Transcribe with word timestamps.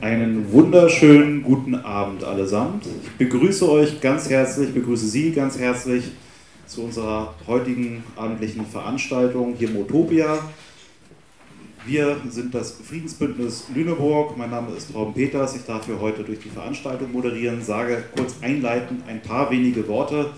Einen 0.00 0.52
wunderschönen 0.52 1.42
guten 1.42 1.76
Abend 1.76 2.24
allesamt. 2.24 2.86
Ich 2.86 3.10
begrüße 3.18 3.70
euch 3.70 4.00
ganz 4.00 4.28
herzlich, 4.28 4.74
begrüße 4.74 5.06
Sie 5.06 5.30
ganz 5.30 5.58
herzlich 5.58 6.10
zu 6.66 6.82
unserer 6.82 7.34
heutigen 7.46 8.02
abendlichen 8.16 8.66
Veranstaltung 8.66 9.54
hier 9.54 9.70
im 9.70 9.76
Utopia. 9.76 10.38
Wir 11.86 12.16
sind 12.28 12.54
das 12.54 12.72
Friedensbündnis 12.72 13.66
Lüneburg. 13.74 14.36
Mein 14.36 14.50
Name 14.50 14.74
ist 14.74 14.92
Torben 14.92 15.14
Peters. 15.14 15.54
Ich 15.54 15.64
darf 15.64 15.86
hier 15.86 16.00
heute 16.00 16.24
durch 16.24 16.40
die 16.40 16.48
Veranstaltung 16.48 17.12
moderieren, 17.12 17.62
sage 17.62 18.02
kurz 18.16 18.36
einleitend 18.40 19.02
ein 19.06 19.22
paar 19.22 19.50
wenige 19.50 19.86
Worte. 19.86 20.30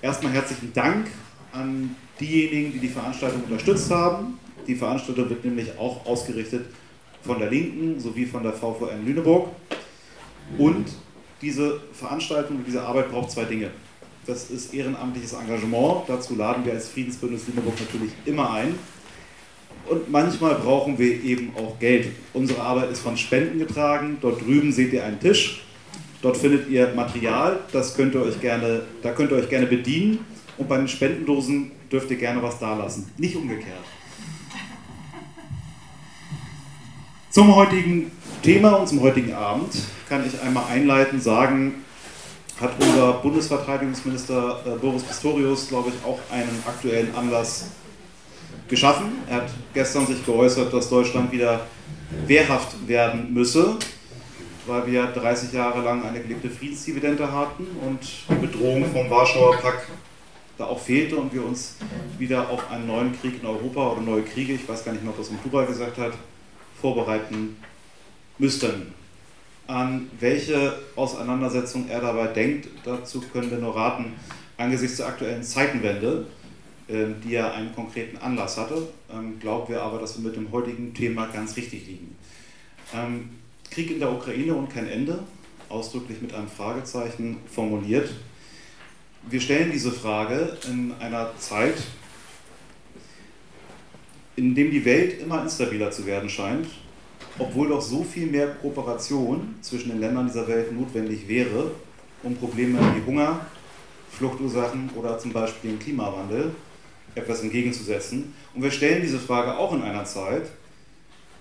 Erstmal 0.00 0.32
herzlichen 0.32 0.72
Dank 0.72 1.06
an 1.52 1.94
diejenigen, 2.18 2.72
die 2.72 2.80
die 2.80 2.88
Veranstaltung 2.88 3.44
unterstützt 3.44 3.90
haben. 3.90 4.38
Die 4.66 4.74
Veranstaltung 4.74 5.28
wird 5.28 5.44
nämlich 5.44 5.78
auch 5.78 6.04
ausgerichtet 6.06 6.66
von 7.24 7.38
der 7.38 7.50
Linken 7.50 8.00
sowie 8.00 8.26
von 8.26 8.42
der 8.42 8.52
VVN 8.52 9.04
Lüneburg. 9.04 9.48
Und 10.58 10.86
diese 11.40 11.80
Veranstaltung, 11.92 12.64
diese 12.66 12.82
Arbeit 12.82 13.10
braucht 13.10 13.30
zwei 13.30 13.44
Dinge. 13.44 13.70
Das 14.26 14.50
ist 14.50 14.72
ehrenamtliches 14.72 15.32
Engagement. 15.32 16.04
Dazu 16.06 16.36
laden 16.36 16.64
wir 16.64 16.72
als 16.72 16.88
Friedensbündnis 16.88 17.48
Lüneburg 17.48 17.74
natürlich 17.80 18.12
immer 18.24 18.52
ein. 18.52 18.74
Und 19.88 20.10
manchmal 20.10 20.54
brauchen 20.54 20.96
wir 20.98 21.22
eben 21.24 21.52
auch 21.56 21.78
Geld. 21.80 22.08
Unsere 22.32 22.62
Arbeit 22.62 22.92
ist 22.92 23.00
von 23.00 23.16
Spenden 23.16 23.58
getragen. 23.58 24.18
Dort 24.20 24.40
drüben 24.40 24.72
seht 24.72 24.92
ihr 24.92 25.04
einen 25.04 25.18
Tisch. 25.18 25.64
Dort 26.22 26.36
findet 26.36 26.68
ihr 26.68 26.92
Material. 26.94 27.58
Das 27.72 27.96
könnt 27.96 28.14
ihr 28.14 28.22
euch 28.22 28.40
gerne, 28.40 28.82
da 29.02 29.10
könnt 29.12 29.32
ihr 29.32 29.38
euch 29.38 29.48
gerne 29.48 29.66
bedienen. 29.66 30.24
Und 30.56 30.68
bei 30.68 30.76
den 30.76 30.86
Spendendosen 30.86 31.72
dürft 31.90 32.10
ihr 32.10 32.16
gerne 32.16 32.40
was 32.42 32.60
dalassen. 32.60 33.10
Nicht 33.18 33.34
umgekehrt. 33.34 33.80
Zum 37.32 37.56
heutigen 37.56 38.12
Thema 38.42 38.72
und 38.72 38.86
zum 38.86 39.00
heutigen 39.00 39.32
Abend 39.32 39.72
kann 40.06 40.22
ich 40.26 40.38
einmal 40.42 40.64
einleitend 40.70 41.22
sagen, 41.22 41.76
hat 42.60 42.72
unser 42.78 43.14
Bundesverteidigungsminister 43.14 44.60
äh, 44.66 44.78
Boris 44.78 45.02
Pistorius, 45.02 45.68
glaube 45.68 45.88
ich, 45.88 46.06
auch 46.06 46.18
einen 46.30 46.62
aktuellen 46.66 47.14
Anlass 47.14 47.70
geschaffen. 48.68 49.12
Er 49.30 49.36
hat 49.36 49.50
gestern 49.72 50.06
sich 50.06 50.22
geäußert, 50.26 50.74
dass 50.74 50.90
Deutschland 50.90 51.32
wieder 51.32 51.66
wehrhaft 52.26 52.86
werden 52.86 53.32
müsse, 53.32 53.78
weil 54.66 54.86
wir 54.88 55.06
30 55.06 55.54
Jahre 55.54 55.80
lang 55.80 56.04
eine 56.04 56.20
gelebte 56.20 56.50
Friedensdividende 56.50 57.32
hatten 57.32 57.66
und 57.86 58.00
die 58.28 58.46
Bedrohung 58.46 58.84
vom 58.92 59.08
Warschauer 59.08 59.56
Pakt 59.56 59.88
da 60.58 60.66
auch 60.66 60.78
fehlte 60.78 61.16
und 61.16 61.32
wir 61.32 61.46
uns 61.46 61.76
wieder 62.18 62.50
auf 62.50 62.70
einen 62.70 62.86
neuen 62.86 63.18
Krieg 63.18 63.40
in 63.40 63.48
Europa 63.48 63.92
oder 63.92 64.02
neue 64.02 64.22
Kriege, 64.22 64.52
ich 64.52 64.68
weiß 64.68 64.84
gar 64.84 64.92
nicht 64.92 65.02
mehr, 65.02 65.12
ob 65.12 65.16
das 65.16 65.30
Plural 65.30 65.64
gesagt 65.64 65.96
hat, 65.96 66.12
vorbereiten 66.82 67.56
müssten. 68.38 68.92
An 69.68 70.10
welche 70.18 70.74
Auseinandersetzung 70.96 71.88
er 71.88 72.00
dabei 72.00 72.26
denkt, 72.26 72.68
dazu 72.84 73.20
können 73.32 73.50
wir 73.50 73.58
nur 73.58 73.74
raten, 73.74 74.12
angesichts 74.58 74.98
der 74.98 75.06
aktuellen 75.06 75.42
Zeitenwende, 75.42 76.26
ähm, 76.88 77.14
die 77.24 77.30
ja 77.30 77.52
einen 77.52 77.74
konkreten 77.74 78.18
Anlass 78.18 78.58
hatte, 78.58 78.88
ähm, 79.10 79.38
glauben 79.38 79.72
wir 79.72 79.80
aber, 79.80 79.98
dass 79.98 80.18
wir 80.18 80.28
mit 80.28 80.36
dem 80.36 80.50
heutigen 80.50 80.92
Thema 80.92 81.26
ganz 81.26 81.56
richtig 81.56 81.86
liegen. 81.86 82.16
Ähm, 82.92 83.30
Krieg 83.70 83.90
in 83.92 84.00
der 84.00 84.12
Ukraine 84.12 84.54
und 84.54 84.68
kein 84.68 84.88
Ende, 84.88 85.20
ausdrücklich 85.68 86.20
mit 86.20 86.34
einem 86.34 86.48
Fragezeichen 86.48 87.38
formuliert. 87.46 88.10
Wir 89.30 89.40
stellen 89.40 89.70
diese 89.70 89.92
Frage 89.92 90.58
in 90.68 90.92
einer 91.00 91.30
Zeit, 91.38 91.76
in 94.36 94.54
dem 94.54 94.70
die 94.70 94.84
Welt 94.84 95.20
immer 95.20 95.42
instabiler 95.42 95.90
zu 95.90 96.06
werden 96.06 96.28
scheint, 96.28 96.66
obwohl 97.38 97.68
doch 97.68 97.80
so 97.80 98.02
viel 98.02 98.26
mehr 98.26 98.48
Kooperation 98.56 99.54
zwischen 99.60 99.90
den 99.90 100.00
Ländern 100.00 100.26
dieser 100.26 100.48
Welt 100.48 100.72
notwendig 100.72 101.28
wäre, 101.28 101.70
um 102.22 102.36
Probleme 102.36 102.78
wie 102.94 103.04
Hunger, 103.06 103.46
Fluchtursachen 104.10 104.90
oder 104.94 105.18
zum 105.18 105.32
Beispiel 105.32 105.70
den 105.70 105.78
Klimawandel 105.78 106.52
etwas 107.14 107.42
entgegenzusetzen. 107.42 108.34
Und 108.54 108.62
wir 108.62 108.70
stellen 108.70 109.02
diese 109.02 109.18
Frage 109.18 109.56
auch 109.56 109.72
in 109.74 109.82
einer 109.82 110.04
Zeit, 110.04 110.50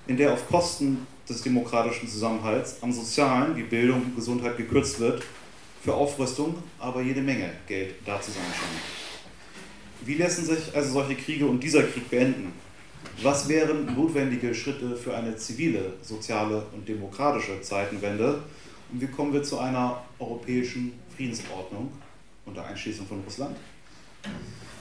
in 0.07 0.17
der 0.17 0.33
auf 0.33 0.47
Kosten 0.47 1.05
des 1.29 1.41
demokratischen 1.41 2.07
Zusammenhalts 2.07 2.77
am 2.81 2.91
Sozialen 2.91 3.55
wie 3.55 3.63
Bildung 3.63 4.01
und 4.01 4.15
Gesundheit 4.15 4.57
gekürzt 4.57 4.99
wird, 4.99 5.23
für 5.83 5.93
Aufrüstung 5.93 6.55
aber 6.79 7.01
jede 7.01 7.21
Menge 7.21 7.49
Geld 7.67 7.95
da 8.05 8.21
zu 8.21 8.31
sein 8.31 8.43
scheint. 8.51 8.81
Wie 10.05 10.15
lassen 10.15 10.45
sich 10.45 10.75
also 10.75 10.93
solche 10.93 11.15
Kriege 11.15 11.45
und 11.45 11.61
dieser 11.61 11.83
Krieg 11.83 12.09
beenden? 12.09 12.53
Was 13.21 13.47
wären 13.47 13.93
notwendige 13.95 14.53
Schritte 14.53 14.95
für 14.95 15.15
eine 15.15 15.35
zivile, 15.35 15.93
soziale 16.01 16.65
und 16.73 16.87
demokratische 16.87 17.61
Zeitenwende? 17.61 18.41
Und 18.91 19.01
wie 19.01 19.07
kommen 19.07 19.31
wir 19.31 19.43
zu 19.43 19.59
einer 19.59 20.01
europäischen 20.19 20.93
Friedensordnung 21.15 21.91
unter 22.45 22.65
Einschließung 22.65 23.05
von 23.05 23.21
Russland? 23.21 23.55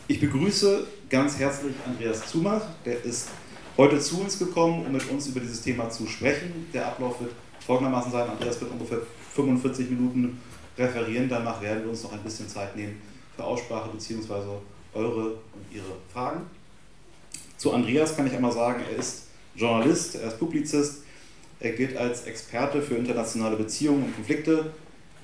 Ich 0.08 0.18
begrüße 0.18 0.86
ganz 1.08 1.38
herzlich 1.38 1.74
Andreas 1.86 2.26
Zumach, 2.26 2.62
der 2.84 3.04
ist 3.04 3.28
heute 3.76 4.00
zu 4.00 4.20
uns 4.20 4.38
gekommen, 4.38 4.84
um 4.86 4.92
mit 4.92 5.08
uns 5.10 5.28
über 5.28 5.40
dieses 5.40 5.62
Thema 5.62 5.88
zu 5.88 6.06
sprechen. 6.06 6.66
Der 6.72 6.86
Ablauf 6.86 7.20
wird 7.20 7.32
folgendermaßen 7.60 8.10
sein: 8.10 8.28
Andreas 8.28 8.60
wird 8.60 8.72
ungefähr 8.72 8.98
45 9.34 9.90
Minuten 9.90 10.40
referieren, 10.76 11.28
danach 11.28 11.60
werden 11.60 11.84
wir 11.84 11.90
uns 11.90 12.02
noch 12.02 12.12
ein 12.12 12.22
bisschen 12.22 12.48
Zeit 12.48 12.74
nehmen 12.74 13.00
für 13.36 13.44
Aussprache 13.44 13.90
bzw. 13.90 14.34
eure 14.94 15.30
und 15.30 15.72
ihre 15.72 15.92
Fragen. 16.12 16.40
Zu 17.60 17.72
Andreas 17.74 18.16
kann 18.16 18.26
ich 18.26 18.32
einmal 18.32 18.52
sagen, 18.52 18.82
er 18.90 18.96
ist 18.98 19.24
Journalist, 19.54 20.14
er 20.14 20.28
ist 20.28 20.38
Publizist, 20.38 21.02
er 21.60 21.72
gilt 21.72 21.94
als 21.94 22.22
Experte 22.22 22.80
für 22.80 22.94
internationale 22.94 23.56
Beziehungen 23.56 24.04
und 24.04 24.14
Konflikte. 24.14 24.70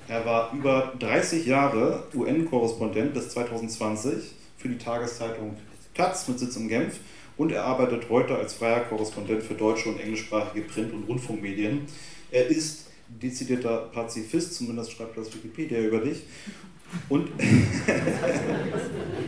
Er 0.07 0.23
war 0.23 0.53
über 0.53 0.93
30 0.99 1.47
Jahre 1.47 2.03
UN-Korrespondent 2.13 3.15
bis 3.15 3.29
2020 3.29 4.35
für 4.59 4.69
die 4.69 4.77
Tageszeitung 4.77 5.57
Taz 5.95 6.27
mit 6.27 6.37
Sitz 6.37 6.55
in 6.57 6.67
Genf 6.67 6.99
und 7.37 7.51
er 7.51 7.65
arbeitet 7.65 8.07
heute 8.11 8.35
als 8.35 8.53
freier 8.53 8.81
Korrespondent 8.81 9.41
für 9.41 9.55
deutsche 9.55 9.89
und 9.89 9.99
englischsprachige 9.99 10.61
Print- 10.61 10.93
und 10.93 11.07
Rundfunkmedien. 11.07 11.87
Er 12.29 12.45
ist 12.45 12.85
dezidierter 13.07 13.89
Pazifist, 13.91 14.53
zumindest 14.53 14.91
schreibt 14.91 15.17
das 15.17 15.33
Wikipedia 15.33 15.79
über 15.79 16.01
dich. 16.01 16.21
Und 17.09 17.29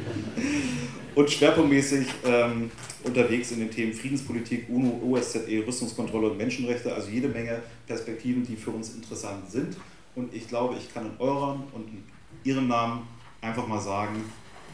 und 1.19 1.29
schwerpunktmäßig 1.29 2.07
ähm, 2.25 2.71
unterwegs 3.03 3.51
in 3.51 3.59
den 3.59 3.69
Themen 3.69 3.91
Friedenspolitik, 3.93 4.69
UNO, 4.69 5.01
OSZE, 5.03 5.67
Rüstungskontrolle 5.67 6.29
und 6.29 6.37
Menschenrechte, 6.37 6.93
also 6.93 7.09
jede 7.09 7.27
Menge 7.27 7.61
Perspektiven, 7.85 8.45
die 8.45 8.55
für 8.55 8.71
uns 8.71 8.95
interessant 8.95 9.51
sind. 9.51 9.75
Und 10.15 10.33
ich 10.33 10.47
glaube, 10.47 10.77
ich 10.77 10.93
kann 10.93 11.07
in 11.07 11.19
eurem 11.19 11.63
und 11.73 11.89
in 11.89 12.03
Ihrem 12.45 12.69
Namen 12.69 13.01
einfach 13.41 13.67
mal 13.67 13.81
sagen, 13.81 14.23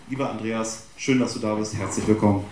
lieber 0.07 0.29
Andreas, 0.29 0.85
schön, 0.97 1.19
dass 1.19 1.33
du 1.33 1.39
da 1.39 1.55
bist, 1.55 1.75
herzlich 1.75 2.07
willkommen. 2.07 2.45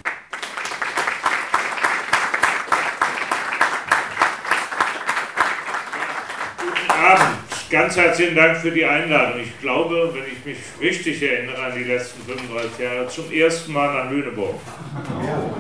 Guten 6.58 6.90
Abend. 6.90 7.63
Ganz 7.74 7.98
herzlichen 7.98 8.36
Dank 8.36 8.58
für 8.58 8.70
die 8.70 8.86
Einladung. 8.86 9.42
Ich 9.42 9.60
glaube, 9.60 10.14
wenn 10.14 10.26
ich 10.32 10.46
mich 10.46 10.58
richtig 10.80 11.24
erinnere 11.24 11.58
an 11.60 11.72
die 11.76 11.86
letzten 11.86 12.22
35 12.22 12.78
Jahre, 12.78 13.08
zum 13.08 13.32
ersten 13.32 13.74
Mal 13.74 13.92
nach 13.96 14.12
Lüneburg. 14.12 14.60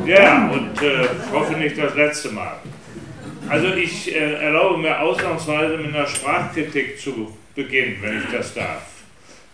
Ja, 0.05 0.47
und 0.51 0.79
äh, 0.83 1.07
hoffe 1.31 1.53
nicht 1.53 1.75
das 1.75 1.95
letzte 1.95 2.29
Mal. 2.29 2.59
Also 3.49 3.73
ich 3.73 4.13
äh, 4.13 4.33
erlaube 4.33 4.77
mir 4.77 4.99
ausnahmsweise 4.99 5.75
mit 5.75 5.87
einer 5.87 6.05
Sprachkritik 6.05 6.99
zu 6.99 7.35
beginnen, 7.55 7.97
wenn 8.01 8.19
ich 8.19 8.29
das 8.31 8.53
darf. 8.53 8.83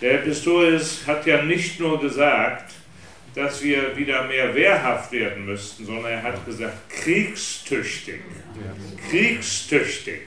Der 0.02 0.16
Herr 0.16 0.20
Pistorius 0.20 1.08
hat 1.08 1.26
ja 1.26 1.42
nicht 1.42 1.80
nur 1.80 1.98
gesagt, 2.02 2.74
dass 3.36 3.64
wir 3.64 3.96
wieder 3.96 4.26
mehr 4.26 4.54
wehrhaft 4.54 5.14
werden 5.14 5.46
müssten, 5.46 5.86
sondern 5.86 6.12
er 6.12 6.24
hat 6.24 6.46
gesagt, 6.46 6.90
kriegstüchtig. 6.90 8.20
Kriegstüchtig. 9.10 10.24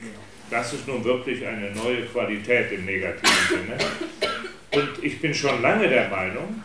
Das 0.52 0.70
ist 0.74 0.86
nun 0.86 1.02
wirklich 1.02 1.46
eine 1.46 1.70
neue 1.70 2.02
Qualität 2.02 2.70
im 2.72 2.84
negativen 2.84 3.32
Sinne. 3.48 3.78
Und 4.70 5.02
ich 5.02 5.18
bin 5.18 5.32
schon 5.32 5.62
lange 5.62 5.88
der 5.88 6.10
Meinung, 6.10 6.62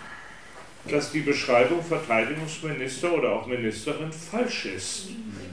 dass 0.90 1.14
die 1.14 1.22
Beschreibung 1.22 1.82
Verteidigungsminister 1.82 3.14
oder 3.14 3.32
auch 3.32 3.48
Ministerin 3.48 4.12
falsch 4.12 4.66
ist. 4.66 5.12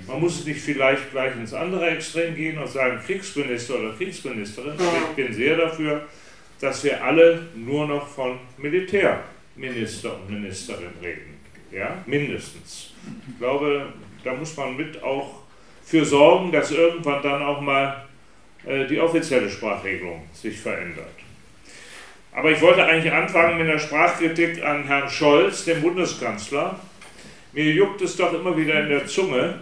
Man 0.08 0.18
muss 0.20 0.44
nicht 0.44 0.60
vielleicht 0.60 1.12
gleich 1.12 1.36
ins 1.36 1.54
andere 1.54 1.90
Extrem 1.90 2.34
gehen 2.34 2.58
und 2.58 2.68
sagen 2.68 2.98
Kriegsminister 3.06 3.78
oder 3.78 3.92
Kriegsministerin. 3.92 4.74
Ich 5.10 5.14
bin 5.14 5.32
sehr 5.32 5.56
dafür, 5.56 6.08
dass 6.60 6.82
wir 6.82 7.04
alle 7.04 7.46
nur 7.54 7.86
noch 7.86 8.08
von 8.08 8.40
Militärminister 8.58 10.12
und 10.12 10.30
Ministerin 10.30 10.90
reden. 11.00 11.38
Ja, 11.70 12.02
mindestens. 12.04 12.94
Ich 13.28 13.38
glaube, 13.38 13.92
da 14.24 14.34
muss 14.34 14.56
man 14.56 14.76
mit 14.76 15.00
auch 15.04 15.42
für 15.84 16.04
sorgen, 16.04 16.50
dass 16.50 16.72
irgendwann 16.72 17.22
dann 17.22 17.40
auch 17.40 17.60
mal 17.60 18.04
die 18.66 18.98
offizielle 18.98 19.50
Sprachregelung 19.50 20.22
sich 20.32 20.58
verändert. 20.58 21.06
Aber 22.32 22.50
ich 22.50 22.60
wollte 22.60 22.84
eigentlich 22.84 23.12
anfangen 23.12 23.58
mit 23.58 23.68
einer 23.68 23.78
Sprachkritik 23.78 24.64
an 24.64 24.84
Herrn 24.84 25.08
Scholz, 25.08 25.64
dem 25.64 25.82
Bundeskanzler. 25.82 26.80
Mir 27.52 27.72
juckt 27.72 28.02
es 28.02 28.16
doch 28.16 28.32
immer 28.32 28.56
wieder 28.56 28.82
in 28.82 28.88
der 28.88 29.06
Zunge, 29.06 29.60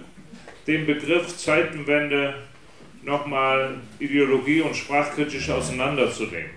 den 0.66 0.87
Begriff 0.87 1.37
Zeitenwende 1.37 2.34
nochmal 3.02 3.75
ideologie- 3.99 4.62
und 4.62 4.75
sprachkritisch 4.75 5.50
auseinanderzunehmen. 5.50 6.50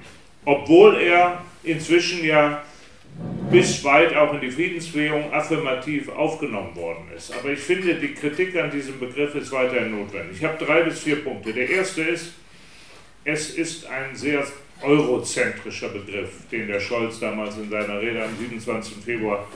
Obwohl 0.45 1.01
er 1.01 1.41
inzwischen 1.63 2.23
ja 2.23 2.63
bis 3.51 3.83
weit 3.83 4.15
auch 4.15 4.33
in 4.33 4.41
die 4.41 4.51
Friedensbewegung 4.51 5.31
affirmativ 5.31 6.09
aufgenommen 6.09 6.75
worden 6.75 7.05
ist. 7.15 7.33
Aber 7.33 7.49
ich 7.49 7.59
finde, 7.59 7.95
die 7.95 8.13
Kritik 8.13 8.55
an 8.57 8.71
diesem 8.71 8.99
Begriff 8.99 9.35
ist 9.35 9.51
weiterhin 9.51 9.91
notwendig. 9.91 10.37
Ich 10.37 10.43
habe 10.43 10.63
drei 10.63 10.83
bis 10.83 10.99
vier 10.99 11.23
Punkte. 11.23 11.53
Der 11.53 11.69
erste 11.69 12.01
ist, 12.01 12.33
es 13.23 13.51
ist 13.51 13.85
ein 13.87 14.15
sehr 14.15 14.45
eurozentrischer 14.81 15.89
Begriff, 15.89 16.29
den 16.51 16.67
der 16.67 16.79
Scholz 16.79 17.19
damals 17.19 17.57
in 17.57 17.69
seiner 17.69 18.01
Rede 18.01 18.23
am 18.23 18.35
27. 18.37 19.03
Februar 19.03 19.47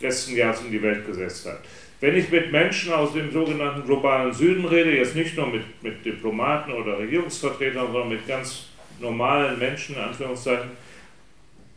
letzten 0.00 0.36
Jahres 0.36 0.62
in 0.62 0.70
die 0.70 0.82
Welt 0.82 1.06
gesetzt 1.06 1.46
hat. 1.46 1.60
Wenn 2.00 2.16
ich 2.16 2.30
mit 2.30 2.52
Menschen 2.52 2.92
aus 2.92 3.12
dem 3.12 3.32
sogenannten 3.32 3.84
globalen 3.84 4.32
Süden 4.32 4.64
rede, 4.64 4.96
jetzt 4.96 5.16
nicht 5.16 5.36
nur 5.36 5.48
mit, 5.48 5.82
mit 5.82 6.04
Diplomaten 6.04 6.72
oder 6.72 6.98
Regierungsvertretern, 6.98 7.86
sondern 7.86 8.08
mit 8.10 8.26
ganz 8.28 8.68
normalen 9.00 9.58
Menschen, 9.58 9.96
in 9.96 10.02
Anführungszeichen, 10.02 10.70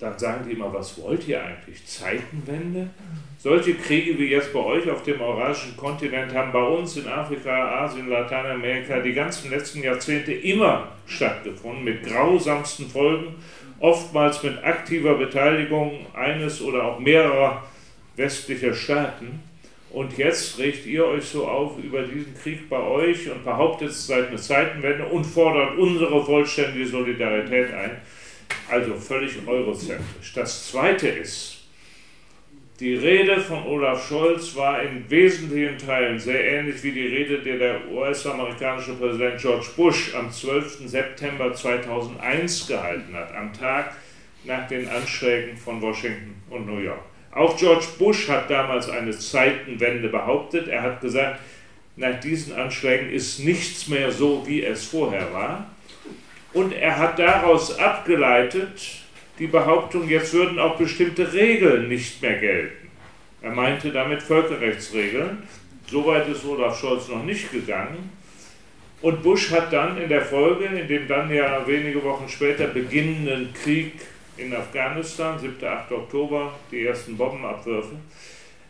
dann 0.01 0.17
sagen 0.17 0.45
die 0.47 0.53
immer, 0.53 0.73
was 0.73 0.99
wollt 1.01 1.27
ihr 1.27 1.43
eigentlich? 1.43 1.85
Zeitenwende? 1.85 2.89
Solche 3.37 3.75
Kriege 3.75 4.17
wie 4.17 4.29
jetzt 4.29 4.51
bei 4.51 4.59
euch 4.59 4.89
auf 4.89 5.03
dem 5.03 5.21
eurasischen 5.21 5.77
Kontinent 5.77 6.33
haben 6.33 6.51
bei 6.51 6.63
uns 6.63 6.97
in 6.97 7.07
Afrika, 7.07 7.83
Asien, 7.83 8.09
Lateinamerika 8.09 8.99
die 8.99 9.13
ganzen 9.13 9.51
letzten 9.51 9.83
Jahrzehnte 9.83 10.33
immer 10.33 10.89
stattgefunden, 11.05 11.83
mit 11.83 12.03
grausamsten 12.03 12.87
Folgen, 12.87 13.35
oftmals 13.79 14.41
mit 14.43 14.63
aktiver 14.63 15.15
Beteiligung 15.15 16.05
eines 16.13 16.61
oder 16.61 16.83
auch 16.83 16.99
mehrerer 16.99 17.63
westlicher 18.15 18.73
Staaten. 18.73 19.39
Und 19.91 20.17
jetzt 20.17 20.57
regt 20.57 20.85
ihr 20.85 21.05
euch 21.05 21.25
so 21.25 21.47
auf 21.47 21.77
über 21.77 22.03
diesen 22.03 22.33
Krieg 22.35 22.69
bei 22.69 22.79
euch 22.79 23.29
und 23.29 23.43
behauptet, 23.43 23.89
es 23.89 24.07
sei 24.07 24.25
eine 24.25 24.37
Zeitenwende 24.37 25.05
und 25.05 25.25
fordert 25.25 25.77
unsere 25.77 26.23
vollständige 26.23 26.87
Solidarität 26.87 27.73
ein. 27.73 27.97
Also 28.71 28.95
völlig 28.95 29.33
eurozentrisch. 29.45 30.31
Das 30.33 30.71
Zweite 30.71 31.09
ist, 31.09 31.57
die 32.79 32.95
Rede 32.95 33.41
von 33.41 33.65
Olaf 33.65 34.07
Scholz 34.07 34.55
war 34.55 34.81
in 34.81 35.03
wesentlichen 35.09 35.77
Teilen 35.77 36.17
sehr 36.17 36.41
ähnlich 36.41 36.81
wie 36.81 36.93
die 36.93 37.05
Rede, 37.05 37.39
die 37.39 37.59
der 37.59 37.91
US-amerikanische 37.91 38.93
Präsident 38.93 39.41
George 39.41 39.67
Bush 39.75 40.15
am 40.15 40.31
12. 40.31 40.87
September 40.87 41.53
2001 41.53 42.67
gehalten 42.67 43.13
hat, 43.13 43.35
am 43.35 43.51
Tag 43.51 43.93
nach 44.45 44.69
den 44.69 44.87
Anschlägen 44.87 45.57
von 45.57 45.81
Washington 45.81 46.41
und 46.49 46.65
New 46.65 46.79
York. 46.79 47.03
Auch 47.33 47.57
George 47.57 47.87
Bush 47.99 48.29
hat 48.29 48.49
damals 48.49 48.89
eine 48.89 49.11
Zeitenwende 49.11 50.07
behauptet. 50.07 50.69
Er 50.69 50.81
hat 50.81 51.01
gesagt, 51.01 51.41
nach 51.97 52.21
diesen 52.21 52.55
Anschlägen 52.55 53.09
ist 53.09 53.39
nichts 53.39 53.89
mehr 53.89 54.13
so, 54.13 54.47
wie 54.47 54.63
es 54.63 54.85
vorher 54.85 55.33
war. 55.33 55.70
Und 56.53 56.73
er 56.73 56.97
hat 56.97 57.17
daraus 57.17 57.77
abgeleitet, 57.79 59.01
die 59.39 59.47
Behauptung, 59.47 60.07
jetzt 60.09 60.33
würden 60.33 60.59
auch 60.59 60.77
bestimmte 60.77 61.31
Regeln 61.33 61.87
nicht 61.87 62.21
mehr 62.21 62.37
gelten. 62.37 62.89
Er 63.41 63.51
meinte 63.51 63.91
damit 63.91 64.21
Völkerrechtsregeln. 64.21 65.43
Soweit 65.87 66.27
ist 66.27 66.45
Olaf 66.45 66.79
Scholz 66.79 67.07
noch 67.07 67.23
nicht 67.23 67.51
gegangen. 67.51 68.11
Und 69.01 69.23
Bush 69.23 69.49
hat 69.49 69.73
dann 69.73 69.97
in 69.97 70.09
der 70.09 70.21
Folge, 70.21 70.65
in 70.65 70.87
dem 70.87 71.07
dann 71.07 71.33
ja 71.33 71.65
wenige 71.65 72.03
Wochen 72.03 72.29
später 72.29 72.67
beginnenden 72.67 73.51
Krieg 73.53 73.93
in 74.37 74.53
Afghanistan, 74.53 75.39
7. 75.39 75.55
8. 75.65 75.91
Oktober, 75.91 76.53
die 76.69 76.85
ersten 76.85 77.17
Bombenabwürfe, 77.17 77.95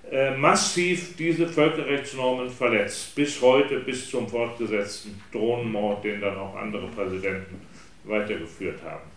äh, 0.09 0.31
massiv 0.37 1.17
diese 1.17 1.47
Völkerrechtsnormen 1.47 2.49
verletzt. 2.49 3.13
Bis 3.15 3.41
heute, 3.41 3.79
bis 3.79 4.09
zum 4.09 4.27
fortgesetzten 4.27 5.21
Drohnenmord, 5.33 6.03
den 6.05 6.21
dann 6.21 6.37
auch 6.37 6.55
andere 6.55 6.87
Präsidenten 6.87 7.70
weitergeführt 8.03 8.81
haben. 8.83 9.09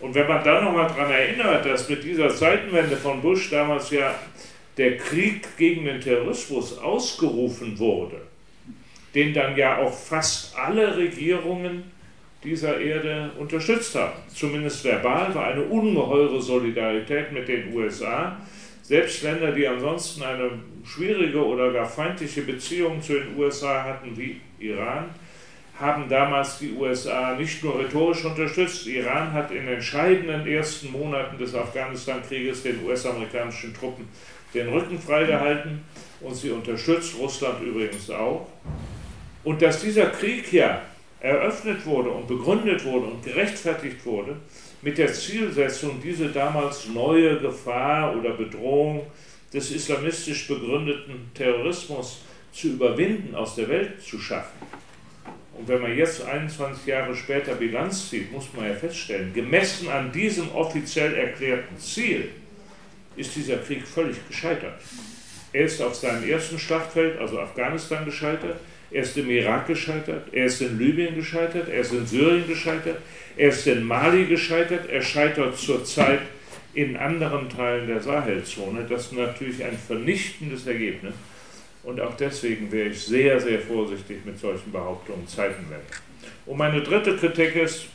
Und 0.00 0.14
wenn 0.14 0.26
man 0.26 0.42
dann 0.44 0.64
nochmal 0.64 0.88
daran 0.88 1.10
erinnert, 1.10 1.64
dass 1.64 1.88
mit 1.88 2.04
dieser 2.04 2.28
Zeitenwende 2.28 2.96
von 2.96 3.22
Bush 3.22 3.50
damals 3.50 3.90
ja 3.90 4.14
der 4.76 4.96
Krieg 4.96 5.56
gegen 5.56 5.84
den 5.84 6.00
Terrorismus 6.00 6.78
ausgerufen 6.78 7.78
wurde, 7.78 8.20
den 9.14 9.32
dann 9.32 9.56
ja 9.56 9.78
auch 9.78 9.92
fast 9.92 10.56
alle 10.58 10.96
Regierungen 10.96 11.84
dieser 12.42 12.78
Erde 12.78 13.30
unterstützt 13.38 13.94
haben. 13.94 14.12
Zumindest 14.28 14.84
verbal 14.84 15.34
war 15.34 15.46
eine 15.46 15.62
ungeheure 15.62 16.40
Solidarität 16.42 17.32
mit 17.32 17.48
den 17.48 17.74
USA. 17.74 18.36
Selbst 18.82 19.22
Länder, 19.22 19.52
die 19.52 19.66
ansonsten 19.66 20.22
eine 20.22 20.50
schwierige 20.84 21.42
oder 21.42 21.72
gar 21.72 21.88
feindliche 21.88 22.42
Beziehung 22.42 23.00
zu 23.00 23.14
den 23.14 23.38
USA 23.38 23.84
hatten, 23.84 24.14
wie 24.16 24.40
Iran, 24.58 25.06
haben 25.80 26.08
damals 26.08 26.58
die 26.58 26.72
USA 26.72 27.34
nicht 27.34 27.62
nur 27.64 27.78
rhetorisch 27.78 28.24
unterstützt. 28.24 28.86
Iran 28.86 29.32
hat 29.32 29.50
in 29.50 29.66
entscheidenden 29.66 30.46
ersten 30.46 30.92
Monaten 30.92 31.36
des 31.36 31.54
Afghanistan-Krieges 31.54 32.62
den 32.62 32.84
US-amerikanischen 32.84 33.74
Truppen 33.74 34.08
den 34.54 34.68
Rücken 34.68 35.00
freigehalten 35.00 35.82
und 36.20 36.34
sie 36.34 36.50
unterstützt, 36.50 37.18
Russland 37.18 37.60
übrigens 37.60 38.08
auch. 38.08 38.46
Und 39.42 39.60
dass 39.60 39.82
dieser 39.82 40.06
Krieg 40.06 40.52
ja 40.52 40.80
eröffnet 41.18 41.84
wurde 41.84 42.10
und 42.10 42.28
begründet 42.28 42.84
wurde 42.84 43.06
und 43.06 43.24
gerechtfertigt 43.24 44.04
wurde 44.06 44.36
mit 44.80 44.96
der 44.96 45.12
Zielsetzung, 45.12 46.00
diese 46.00 46.28
damals 46.28 46.86
neue 46.88 47.40
Gefahr 47.40 48.16
oder 48.16 48.30
Bedrohung 48.30 49.06
des 49.52 49.72
islamistisch 49.72 50.46
begründeten 50.46 51.30
Terrorismus 51.34 52.22
zu 52.52 52.68
überwinden, 52.68 53.34
aus 53.34 53.56
der 53.56 53.68
Welt 53.68 54.00
zu 54.00 54.18
schaffen 54.20 54.73
und 55.56 55.68
wenn 55.68 55.80
man 55.80 55.96
jetzt 55.96 56.24
21 56.24 56.86
Jahre 56.86 57.14
später 57.14 57.54
Bilanz 57.54 58.10
zieht, 58.10 58.32
muss 58.32 58.52
man 58.54 58.68
ja 58.68 58.74
feststellen, 58.74 59.32
gemessen 59.32 59.88
an 59.88 60.10
diesem 60.10 60.50
offiziell 60.52 61.14
erklärten 61.14 61.78
Ziel 61.78 62.28
ist 63.16 63.36
dieser 63.36 63.58
Krieg 63.58 63.86
völlig 63.86 64.16
gescheitert. 64.26 64.80
Er 65.52 65.66
ist 65.66 65.80
auf 65.80 65.94
seinem 65.94 66.28
ersten 66.28 66.58
Schlachtfeld, 66.58 67.18
also 67.18 67.38
Afghanistan, 67.38 68.04
gescheitert. 68.04 68.58
Er 68.90 69.02
ist 69.02 69.16
im 69.16 69.30
Irak 69.30 69.68
gescheitert, 69.68 70.28
er 70.32 70.46
ist 70.46 70.60
in 70.60 70.78
Libyen 70.78 71.14
gescheitert, 71.14 71.68
er 71.68 71.80
ist 71.80 71.92
in 71.92 72.06
Syrien 72.06 72.46
gescheitert, 72.46 72.98
er 73.36 73.48
ist 73.48 73.66
in 73.66 73.84
Mali 73.84 74.26
gescheitert, 74.26 74.88
er 74.88 75.02
scheitert 75.02 75.56
zurzeit 75.56 76.20
in 76.74 76.96
anderen 76.96 77.48
Teilen 77.48 77.86
der 77.86 78.00
Sahelzone. 78.00 78.84
Das 78.88 79.06
ist 79.06 79.12
natürlich 79.12 79.64
ein 79.64 79.78
vernichtendes 79.78 80.66
Ergebnis. 80.66 81.14
Und 81.84 82.00
auch 82.00 82.16
deswegen 82.16 82.72
wäre 82.72 82.88
ich 82.88 83.00
sehr, 83.00 83.40
sehr 83.40 83.60
vorsichtig 83.60 84.24
mit 84.24 84.38
solchen 84.38 84.72
Behauptungen 84.72 85.26
Zeitenwende. 85.28 85.84
Und 86.46 86.56
meine 86.56 86.82
dritte 86.82 87.16
Kritik 87.16 87.56
ist, 87.56 87.86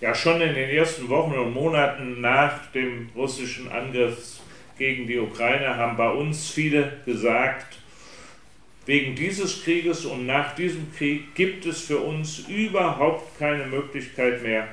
ja 0.00 0.14
schon 0.14 0.40
in 0.40 0.54
den 0.54 0.70
ersten 0.70 1.08
Wochen 1.08 1.32
und 1.32 1.54
Monaten 1.54 2.20
nach 2.20 2.66
dem 2.72 3.08
russischen 3.14 3.70
Angriff 3.70 4.40
gegen 4.78 5.06
die 5.06 5.18
Ukraine 5.18 5.76
haben 5.76 5.96
bei 5.96 6.10
uns 6.10 6.50
viele 6.50 6.98
gesagt, 7.06 7.78
wegen 8.84 9.14
dieses 9.16 9.64
Krieges 9.64 10.04
und 10.04 10.26
nach 10.26 10.54
diesem 10.54 10.94
Krieg 10.94 11.34
gibt 11.34 11.66
es 11.66 11.80
für 11.80 11.98
uns 11.98 12.40
überhaupt 12.46 13.38
keine 13.38 13.66
Möglichkeit 13.66 14.42
mehr 14.42 14.68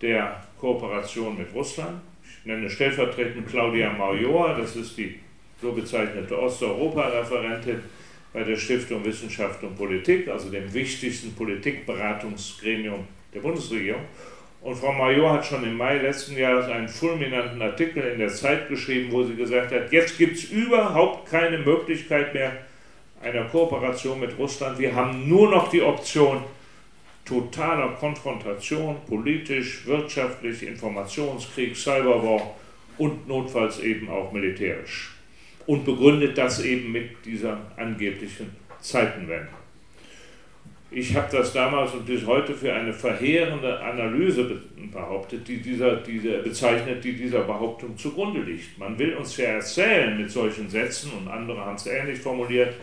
der 0.00 0.42
Kooperation 0.58 1.38
mit 1.38 1.52
Russland. 1.54 2.00
Ich 2.24 2.46
nenne 2.46 2.68
stellvertretend 2.68 3.48
Claudia 3.48 3.92
Major, 3.92 4.56
das 4.56 4.74
ist 4.74 4.96
die 4.96 5.20
so 5.60 5.72
bezeichnete 5.72 6.38
Osteuropa-Referentin 6.38 7.80
bei 8.32 8.42
der 8.44 8.56
Stiftung 8.56 9.04
Wissenschaft 9.04 9.62
und 9.62 9.76
Politik, 9.76 10.28
also 10.28 10.50
dem 10.50 10.72
wichtigsten 10.74 11.34
Politikberatungsgremium 11.34 13.06
der 13.32 13.40
Bundesregierung. 13.40 14.02
Und 14.60 14.76
Frau 14.76 14.92
Major 14.92 15.32
hat 15.32 15.46
schon 15.46 15.64
im 15.64 15.76
Mai 15.76 15.98
letzten 15.98 16.36
Jahres 16.36 16.66
einen 16.66 16.88
fulminanten 16.88 17.62
Artikel 17.62 18.02
in 18.02 18.18
der 18.18 18.28
Zeit 18.28 18.68
geschrieben, 18.68 19.10
wo 19.10 19.22
sie 19.22 19.36
gesagt 19.36 19.72
hat, 19.72 19.92
jetzt 19.92 20.18
gibt 20.18 20.36
es 20.36 20.44
überhaupt 20.50 21.30
keine 21.30 21.58
Möglichkeit 21.58 22.34
mehr 22.34 22.52
einer 23.22 23.44
Kooperation 23.44 24.20
mit 24.20 24.36
Russland. 24.38 24.78
Wir 24.78 24.94
haben 24.94 25.28
nur 25.28 25.50
noch 25.50 25.70
die 25.70 25.82
Option 25.82 26.42
totaler 27.24 27.88
Konfrontation, 27.94 28.96
politisch, 29.08 29.86
wirtschaftlich, 29.86 30.62
Informationskrieg, 30.62 31.74
Cyberwar 31.76 32.54
und 32.98 33.26
notfalls 33.26 33.80
eben 33.80 34.08
auch 34.08 34.30
militärisch 34.32 35.15
und 35.66 35.84
begründet 35.84 36.38
das 36.38 36.62
eben 36.62 36.92
mit 36.92 37.24
dieser 37.24 37.58
angeblichen 37.76 38.50
Zeitenwende. 38.80 39.48
Ich 40.90 41.14
habe 41.16 41.28
das 41.36 41.52
damals 41.52 41.92
und 41.92 42.06
bis 42.06 42.24
heute 42.24 42.54
für 42.54 42.72
eine 42.72 42.92
verheerende 42.92 43.80
Analyse 43.80 44.62
behauptet, 44.92 45.46
die 45.48 45.60
dieser, 45.60 45.96
diese 45.96 46.38
bezeichnet, 46.38 47.02
die 47.02 47.14
dieser 47.14 47.40
Behauptung 47.40 47.98
zugrunde 47.98 48.40
liegt. 48.40 48.78
Man 48.78 48.96
will 48.98 49.14
uns 49.14 49.36
ja 49.36 49.46
erzählen 49.46 50.16
mit 50.16 50.30
solchen 50.30 50.70
Sätzen, 50.70 51.10
und 51.12 51.28
andere 51.28 51.64
haben 51.64 51.74
es 51.74 51.86
ähnlich 51.86 52.20
formuliert, 52.20 52.74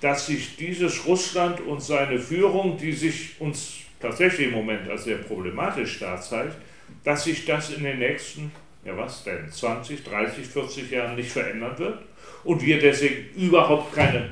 dass 0.00 0.26
sich 0.26 0.56
dieses 0.56 1.04
Russland 1.04 1.60
und 1.60 1.82
seine 1.82 2.18
Führung, 2.18 2.78
die 2.78 2.92
sich 2.92 3.40
uns 3.40 3.80
tatsächlich 4.00 4.48
im 4.48 4.54
Moment 4.54 4.88
als 4.88 5.04
sehr 5.04 5.18
problematisch 5.18 5.98
darzeigt, 5.98 6.56
dass 7.02 7.24
sich 7.24 7.44
das 7.44 7.70
in 7.70 7.82
den 7.82 7.98
nächsten 7.98 8.52
ja 8.86 8.96
was 8.96 9.24
denn, 9.24 9.50
20, 9.50 10.04
30, 10.04 10.46
40 10.46 10.90
Jahren 10.90 11.16
nicht 11.16 11.30
verändern 11.30 11.78
wird 11.78 11.98
und 12.44 12.62
wir 12.62 12.78
deswegen 12.78 13.28
überhaupt 13.34 13.94
keine 13.94 14.30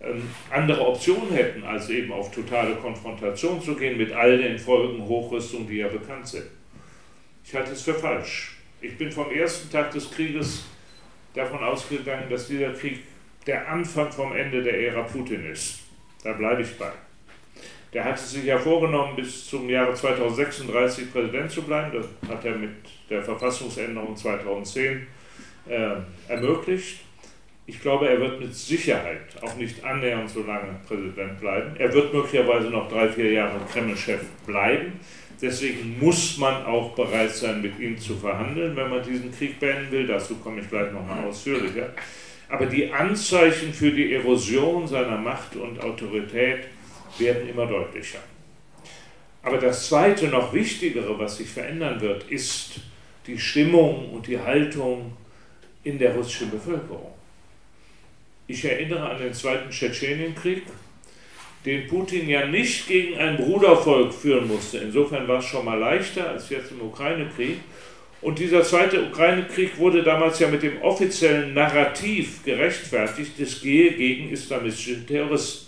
ähm, 0.00 0.28
andere 0.50 0.86
Optionen 0.86 1.32
hätten, 1.32 1.64
als 1.64 1.88
eben 1.88 2.12
auf 2.12 2.30
totale 2.30 2.74
Konfrontation 2.76 3.60
zu 3.62 3.74
gehen 3.74 3.96
mit 3.96 4.12
all 4.12 4.38
den 4.38 4.58
Folgen 4.58 5.02
Hochrüstung, 5.06 5.66
die 5.66 5.78
ja 5.78 5.88
bekannt 5.88 6.26
sind. 6.26 6.46
Ich 7.44 7.54
halte 7.54 7.72
es 7.72 7.82
für 7.82 7.94
falsch. 7.94 8.56
Ich 8.80 8.98
bin 8.98 9.10
vom 9.10 9.30
ersten 9.30 9.70
Tag 9.70 9.90
des 9.92 10.10
Krieges 10.10 10.64
davon 11.34 11.62
ausgegangen, 11.62 12.28
dass 12.28 12.48
dieser 12.48 12.72
Krieg 12.72 13.00
der 13.46 13.68
Anfang 13.68 14.10
vom 14.12 14.36
Ende 14.36 14.62
der 14.62 14.80
Ära 14.80 15.02
Putin 15.02 15.50
ist. 15.50 15.80
Da 16.22 16.32
bleibe 16.32 16.62
ich 16.62 16.76
bei. 16.76 16.92
Der 17.96 18.04
hatte 18.04 18.22
sich 18.22 18.44
ja 18.44 18.58
vorgenommen, 18.58 19.16
bis 19.16 19.48
zum 19.48 19.70
Jahre 19.70 19.94
2036 19.94 21.10
Präsident 21.10 21.50
zu 21.50 21.62
bleiben. 21.62 21.92
Das 21.96 22.30
hat 22.30 22.44
er 22.44 22.54
mit 22.54 22.74
der 23.08 23.22
Verfassungsänderung 23.22 24.14
2010 24.14 25.06
äh, 25.66 25.92
ermöglicht. 26.28 27.00
Ich 27.64 27.80
glaube, 27.80 28.06
er 28.10 28.20
wird 28.20 28.38
mit 28.38 28.54
Sicherheit 28.54 29.22
auch 29.40 29.56
nicht 29.56 29.82
annähernd 29.82 30.28
so 30.28 30.42
lange 30.42 30.78
Präsident 30.86 31.40
bleiben. 31.40 31.74
Er 31.78 31.90
wird 31.94 32.12
möglicherweise 32.12 32.68
noch 32.68 32.86
drei, 32.90 33.08
vier 33.08 33.32
Jahre 33.32 33.58
Kreml-Chef 33.72 34.20
bleiben. 34.44 35.00
Deswegen 35.40 35.98
muss 35.98 36.36
man 36.36 36.66
auch 36.66 36.94
bereit 36.94 37.30
sein, 37.30 37.62
mit 37.62 37.80
ihm 37.80 37.98
zu 37.98 38.14
verhandeln, 38.14 38.76
wenn 38.76 38.90
man 38.90 39.02
diesen 39.02 39.32
Krieg 39.32 39.58
beenden 39.58 39.90
will. 39.90 40.06
Dazu 40.06 40.34
komme 40.34 40.60
ich 40.60 40.68
gleich 40.68 40.92
nochmal 40.92 41.24
ausführlicher. 41.24 41.94
Aber 42.50 42.66
die 42.66 42.92
Anzeichen 42.92 43.72
für 43.72 43.90
die 43.90 44.12
Erosion 44.12 44.86
seiner 44.86 45.16
Macht 45.16 45.56
und 45.56 45.82
Autorität 45.82 46.66
werden 47.18 47.48
immer 47.48 47.66
deutlicher. 47.66 48.20
Aber 49.42 49.58
das 49.58 49.88
Zweite, 49.88 50.26
noch 50.28 50.52
Wichtigere, 50.52 51.18
was 51.18 51.36
sich 51.36 51.48
verändern 51.48 52.00
wird, 52.00 52.24
ist 52.30 52.80
die 53.26 53.38
Stimmung 53.38 54.10
und 54.10 54.26
die 54.26 54.38
Haltung 54.38 55.16
in 55.84 55.98
der 55.98 56.14
russischen 56.14 56.50
Bevölkerung. 56.50 57.14
Ich 58.48 58.64
erinnere 58.64 59.08
an 59.10 59.18
den 59.18 59.32
Zweiten 59.32 59.70
Tschetschenienkrieg, 59.70 60.62
den 61.64 61.86
Putin 61.88 62.28
ja 62.28 62.46
nicht 62.46 62.86
gegen 62.86 63.18
ein 63.18 63.36
Brudervolk 63.36 64.14
führen 64.14 64.46
musste. 64.46 64.78
Insofern 64.78 65.26
war 65.26 65.40
es 65.40 65.44
schon 65.44 65.64
mal 65.64 65.78
leichter 65.78 66.30
als 66.30 66.48
jetzt 66.50 66.70
im 66.70 66.80
Ukraine-Krieg. 66.80 67.58
Und 68.22 68.38
dieser 68.38 68.62
zweite 68.62 69.04
Ukraine-Krieg 69.04 69.78
wurde 69.78 70.02
damals 70.02 70.38
ja 70.38 70.48
mit 70.48 70.62
dem 70.62 70.80
offiziellen 70.82 71.54
Narrativ 71.54 72.42
gerechtfertigt, 72.44 73.38
es 73.38 73.60
gehe 73.60 73.92
gegen 73.92 74.30
islamistische 74.30 75.04
Terroristen. 75.06 75.65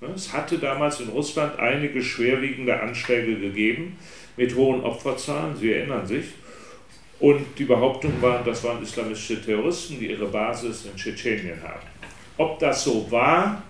Es 0.00 0.32
hatte 0.32 0.58
damals 0.58 1.00
in 1.00 1.10
Russland 1.10 1.58
einige 1.58 2.02
schwerwiegende 2.02 2.80
Anschläge 2.80 3.36
gegeben 3.36 3.98
mit 4.36 4.54
hohen 4.56 4.82
Opferzahlen, 4.82 5.54
Sie 5.56 5.72
erinnern 5.72 6.06
sich. 6.06 6.24
Und 7.18 7.44
die 7.58 7.64
Behauptung 7.64 8.12
war, 8.22 8.42
das 8.42 8.64
waren 8.64 8.82
islamistische 8.82 9.42
Terroristen, 9.42 10.00
die 10.00 10.10
ihre 10.10 10.26
Basis 10.26 10.86
in 10.86 10.96
Tschetschenien 10.96 11.62
haben. 11.62 11.86
Ob 12.38 12.58
das 12.58 12.84
so 12.84 13.10
war 13.10 13.62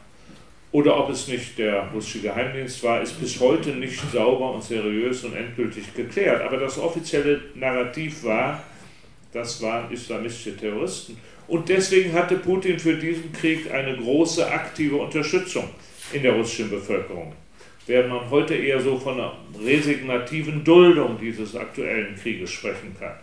oder 0.70 0.96
ob 1.00 1.10
es 1.10 1.26
nicht 1.26 1.58
der 1.58 1.88
russische 1.92 2.20
Geheimdienst 2.20 2.84
war, 2.84 3.02
ist 3.02 3.20
bis 3.20 3.40
heute 3.40 3.70
nicht 3.70 4.00
sauber 4.12 4.52
und 4.52 4.62
seriös 4.62 5.24
und 5.24 5.34
endgültig 5.34 5.92
geklärt. 5.94 6.42
Aber 6.42 6.58
das 6.58 6.78
offizielle 6.78 7.40
Narrativ 7.56 8.22
war, 8.22 8.62
das 9.32 9.60
waren 9.62 9.90
islamistische 9.90 10.56
Terroristen. 10.56 11.18
Und 11.48 11.68
deswegen 11.68 12.12
hatte 12.12 12.36
Putin 12.36 12.78
für 12.78 12.94
diesen 12.94 13.32
Krieg 13.32 13.68
eine 13.72 13.96
große 13.96 14.48
aktive 14.48 14.94
Unterstützung 14.94 15.68
in 16.12 16.22
der 16.22 16.32
russischen 16.32 16.70
Bevölkerung. 16.70 17.32
Während 17.86 18.10
man 18.10 18.30
heute 18.30 18.54
eher 18.54 18.80
so 18.80 18.98
von 18.98 19.14
einer 19.14 19.36
resignativen 19.64 20.62
Duldung 20.64 21.18
dieses 21.18 21.56
aktuellen 21.56 22.14
Krieges 22.14 22.50
sprechen 22.50 22.94
kann. 22.98 23.14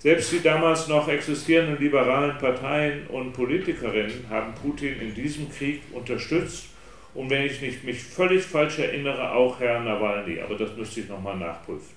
Selbst 0.00 0.32
die 0.32 0.42
damals 0.42 0.88
noch 0.88 1.08
existierenden 1.08 1.78
liberalen 1.78 2.36
Parteien 2.38 3.06
und 3.08 3.32
Politikerinnen 3.32 4.24
haben 4.30 4.54
Putin 4.54 5.00
in 5.00 5.14
diesem 5.14 5.50
Krieg 5.50 5.82
unterstützt 5.92 6.70
und 7.12 7.28
wenn 7.28 7.42
ich 7.42 7.60
nicht 7.60 7.84
mich 7.84 8.02
völlig 8.02 8.42
falsch 8.42 8.78
erinnere, 8.78 9.32
auch 9.32 9.58
Herr 9.58 9.80
Nawalny, 9.80 10.40
aber 10.40 10.56
das 10.56 10.76
müsste 10.76 11.00
ich 11.00 11.08
nochmal 11.08 11.36
nachprüfen. 11.36 11.88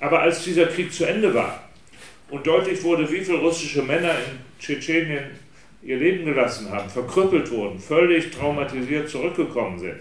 Aber 0.00 0.20
als 0.20 0.44
dieser 0.44 0.66
Krieg 0.66 0.92
zu 0.92 1.04
Ende 1.04 1.32
war 1.32 1.68
und 2.28 2.46
deutlich 2.46 2.82
wurde, 2.82 3.10
wie 3.10 3.20
viele 3.20 3.38
russische 3.38 3.82
Männer 3.82 4.10
in 4.10 4.38
Tschetschenien 4.58 5.30
ihr 5.82 5.96
Leben 5.96 6.24
gelassen 6.24 6.70
haben, 6.70 6.88
verkrüppelt 6.88 7.50
wurden, 7.50 7.78
völlig 7.78 8.30
traumatisiert 8.30 9.08
zurückgekommen 9.08 9.78
sind, 9.78 9.98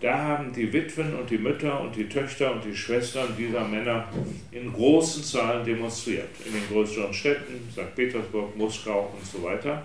da 0.00 0.18
haben 0.18 0.52
die 0.52 0.70
Witwen 0.72 1.14
und 1.14 1.30
die 1.30 1.38
Mütter 1.38 1.80
und 1.80 1.96
die 1.96 2.08
Töchter 2.08 2.52
und 2.52 2.64
die 2.64 2.76
Schwestern 2.76 3.34
dieser 3.36 3.66
Männer 3.66 4.06
in 4.52 4.70
großen 4.70 5.24
Zahlen 5.24 5.64
demonstriert. 5.64 6.28
In 6.44 6.52
den 6.52 6.68
größeren 6.68 7.12
Städten, 7.14 7.66
St. 7.72 7.94
Petersburg, 7.94 8.54
Moskau 8.56 9.14
und 9.16 9.26
so 9.26 9.42
weiter. 9.42 9.82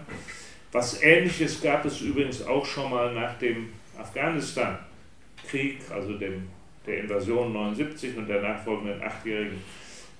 Was 0.74 1.02
Ähnliches 1.02 1.62
gab 1.62 1.86
es 1.86 2.02
übrigens 2.02 2.46
auch 2.46 2.66
schon 2.66 2.90
mal 2.90 3.14
nach 3.14 3.38
dem 3.40 3.70
Afghanistan-Krieg, 3.98 5.80
also 5.90 6.18
dem, 6.18 6.48
der 6.86 7.00
Invasion 7.00 7.54
79 7.54 8.18
und 8.18 8.28
der 8.28 8.42
nachfolgenden 8.42 9.02
achtjährigen 9.02 9.62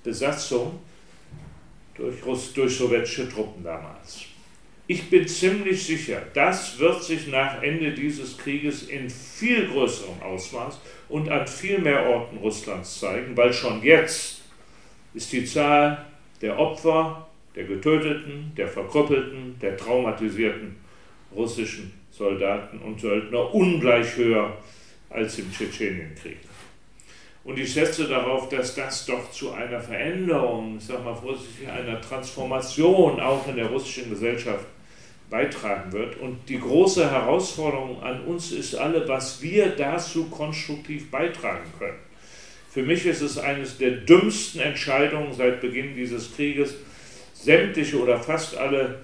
Besatzung 0.02 0.80
durch, 1.94 2.24
Russ, 2.24 2.52
durch 2.54 2.76
sowjetische 2.76 3.28
Truppen 3.28 3.62
damals. 3.62 4.31
Ich 4.92 5.08
bin 5.08 5.26
ziemlich 5.26 5.82
sicher, 5.82 6.20
das 6.34 6.78
wird 6.78 7.02
sich 7.02 7.28
nach 7.28 7.62
Ende 7.62 7.92
dieses 7.92 8.36
Krieges 8.36 8.88
in 8.88 9.08
viel 9.08 9.66
größerem 9.68 10.20
Ausmaß 10.20 10.78
und 11.08 11.30
an 11.30 11.46
viel 11.46 11.78
mehr 11.78 12.04
Orten 12.06 12.36
Russlands 12.36 13.00
zeigen, 13.00 13.34
weil 13.34 13.54
schon 13.54 13.82
jetzt 13.82 14.42
ist 15.14 15.32
die 15.32 15.46
Zahl 15.46 16.04
der 16.42 16.58
Opfer, 16.58 17.26
der 17.56 17.64
Getöteten, 17.64 18.52
der 18.54 18.68
Verkrüppelten, 18.68 19.58
der 19.62 19.78
traumatisierten 19.78 20.76
russischen 21.34 21.90
Soldaten 22.10 22.78
und 22.80 23.00
Söldner 23.00 23.54
ungleich 23.54 24.14
höher 24.18 24.58
als 25.08 25.38
im 25.38 25.50
Tschetschenienkrieg. 25.50 26.36
Und 27.44 27.58
ich 27.58 27.72
setze 27.72 28.06
darauf, 28.08 28.50
dass 28.50 28.74
das 28.74 29.06
doch 29.06 29.30
zu 29.30 29.52
einer 29.52 29.80
Veränderung, 29.80 30.76
ich 30.76 30.84
sage 30.84 31.02
mal 31.02 31.14
vorsichtig, 31.14 31.66
einer 31.66 31.98
Transformation 31.98 33.18
auch 33.18 33.48
in 33.48 33.56
der 33.56 33.68
russischen 33.68 34.10
Gesellschaft 34.10 34.66
beitragen 35.32 35.90
wird. 35.92 36.20
Und 36.20 36.48
die 36.48 36.60
große 36.60 37.10
Herausforderung 37.10 38.00
an 38.02 38.22
uns 38.24 38.52
ist 38.52 38.76
alle, 38.76 39.08
was 39.08 39.42
wir 39.42 39.70
dazu 39.70 40.26
konstruktiv 40.26 41.10
beitragen 41.10 41.66
können. 41.78 41.98
Für 42.70 42.82
mich 42.82 43.04
ist 43.06 43.22
es 43.22 43.38
eines 43.38 43.78
der 43.78 43.90
dümmsten 43.90 44.60
Entscheidungen 44.60 45.32
seit 45.32 45.60
Beginn 45.60 45.96
dieses 45.96 46.36
Krieges, 46.36 46.74
sämtliche 47.34 47.98
oder 48.00 48.18
fast 48.18 48.56
alle 48.56 49.00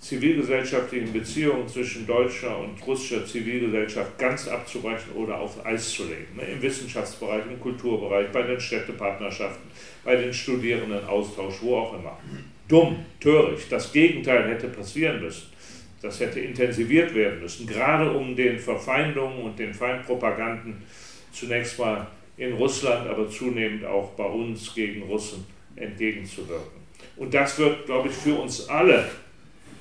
zivilgesellschaftlichen 0.00 1.12
Beziehungen 1.12 1.68
zwischen 1.68 2.06
deutscher 2.06 2.58
und 2.58 2.84
russischer 2.86 3.26
Zivilgesellschaft 3.26 4.18
ganz 4.18 4.46
abzubrechen 4.46 5.12
oder 5.14 5.38
auf 5.38 5.64
Eis 5.66 5.90
zu 5.90 6.04
legen. 6.04 6.36
Ne, 6.36 6.42
Im 6.44 6.62
Wissenschaftsbereich, 6.62 7.42
im 7.50 7.60
Kulturbereich, 7.60 8.30
bei 8.30 8.42
den 8.42 8.60
Städtepartnerschaften, 8.60 9.68
bei 10.04 10.16
den 10.16 10.32
Studierendenaustausch, 10.32 11.56
wo 11.62 11.76
auch 11.76 11.98
immer. 11.98 12.18
Dumm, 12.68 13.04
töricht, 13.20 13.70
das 13.70 13.92
Gegenteil 13.92 14.48
hätte 14.48 14.68
passieren 14.68 15.20
müssen. 15.20 15.55
Das 16.06 16.20
hätte 16.20 16.38
intensiviert 16.38 17.12
werden 17.16 17.40
müssen, 17.40 17.66
gerade 17.66 18.12
um 18.12 18.36
den 18.36 18.60
Verfeindungen 18.60 19.42
und 19.42 19.58
den 19.58 19.74
Feindpropaganden 19.74 20.76
zunächst 21.32 21.80
mal 21.80 22.06
in 22.36 22.52
Russland, 22.52 23.08
aber 23.08 23.28
zunehmend 23.28 23.84
auch 23.84 24.12
bei 24.12 24.24
uns 24.24 24.72
gegen 24.72 25.02
Russen 25.02 25.44
entgegenzuwirken. 25.74 26.80
Und 27.16 27.34
das 27.34 27.58
wird, 27.58 27.86
glaube 27.86 28.08
ich, 28.08 28.14
für 28.14 28.36
uns 28.36 28.68
alle 28.68 29.04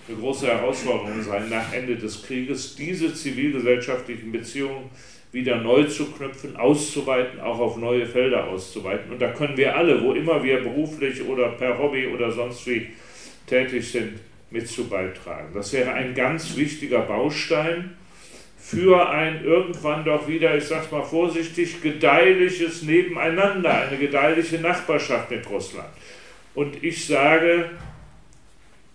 eine 0.08 0.18
große 0.18 0.48
Herausforderung 0.48 1.22
sein, 1.22 1.48
nach 1.48 1.72
Ende 1.72 1.96
des 1.96 2.24
Krieges 2.24 2.76
diese 2.76 3.14
zivilgesellschaftlichen 3.14 4.32
Beziehungen 4.32 4.90
wieder 5.32 5.58
neu 5.58 5.84
zu 5.84 6.12
knüpfen, 6.12 6.56
auszuweiten, 6.56 7.40
auch 7.40 7.60
auf 7.60 7.78
neue 7.78 8.08
Felder 8.08 8.48
auszuweiten. 8.48 9.12
Und 9.12 9.22
da 9.22 9.32
können 9.32 9.58
wir 9.58 9.76
alle, 9.76 10.02
wo 10.02 10.14
immer 10.14 10.42
wir 10.44 10.62
beruflich 10.62 11.22
oder 11.22 11.50
per 11.50 11.78
Hobby 11.78 12.08
oder 12.08 12.32
sonst 12.32 12.66
wie 12.66 12.88
tätig 13.46 13.92
sind, 13.92 14.14
mit 14.52 14.68
zu 14.68 14.88
beitragen. 14.88 15.54
Das 15.54 15.74
wäre 15.74 15.94
ein 15.94 16.14
ganz 16.14 16.56
wichtiger 16.56 17.02
Baustein 17.02 17.96
für 18.58 19.10
ein 19.10 19.44
irgendwann 19.44 20.04
doch 20.04 20.28
wieder, 20.28 20.56
ich 20.58 20.64
sage 20.64 20.88
mal 20.92 21.04
vorsichtig, 21.04 21.82
gedeihliches 21.82 22.82
Nebeneinander, 22.82 23.82
eine 23.82 23.98
gedeihliche 23.98 24.58
Nachbarschaft 24.58 25.30
mit 25.30 25.48
Russland. 25.48 25.90
Und 26.56 26.84
ich 26.84 27.06
sage, 27.06 27.70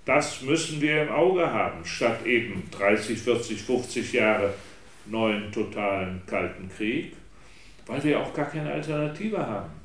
das 0.04 0.42
müssen 0.42 0.80
wir 0.80 1.02
im 1.02 1.10
Auge 1.10 1.52
haben, 1.52 1.84
statt 1.84 2.26
eben 2.26 2.68
30, 2.76 3.16
40, 3.16 3.62
50 3.62 4.12
Jahre 4.12 4.54
neuen 5.06 5.52
totalen 5.52 6.20
Kalten 6.26 6.68
Krieg, 6.76 7.12
weil 7.86 8.02
wir 8.02 8.20
auch 8.20 8.34
gar 8.34 8.46
keine 8.46 8.72
Alternative 8.72 9.38
haben. 9.38 9.79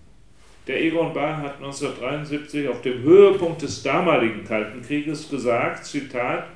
Der 0.67 0.81
Egon 0.81 1.13
Bahr 1.13 1.38
hat 1.38 1.57
1973 1.57 2.67
auf 2.67 2.81
dem 2.81 3.03
Höhepunkt 3.03 3.62
des 3.62 3.84
damaligen 3.84 4.43
Kalten 4.45 4.81
Krieges 4.81 5.29
gesagt, 5.29 5.86
Zitat, 5.86 6.48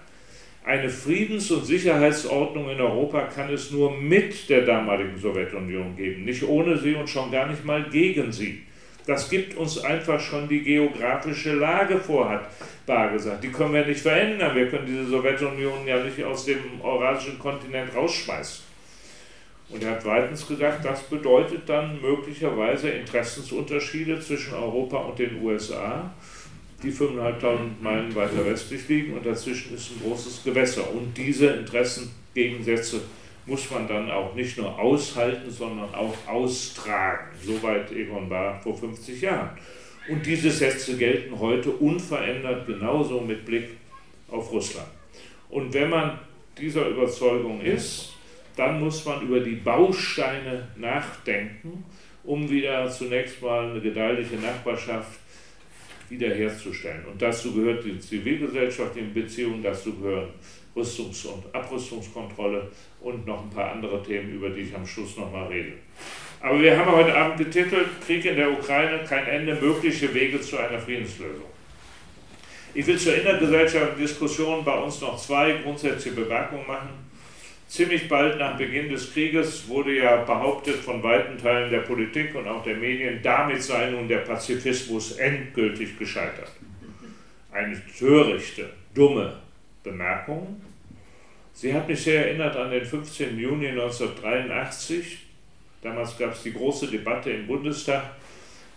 eine 0.65 0.89
Friedens- 0.89 1.51
und 1.51 1.65
Sicherheitsordnung 1.65 2.69
in 2.69 2.81
Europa 2.81 3.21
kann 3.21 3.53
es 3.53 3.71
nur 3.71 3.95
mit 3.95 4.49
der 4.49 4.61
damaligen 4.61 5.17
Sowjetunion 5.17 5.95
geben, 5.95 6.25
nicht 6.25 6.43
ohne 6.43 6.77
sie 6.77 6.95
und 6.95 7.09
schon 7.09 7.31
gar 7.31 7.47
nicht 7.47 7.63
mal 7.65 7.83
gegen 7.83 8.31
sie. 8.31 8.63
Das 9.05 9.29
gibt 9.29 9.55
uns 9.57 9.83
einfach 9.83 10.19
schon 10.19 10.47
die 10.47 10.61
geografische 10.61 11.53
Lage 11.53 11.97
vor, 11.97 12.29
hat 12.29 12.49
Bar 12.85 13.11
gesagt. 13.11 13.43
Die 13.43 13.49
können 13.49 13.73
wir 13.73 13.85
nicht 13.85 14.01
verändern. 14.01 14.55
Wir 14.55 14.67
können 14.69 14.85
diese 14.85 15.05
Sowjetunion 15.05 15.87
ja 15.87 16.03
nicht 16.03 16.23
aus 16.23 16.45
dem 16.45 16.59
eurasischen 16.81 17.39
Kontinent 17.39 17.95
rausschmeißen. 17.95 18.68
Und 19.69 19.83
er 19.83 19.91
hat 19.91 20.05
weitens 20.05 20.47
gesagt, 20.47 20.83
das 20.83 21.03
bedeutet 21.03 21.69
dann 21.69 22.01
möglicherweise 22.01 22.89
Interessensunterschiede 22.89 24.19
zwischen 24.19 24.55
Europa 24.55 24.97
und 24.97 25.19
den 25.19 25.41
USA, 25.43 26.11
die 26.81 26.91
5.500 26.91 27.81
Meilen 27.81 28.15
weiter 28.15 28.45
westlich 28.45 28.87
liegen 28.87 29.13
und 29.13 29.25
dazwischen 29.25 29.75
ist 29.75 29.91
ein 29.91 30.01
großes 30.01 30.43
Gewässer. 30.43 30.89
Und 30.91 31.15
diese 31.15 31.47
Interessengegensätze 31.47 33.01
muss 33.45 33.69
man 33.69 33.87
dann 33.87 34.09
auch 34.09 34.33
nicht 34.33 34.57
nur 34.57 34.77
aushalten, 34.79 35.51
sondern 35.51 35.93
auch 35.93 36.15
austragen. 36.27 37.27
Soweit 37.43 37.91
Egon 37.91 38.29
Bahr 38.29 38.59
vor 38.61 38.75
50 38.75 39.21
Jahren. 39.21 39.49
Und 40.09 40.25
diese 40.25 40.49
Sätze 40.49 40.97
gelten 40.97 41.37
heute 41.37 41.69
unverändert 41.71 42.65
genauso 42.65 43.21
mit 43.21 43.45
Blick 43.45 43.69
auf 44.29 44.51
Russland. 44.51 44.87
Und 45.49 45.73
wenn 45.73 45.89
man 45.89 46.19
dieser 46.57 46.87
Überzeugung 46.87 47.61
ist, 47.61 48.13
dann 48.59 48.81
muss 48.81 49.05
man 49.05 49.21
über 49.21 49.39
die 49.39 49.55
Bausteine 49.55 50.67
nachdenken, 50.75 51.85
um 52.25 52.49
wieder 52.49 52.89
zunächst 52.89 53.41
mal 53.41 53.69
eine 53.69 53.79
gedeihliche 53.79 54.35
Nachbarschaft 54.35 55.19
wiederherzustellen. 56.09 57.05
Und 57.05 57.21
dazu 57.21 57.53
gehört 57.53 57.85
die 57.85 57.97
Zivilgesellschaft 57.97 58.97
in 58.97 59.13
Beziehung, 59.13 59.63
dazu 59.63 59.93
gehören 59.93 60.27
Rüstungs- 60.75 61.25
und 61.25 61.55
Abrüstungskontrolle 61.55 62.69
und 62.99 63.25
noch 63.25 63.43
ein 63.43 63.49
paar 63.49 63.71
andere 63.71 64.03
Themen, 64.03 64.33
über 64.33 64.49
die 64.49 64.61
ich 64.61 64.75
am 64.75 64.85
Schluss 64.85 65.15
nochmal 65.15 65.47
rede. 65.47 65.73
Aber 66.41 66.59
wir 66.61 66.77
haben 66.77 66.91
heute 66.91 67.15
Abend 67.15 67.37
getitelt, 67.37 67.87
Krieg 68.05 68.25
in 68.25 68.35
der 68.35 68.51
Ukraine, 68.51 69.05
kein 69.07 69.25
Ende, 69.25 69.55
mögliche 69.55 70.13
Wege 70.13 70.41
zu 70.41 70.57
einer 70.57 70.79
Friedenslösung. 70.79 71.47
Ich 72.73 72.85
will 72.85 72.97
zur 72.97 73.15
innergesellschaftlichen 73.15 74.01
Diskussion 74.01 74.65
bei 74.65 74.77
uns 74.77 74.99
noch 74.99 75.17
zwei 75.17 75.53
grundsätzliche 75.63 76.17
Bemerkungen 76.17 76.67
machen. 76.67 77.09
Ziemlich 77.69 78.09
bald 78.09 78.39
nach 78.39 78.57
Beginn 78.57 78.89
des 78.89 79.13
Krieges 79.13 79.67
wurde 79.67 79.95
ja 79.95 80.23
behauptet 80.23 80.77
von 80.77 81.03
weiten 81.03 81.37
Teilen 81.37 81.69
der 81.69 81.81
Politik 81.81 82.33
und 82.33 82.47
auch 82.47 82.63
der 82.63 82.75
Medien, 82.75 83.19
damit 83.21 83.61
sei 83.61 83.91
nun 83.91 84.07
der 84.07 84.17
Pazifismus 84.17 85.17
endgültig 85.17 85.95
gescheitert. 85.99 86.51
Eine 87.51 87.79
törichte, 87.95 88.71
dumme 88.95 89.37
Bemerkung. 89.83 90.59
Sie 91.53 91.71
hat 91.71 91.87
mich 91.87 92.01
sehr 92.01 92.25
erinnert 92.25 92.55
an 92.55 92.71
den 92.71 92.83
15. 92.83 93.37
Juni 93.37 93.67
1983. 93.67 95.27
Damals 95.83 96.17
gab 96.17 96.33
es 96.33 96.41
die 96.41 96.53
große 96.53 96.87
Debatte 96.87 97.29
im 97.29 97.45
Bundestag 97.45 98.03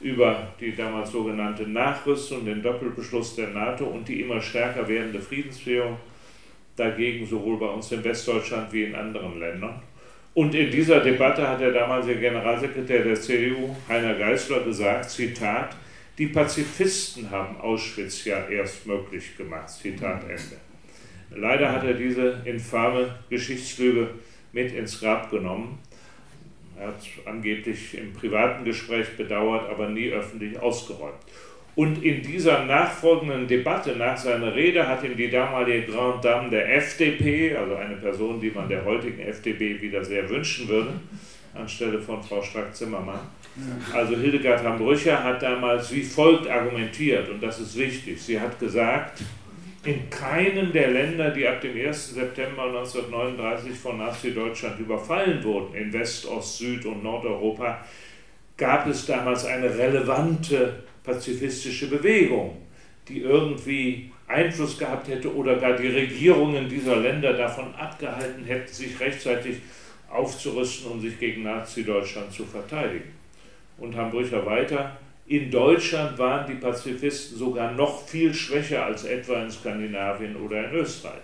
über 0.01 0.53
die 0.61 0.77
damals 0.77 1.13
sogenannte 1.13 1.67
Nachrüstung, 1.67 2.45
den 2.45 2.63
Doppelbeschluss 2.63 3.37
der 3.37 3.49
NATO 3.49 3.87
und 3.87 4.07
die 4.07 4.21
immer 4.21 4.43
stärker 4.43 4.87
werdende 4.87 5.21
Friedensführung 5.21 5.97
dagegen 6.77 7.27
sowohl 7.27 7.59
bei 7.59 7.67
uns 7.67 7.93
in 7.93 8.03
Westdeutschland 8.03 8.73
wie 8.73 8.85
in 8.85 8.95
anderen 8.95 9.39
Ländern. 9.39 9.83
Und 10.35 10.55
in 10.55 10.71
dieser 10.71 11.01
Debatte 11.01 11.47
hat 11.47 11.61
der 11.61 11.73
damalige 11.73 12.19
Generalsekretär 12.19 13.05
der 13.05 13.21
CDU, 13.21 13.77
Heiner 13.89 14.15
Geißler, 14.15 14.61
gesagt, 14.61 15.11
Zitat, 15.11 15.77
die 16.17 16.29
Pazifisten 16.29 17.31
haben 17.31 17.61
Auschwitz 17.61 18.25
ja 18.25 18.47
erst 18.49 18.87
möglich 18.87 19.37
gemacht, 19.37 19.69
Zitat 19.69 20.23
Ende. 20.23 20.57
Leider 21.35 21.73
hat 21.73 21.85
er 21.85 21.95
diese 21.95 22.43
infame 22.45 23.15
Geschichtslüge 23.31 24.09
mit 24.53 24.73
ins 24.75 25.01
Grab 25.01 25.31
genommen. 25.31 25.79
Er 26.79 26.89
hat 26.89 27.03
angeblich 27.27 27.97
im 27.97 28.13
privaten 28.13 28.65
Gespräch 28.65 29.17
bedauert, 29.17 29.71
aber 29.71 29.89
nie 29.89 30.11
öffentlich 30.11 30.59
ausgeräumt. 30.59 31.15
Und 31.75 32.03
in 32.05 32.23
dieser 32.23 32.65
nachfolgenden 32.65 33.47
Debatte 33.47 33.97
nach 33.97 34.17
seiner 34.17 34.55
Rede 34.55 34.87
hat 34.87 35.03
ihm 35.05 35.17
die 35.17 35.31
damalige 35.31 35.91
Grande 35.91 36.21
Dame 36.21 36.51
der 36.51 36.77
FDP, 36.77 37.57
also 37.57 37.77
eine 37.77 37.97
Person, 37.97 38.41
die 38.41 38.51
man 38.51 38.69
der 38.69 38.85
heutigen 38.85 39.21
FDP 39.21 39.81
wieder 39.81 40.05
sehr 40.05 40.29
wünschen 40.29 40.69
würde, 40.69 40.93
anstelle 41.55 41.99
von 41.99 42.23
Frau 42.23 42.43
Strack-Zimmermann, 42.43 43.21
also 43.95 44.17
Hildegard 44.17 44.63
Hambrücher 44.63 45.23
hat 45.23 45.43
damals 45.43 45.93
wie 45.93 46.03
folgt 46.03 46.47
argumentiert, 46.49 47.29
und 47.31 47.43
das 47.43 47.59
ist 47.59 47.79
wichtig. 47.79 48.21
Sie 48.21 48.39
hat 48.39 48.59
gesagt, 48.59 49.23
in 49.85 50.09
keinem 50.11 50.73
der 50.73 50.91
Länder, 50.91 51.31
die 51.31 51.49
ab 51.49 51.61
dem 51.61 51.75
1. 51.75 52.15
September 52.15 52.65
1939 52.65 53.73
von 53.73 53.99
Nazi-Deutschland 53.99 54.79
überfallen 54.79 55.43
wurden, 55.43 55.75
in 55.75 55.93
West-, 55.93 56.27
Ost-, 56.27 56.59
Süd- 56.59 56.87
und 56.87 57.03
Nordeuropa, 57.03 57.85
gab 58.57 58.87
es 58.87 59.07
damals 59.07 59.45
eine 59.45 59.77
relevante 59.77 60.85
pazifistische 61.05 61.89
Bewegung, 61.89 62.59
die 63.09 63.21
irgendwie 63.21 64.11
Einfluss 64.29 64.79
gehabt 64.79 65.09
hätte 65.09 65.35
oder 65.35 65.57
gar 65.57 65.77
die 65.77 65.89
Regierungen 65.89 66.69
dieser 66.69 66.97
Länder 66.97 67.33
davon 67.35 67.75
abgehalten 67.75 68.45
hätten, 68.45 68.73
sich 68.73 68.99
rechtzeitig 69.01 69.57
aufzurüsten, 70.11 70.93
um 70.93 71.01
sich 71.01 71.19
gegen 71.19 71.43
Nazi-Deutschland 71.43 72.33
zu 72.33 72.45
verteidigen. 72.45 73.11
Und 73.79 73.97
Hambrücher 73.97 74.45
weiter, 74.47 74.97
in 75.27 75.51
Deutschland 75.51 76.19
waren 76.19 76.47
die 76.47 76.61
Pazifisten 76.61 77.39
sogar 77.39 77.73
noch 77.73 78.07
viel 78.07 78.35
schwächer 78.35 78.85
als 78.85 79.05
etwa 79.05 79.43
in 79.43 79.51
Skandinavien 79.51 80.37
oder 80.37 80.69
in 80.69 80.75
Österreich. 80.75 81.23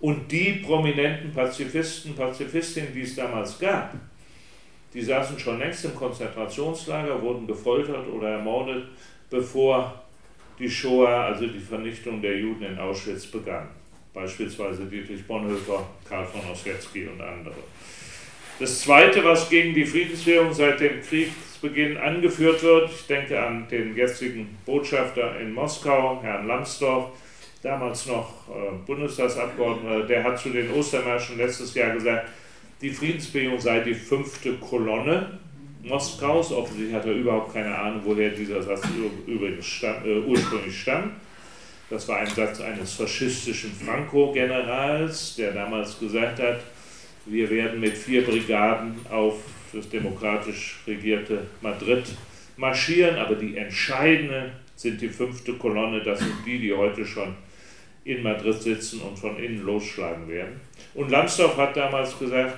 Und 0.00 0.30
die 0.30 0.54
prominenten 0.64 1.32
Pazifisten, 1.32 2.14
Pazifistinnen, 2.14 2.92
die 2.94 3.02
es 3.02 3.16
damals 3.16 3.58
gab, 3.58 3.94
die 4.94 5.02
saßen 5.02 5.38
schon 5.38 5.58
längst 5.58 5.84
im 5.84 5.94
Konzentrationslager, 5.94 7.20
wurden 7.20 7.46
gefoltert 7.46 8.08
oder 8.08 8.30
ermordet, 8.30 8.84
bevor 9.30 10.02
die 10.58 10.68
Shoah, 10.68 11.26
also 11.26 11.46
die 11.46 11.58
Vernichtung 11.58 12.20
der 12.20 12.38
Juden 12.38 12.64
in 12.64 12.78
Auschwitz, 12.78 13.26
begann. 13.26 13.68
Beispielsweise 14.12 14.86
Dietrich 14.86 15.24
Bonhoeffer, 15.26 15.86
Karl 16.08 16.26
von 16.26 16.40
Ossietzky 16.50 17.06
und 17.06 17.20
andere. 17.20 17.54
Das 18.58 18.80
Zweite, 18.80 19.22
was 19.22 19.48
gegen 19.48 19.72
die 19.72 19.84
Friedenswährung 19.84 20.52
seit 20.52 20.80
dem 20.80 21.00
Kriegsbeginn 21.00 21.96
angeführt 21.96 22.60
wird, 22.64 22.90
ich 22.90 23.06
denke 23.06 23.40
an 23.40 23.68
den 23.68 23.94
jetzigen 23.94 24.58
Botschafter 24.66 25.38
in 25.38 25.52
Moskau, 25.52 26.20
Herrn 26.22 26.48
Lambsdorff, 26.48 27.10
damals 27.62 28.06
noch 28.06 28.48
äh, 28.48 28.72
Bundestagsabgeordneter, 28.84 30.06
der 30.06 30.24
hat 30.24 30.40
zu 30.40 30.50
den 30.50 30.72
Ostermärschen 30.72 31.36
letztes 31.36 31.74
Jahr 31.74 31.92
gesagt, 31.92 32.28
die 32.80 32.90
Friedensbewegung 32.90 33.60
sei 33.60 33.80
die 33.80 33.94
fünfte 33.94 34.54
Kolonne 34.54 35.38
Moskaus. 35.82 36.52
Offensichtlich 36.52 36.94
hat 36.94 37.06
er 37.06 37.12
überhaupt 37.12 37.52
keine 37.52 37.74
Ahnung, 37.76 38.02
woher 38.04 38.30
dieser 38.30 38.62
Satz 38.62 38.82
übrigens 39.26 39.82
äh, 39.82 40.18
ursprünglich 40.20 40.80
stammt. 40.80 41.12
Das 41.90 42.06
war 42.06 42.18
ein 42.18 42.26
Satz 42.26 42.60
eines 42.60 42.92
faschistischen 42.92 43.72
Franco-Generals, 43.72 45.36
der 45.36 45.52
damals 45.52 45.98
gesagt 45.98 46.38
hat, 46.40 46.60
wir 47.24 47.48
werden 47.50 47.80
mit 47.80 47.96
vier 47.96 48.24
Brigaden 48.24 48.94
auf 49.10 49.36
das 49.72 49.88
demokratisch 49.88 50.80
regierte 50.86 51.46
Madrid 51.60 52.04
marschieren, 52.56 53.16
aber 53.16 53.34
die 53.34 53.56
entscheidende 53.56 54.52
sind 54.76 55.00
die 55.00 55.08
fünfte 55.08 55.54
Kolonne, 55.54 56.02
das 56.02 56.20
sind 56.20 56.34
die, 56.46 56.58
die 56.58 56.72
heute 56.72 57.04
schon 57.04 57.34
in 58.04 58.22
Madrid 58.22 58.60
sitzen 58.60 59.00
und 59.00 59.18
von 59.18 59.38
innen 59.38 59.62
losschlagen 59.64 60.28
werden. 60.28 60.60
Und 60.94 61.10
Lambsdorff 61.10 61.56
hat 61.56 61.76
damals 61.76 62.18
gesagt, 62.18 62.56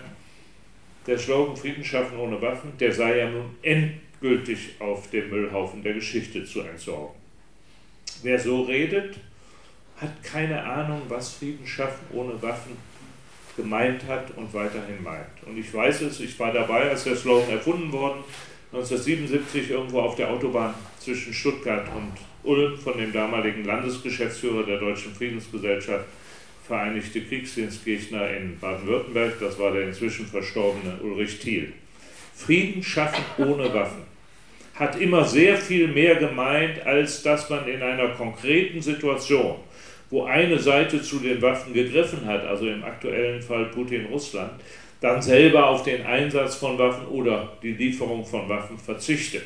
der 1.06 1.18
Slogan 1.18 1.56
Frieden 1.56 1.84
schaffen 1.84 2.18
ohne 2.18 2.40
Waffen, 2.40 2.72
der 2.78 2.92
sei 2.92 3.18
ja 3.18 3.30
nun 3.30 3.56
endgültig 3.62 4.76
auf 4.78 5.10
dem 5.10 5.30
Müllhaufen 5.30 5.82
der 5.82 5.94
Geschichte 5.94 6.44
zu 6.44 6.60
entsorgen. 6.60 7.14
Wer 8.22 8.38
so 8.38 8.62
redet, 8.62 9.16
hat 9.96 10.22
keine 10.22 10.62
Ahnung, 10.62 11.02
was 11.08 11.34
Frieden 11.34 11.66
schaffen 11.66 12.04
ohne 12.12 12.40
Waffen 12.42 12.76
gemeint 13.56 14.06
hat 14.06 14.30
und 14.36 14.52
weiterhin 14.54 15.02
meint. 15.02 15.42
Und 15.46 15.58
ich 15.58 15.72
weiß 15.72 16.02
es, 16.02 16.20
ich 16.20 16.38
war 16.38 16.52
dabei, 16.52 16.90
als 16.90 17.04
der 17.04 17.16
Slogan 17.16 17.50
erfunden 17.50 17.92
worden, 17.92 18.22
1977 18.72 19.70
irgendwo 19.70 20.00
auf 20.00 20.14
der 20.14 20.30
Autobahn 20.30 20.74
zwischen 20.98 21.34
Stuttgart 21.34 21.86
und 21.94 22.12
Ulm 22.48 22.78
von 22.78 22.96
dem 22.96 23.12
damaligen 23.12 23.64
Landesgeschäftsführer 23.64 24.64
der 24.64 24.78
Deutschen 24.78 25.14
Friedensgesellschaft 25.14 26.06
Vereinigte 26.70 27.20
Kriegsdienstgegner 27.22 28.30
in 28.30 28.56
Baden-Württemberg, 28.60 29.40
das 29.40 29.58
war 29.58 29.72
der 29.72 29.88
inzwischen 29.88 30.24
verstorbene 30.24 31.00
Ulrich 31.02 31.40
Thiel. 31.40 31.72
Frieden 32.32 32.80
schaffen 32.80 33.24
ohne 33.38 33.74
Waffen 33.74 34.04
hat 34.76 35.00
immer 35.00 35.24
sehr 35.24 35.56
viel 35.56 35.88
mehr 35.88 36.14
gemeint, 36.14 36.86
als 36.86 37.24
dass 37.24 37.50
man 37.50 37.66
in 37.66 37.82
einer 37.82 38.10
konkreten 38.10 38.80
Situation, 38.80 39.56
wo 40.10 40.26
eine 40.26 40.60
Seite 40.60 41.02
zu 41.02 41.18
den 41.18 41.42
Waffen 41.42 41.74
gegriffen 41.74 42.24
hat, 42.24 42.46
also 42.46 42.68
im 42.68 42.84
aktuellen 42.84 43.42
Fall 43.42 43.64
Putin-Russland, 43.64 44.52
dann 45.00 45.20
selber 45.20 45.66
auf 45.66 45.82
den 45.82 46.06
Einsatz 46.06 46.54
von 46.54 46.78
Waffen 46.78 47.08
oder 47.08 47.52
die 47.64 47.72
Lieferung 47.72 48.24
von 48.24 48.48
Waffen 48.48 48.78
verzichtet. 48.78 49.42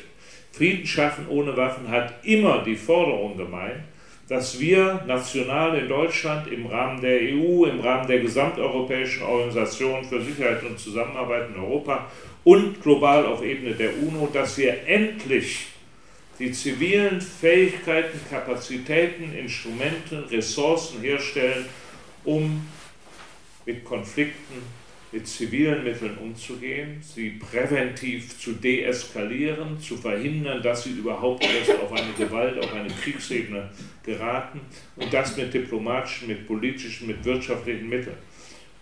Frieden 0.51 0.85
schaffen 0.85 1.27
ohne 1.27 1.57
Waffen 1.57 1.89
hat 1.89 2.13
immer 2.23 2.63
die 2.63 2.75
Forderung 2.75 3.35
gemeint, 3.35 3.81
dass 4.27 4.59
wir 4.59 5.03
national 5.05 5.77
in 5.77 5.87
Deutschland 5.87 6.47
im 6.47 6.65
Rahmen 6.65 6.99
der 6.99 7.19
EU, 7.21 7.65
im 7.65 7.79
Rahmen 7.79 8.07
der 8.07 8.19
gesamteuropäischen 8.19 9.23
Organisation 9.23 10.03
für 10.03 10.21
Sicherheit 10.21 10.63
und 10.63 10.79
Zusammenarbeit 10.79 11.49
in 11.49 11.61
Europa 11.61 12.07
und 12.43 12.81
global 12.81 13.25
auf 13.25 13.43
Ebene 13.43 13.75
der 13.75 13.91
UNO, 13.97 14.29
dass 14.33 14.57
wir 14.57 14.87
endlich 14.87 15.67
die 16.39 16.51
zivilen 16.51 17.21
Fähigkeiten, 17.21 18.19
Kapazitäten, 18.29 19.33
Instrumente, 19.33 20.29
Ressourcen 20.29 21.01
herstellen, 21.01 21.65
um 22.23 22.67
mit 23.65 23.85
Konflikten, 23.85 24.63
mit 25.15 25.25
zivilen 25.25 25.81
Mitteln 25.85 26.17
umzugehen, 26.17 26.97
sie 27.01 27.29
präventiv 27.29 28.37
zu 28.37 28.51
deeskalieren, 28.51 29.79
zu 29.79 29.95
verhindern, 29.95 30.61
dass 30.61 30.83
sie 30.83 30.89
überhaupt 30.89 31.41
erst 31.41 31.79
auf 31.81 31.93
eine 31.93 32.11
Gewalt, 32.17 32.59
auf 32.59 32.73
eine 32.73 32.89
Kriegsebene 32.89 33.69
geraten 34.03 34.59
und 34.97 35.13
das 35.13 35.37
mit 35.37 35.53
diplomatischen, 35.53 36.27
mit 36.27 36.45
politischen, 36.45 37.07
mit 37.07 37.23
wirtschaftlichen 37.23 37.87
Mitteln. 37.87 38.17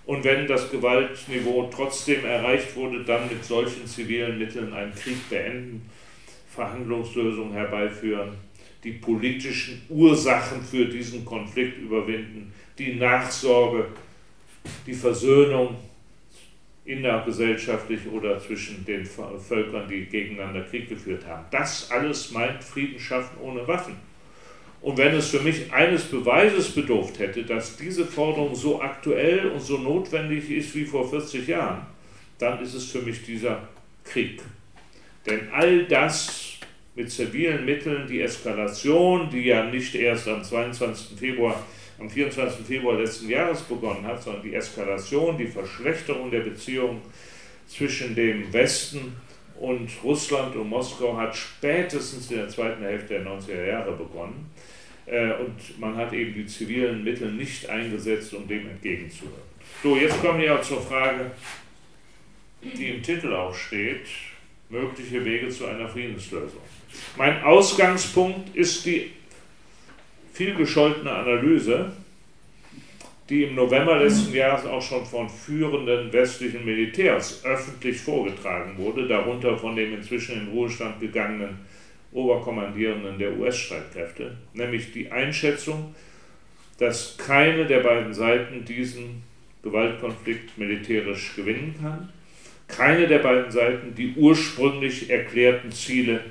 Und 0.07 0.23
wenn 0.23 0.47
das 0.47 0.71
Gewaltniveau 0.71 1.69
trotzdem 1.71 2.25
erreicht 2.25 2.75
wurde, 2.75 3.03
dann 3.03 3.29
mit 3.29 3.45
solchen 3.45 3.85
zivilen 3.85 4.39
Mitteln 4.39 4.73
einen 4.73 4.95
Krieg 4.95 5.29
beenden 5.29 5.87
Verhandlungslösungen 6.49 7.53
herbeiführen, 7.53 8.31
die 8.83 8.93
politischen 8.93 9.83
Ursachen 9.87 10.63
für 10.63 10.85
diesen 10.85 11.23
Konflikt 11.23 11.77
überwinden, 11.77 12.51
die 12.79 12.95
Nachsorge, 12.95 13.85
die 14.87 14.93
Versöhnung 14.93 15.75
innergesellschaftlich 16.85 18.01
oder 18.11 18.39
zwischen 18.39 18.83
den 18.85 19.05
Völkern, 19.05 19.87
die 19.87 20.05
gegeneinander 20.05 20.63
Krieg 20.63 20.89
geführt 20.89 21.25
haben. 21.25 21.45
Das 21.51 21.89
alles 21.91 22.31
meint 22.31 22.63
Frieden 22.63 22.99
schaffen 22.99 23.37
ohne 23.41 23.65
Waffen. 23.67 23.95
Und 24.81 24.97
wenn 24.97 25.15
es 25.15 25.29
für 25.29 25.39
mich 25.39 25.71
eines 25.71 26.03
Beweises 26.03 26.71
bedurft 26.71 27.17
hätte, 27.19 27.43
dass 27.43 27.77
diese 27.77 28.05
Forderung 28.05 28.53
so 28.53 28.81
aktuell 28.81 29.47
und 29.47 29.61
so 29.61 29.77
notwendig 29.77 30.51
ist 30.51 30.75
wie 30.75 30.83
vor 30.83 31.09
40 31.09 31.47
Jahren, 31.47 31.85
dann 32.37 32.61
ist 32.61 32.73
es 32.73 32.91
für 32.91 33.01
mich 33.01 33.23
dieser 33.23 33.65
Krieg. 34.03 34.41
Denn 35.25 35.47
all 35.53 35.85
das 35.85 36.59
mit 36.95 37.09
zivilen 37.09 37.63
Mitteln, 37.63 38.07
die 38.07 38.21
Eskalation, 38.21 39.29
die 39.29 39.45
ja 39.45 39.63
nicht 39.63 39.95
erst 39.95 40.27
am 40.27 40.43
22. 40.43 41.17
Februar, 41.17 41.63
am 42.03 42.09
24. 42.09 42.65
Februar 42.65 42.99
letzten 42.99 43.29
Jahres 43.29 43.61
begonnen 43.61 44.05
hat, 44.05 44.21
sondern 44.21 44.43
die 44.43 44.53
Eskalation, 44.53 45.37
die 45.37 45.47
Verschlechterung 45.47 46.29
der 46.29 46.41
Beziehungen 46.41 47.01
zwischen 47.65 48.13
dem 48.13 48.51
Westen 48.51 49.15
und 49.59 49.89
Russland 50.03 50.53
und 50.55 50.67
Moskau 50.67 51.15
hat 51.15 51.33
spätestens 51.33 52.29
in 52.29 52.37
der 52.37 52.49
zweiten 52.49 52.83
Hälfte 52.83 53.13
der 53.13 53.25
90er 53.25 53.65
Jahre 53.65 53.93
begonnen. 53.93 54.51
Äh, 55.05 55.31
und 55.33 55.79
man 55.79 55.95
hat 55.95 56.11
eben 56.11 56.33
die 56.33 56.45
zivilen 56.45 57.03
Mittel 57.03 57.31
nicht 57.31 57.69
eingesetzt, 57.69 58.33
um 58.33 58.47
dem 58.47 58.69
entgegenzuwirken. 58.69 59.53
So, 59.81 59.95
jetzt 59.95 60.19
kommen 60.21 60.41
wir 60.41 60.61
zur 60.61 60.81
Frage, 60.81 61.31
die 62.61 62.89
im 62.89 63.01
Titel 63.01 63.33
auch 63.33 63.55
steht, 63.55 64.07
mögliche 64.69 65.23
Wege 65.23 65.47
zu 65.49 65.67
einer 65.67 65.87
Friedenslösung. 65.87 66.61
Mein 67.15 67.41
Ausgangspunkt 67.43 68.55
ist 68.55 68.85
die 68.85 69.11
vielgescholtene 70.33 71.11
Analyse, 71.11 71.91
die 73.29 73.43
im 73.43 73.55
November 73.55 73.97
letzten 73.97 74.33
Jahres 74.33 74.65
auch 74.65 74.81
schon 74.81 75.05
von 75.05 75.29
führenden 75.29 76.11
westlichen 76.11 76.65
Militärs 76.65 77.43
öffentlich 77.45 77.99
vorgetragen 77.99 78.77
wurde, 78.77 79.07
darunter 79.07 79.57
von 79.57 79.75
dem 79.75 79.93
inzwischen 79.93 80.41
in 80.41 80.47
Ruhestand 80.49 80.99
gegangenen 80.99 81.57
Oberkommandierenden 82.11 83.17
der 83.17 83.37
US-Streitkräfte, 83.37 84.37
nämlich 84.53 84.91
die 84.91 85.11
Einschätzung, 85.11 85.95
dass 86.77 87.17
keine 87.17 87.65
der 87.65 87.79
beiden 87.79 88.13
Seiten 88.13 88.65
diesen 88.65 89.23
Gewaltkonflikt 89.63 90.57
militärisch 90.57 91.35
gewinnen 91.35 91.75
kann 91.81 92.09
keine 92.67 93.07
der 93.07 93.19
beiden 93.19 93.51
Seiten 93.51 93.93
die 93.95 94.13
ursprünglich 94.15 95.09
erklärten 95.09 95.71
Ziele 95.71 96.21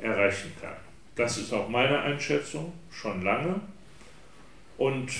erreichen 0.00 0.52
kann. 0.60 0.81
Das 1.14 1.38
ist 1.38 1.52
auch 1.52 1.68
meine 1.68 2.00
Einschätzung, 2.00 2.72
schon 2.90 3.22
lange. 3.22 3.60
Und 4.78 5.10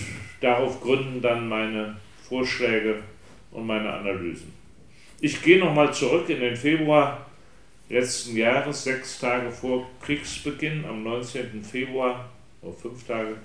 darauf 0.40 0.80
gründen 0.80 1.20
dann 1.20 1.48
meine 1.48 1.96
Vorschläge 2.28 3.02
und 3.50 3.66
meine 3.66 3.92
Analysen. 3.92 4.52
Ich 5.20 5.42
gehe 5.42 5.58
nochmal 5.58 5.92
zurück 5.92 6.28
in 6.30 6.40
den 6.40 6.56
Februar 6.56 7.26
letzten 7.88 8.36
Jahres, 8.36 8.84
sechs 8.84 9.20
Tage 9.20 9.50
vor 9.50 9.88
Kriegsbeginn, 10.02 10.84
am 10.84 11.02
19. 11.02 11.62
Februar, 11.62 12.30
oder 12.62 12.72
fünf 12.72 13.06
Tage, 13.06 13.36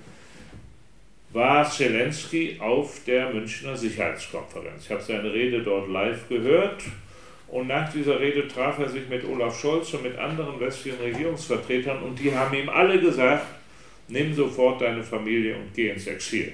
war 1.30 1.70
Zelensky 1.70 2.56
auf 2.58 3.04
der 3.06 3.30
Münchner 3.30 3.76
Sicherheitskonferenz. 3.76 4.84
Ich 4.84 4.90
habe 4.90 5.02
seine 5.02 5.32
Rede 5.32 5.62
dort 5.62 5.88
live 5.88 6.26
gehört 6.28 6.82
und 7.50 7.66
nach 7.66 7.90
dieser 7.92 8.20
Rede 8.20 8.46
traf 8.46 8.78
er 8.78 8.88
sich 8.88 9.08
mit 9.08 9.24
Olaf 9.24 9.58
Scholz 9.58 9.94
und 9.94 10.02
mit 10.02 10.18
anderen 10.18 10.60
westlichen 10.60 11.00
Regierungsvertretern 11.00 12.02
und 12.02 12.18
die 12.18 12.34
haben 12.34 12.54
ihm 12.54 12.68
alle 12.68 13.00
gesagt, 13.00 13.46
nimm 14.08 14.34
sofort 14.34 14.80
deine 14.80 15.02
Familie 15.02 15.56
und 15.56 15.72
geh 15.74 15.90
ins 15.90 16.06
Exil. 16.06 16.52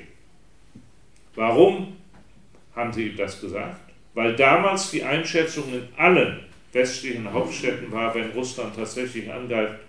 Warum 1.35 1.97
haben 2.77 2.93
sie 2.93 3.09
ihm 3.09 3.17
das 3.17 3.41
gesagt? 3.41 3.81
Weil 4.15 4.37
damals 4.37 4.93
die 4.93 5.03
Einschätzung 5.03 5.65
in 5.73 5.89
allen 5.97 6.45
westlichen 6.73 7.33
Hauptstädten 7.33 7.91
war, 7.91 8.15
wenn 8.15 8.31
Russland 8.31 8.75
tatsächlich 8.77 9.31
angreift, 9.31 9.81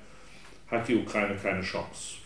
hat 0.69 0.87
die 0.87 0.95
Ukraine 0.95 1.35
keine 1.41 1.61
Chance. 1.61 2.24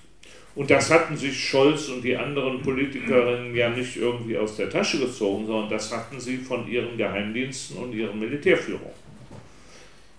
Und 0.55 0.69
das 0.69 0.89
hatten 0.91 1.15
sich 1.15 1.47
Scholz 1.47 1.88
und 1.89 2.01
die 2.01 2.17
anderen 2.17 2.62
Politikerinnen 2.62 3.55
ja 3.55 3.69
nicht 3.69 3.97
irgendwie 3.97 4.38
aus 4.38 4.57
der 4.57 4.69
Tasche 4.69 4.99
gezogen, 4.99 5.45
sondern 5.45 5.69
das 5.69 5.95
hatten 5.95 6.19
sie 6.19 6.38
von 6.38 6.67
ihren 6.67 6.97
Geheimdiensten 6.97 7.77
und 7.77 7.93
ihren 7.93 8.19
Militärführung. 8.19 8.91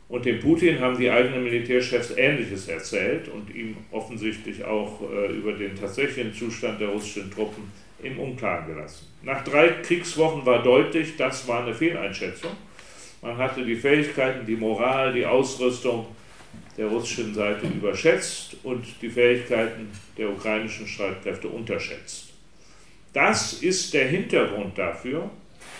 Und 0.08 0.24
dem 0.24 0.40
Putin 0.40 0.80
haben 0.80 0.98
die 0.98 1.08
eigenen 1.08 1.44
Militärchefs 1.44 2.12
Ähnliches 2.16 2.66
erzählt 2.66 3.28
und 3.28 3.54
ihm 3.54 3.76
offensichtlich 3.92 4.64
auch 4.64 5.00
äh, 5.02 5.32
über 5.32 5.52
den 5.52 5.76
tatsächlichen 5.76 6.34
Zustand 6.34 6.80
der 6.80 6.88
russischen 6.88 7.30
Truppen 7.30 7.70
im 8.02 8.18
Unklaren 8.18 8.66
gelassen. 8.74 9.06
Nach 9.22 9.44
drei 9.44 9.68
Kriegswochen 9.82 10.44
war 10.44 10.62
deutlich, 10.62 11.16
das 11.16 11.46
war 11.46 11.62
eine 11.64 11.74
Fehleinschätzung. 11.74 12.50
Man 13.22 13.36
hatte 13.36 13.64
die 13.64 13.76
Fähigkeiten, 13.76 14.46
die 14.46 14.56
Moral, 14.56 15.12
die 15.12 15.26
Ausrüstung 15.26 16.06
der 16.80 16.88
russischen 16.88 17.34
Seite 17.34 17.66
überschätzt 17.66 18.56
und 18.62 18.86
die 19.02 19.10
Fähigkeiten 19.10 19.90
der 20.16 20.30
ukrainischen 20.30 20.86
Streitkräfte 20.86 21.46
unterschätzt. 21.46 22.30
Das 23.12 23.52
ist 23.52 23.92
der 23.92 24.08
Hintergrund 24.08 24.78
dafür, 24.78 25.28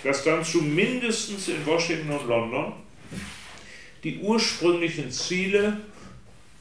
dass 0.05 0.25
dann 0.25 0.45
zumindest 0.45 1.49
in 1.49 1.65
Washington 1.65 2.11
und 2.11 2.29
London 2.29 2.75
die 4.05 4.19
ursprünglichen 4.19 5.11
Ziele, 5.11 5.79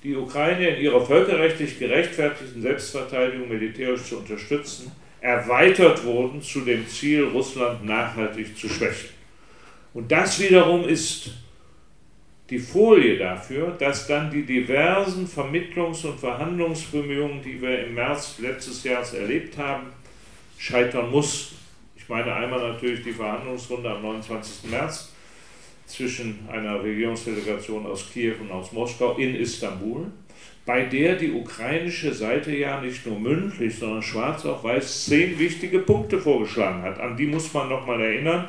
die 0.04 0.15
Ukraine 0.15 0.69
in 0.69 0.84
ihrer 0.84 1.06
völkerrechtlich 1.06 1.78
gerechtfertigten 1.78 2.62
Selbstverteidigung 2.62 3.49
militärisch 3.49 4.04
zu 4.04 4.19
unterstützen, 4.19 4.89
erweitert 5.19 6.06
wurden 6.06 6.41
zu 6.41 6.62
dem 6.62 6.88
Ziel, 6.88 7.25
Russland 7.25 7.84
nachhaltig 7.84 8.58
zu 8.58 8.69
schwächen. 8.69 9.10
Und 9.93 10.10
das 10.10 10.39
wiederum 10.39 10.88
ist 10.88 11.32
die 12.49 12.59
Folie 12.59 13.17
dafür, 13.17 13.75
dass 13.77 14.07
dann 14.07 14.31
die 14.31 14.43
diversen 14.43 15.27
Vermittlungs- 15.27 16.05
und 16.05 16.19
Verhandlungsbemühungen, 16.19 17.41
die 17.43 17.62
wir 17.62 17.85
im 17.85 17.93
März 17.93 18.39
letztes 18.39 18.83
Jahres 18.83 19.13
erlebt 19.13 19.57
haben, 19.57 19.88
scheitern 20.57 21.12
mussten. 21.12 21.55
Ich 21.95 22.09
meine 22.09 22.33
einmal 22.33 22.71
natürlich 22.71 23.03
die 23.03 23.12
Verhandlungsrunde 23.12 23.89
am 23.91 24.01
29. 24.01 24.71
März 24.71 25.12
zwischen 25.85 26.39
einer 26.51 26.83
Regierungsdelegation 26.83 27.85
aus 27.85 28.09
Kiew 28.12 28.35
und 28.41 28.51
aus 28.51 28.71
Moskau 28.71 29.15
in 29.17 29.35
Istanbul, 29.35 30.07
bei 30.65 30.85
der 30.85 31.15
die 31.15 31.31
ukrainische 31.31 32.13
Seite 32.13 32.55
ja 32.55 32.81
nicht 32.81 33.05
nur 33.05 33.19
mündlich, 33.19 33.77
sondern 33.77 34.01
schwarz 34.01 34.45
auf 34.45 34.63
weiß 34.63 35.05
zehn 35.05 35.38
wichtige 35.38 35.79
Punkte 35.79 36.19
vorgeschlagen 36.19 36.81
hat. 36.81 36.99
An 36.99 37.15
die 37.15 37.25
muss 37.25 37.53
man 37.53 37.69
nochmal 37.69 38.01
erinnern 38.01 38.47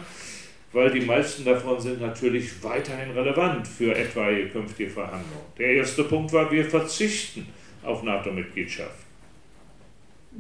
weil 0.73 0.91
die 0.91 1.01
meisten 1.01 1.45
davon 1.45 1.81
sind 1.81 2.01
natürlich 2.01 2.63
weiterhin 2.63 3.11
relevant 3.11 3.67
für 3.67 3.95
etwaige 3.97 4.49
künftige 4.49 4.91
Verhandlungen. 4.91 5.47
Der 5.59 5.73
erste 5.73 6.05
Punkt 6.05 6.33
war, 6.33 6.51
wir 6.51 6.65
verzichten 6.65 7.47
auf 7.83 8.03
NATO-Mitgliedschaft. 8.03 8.97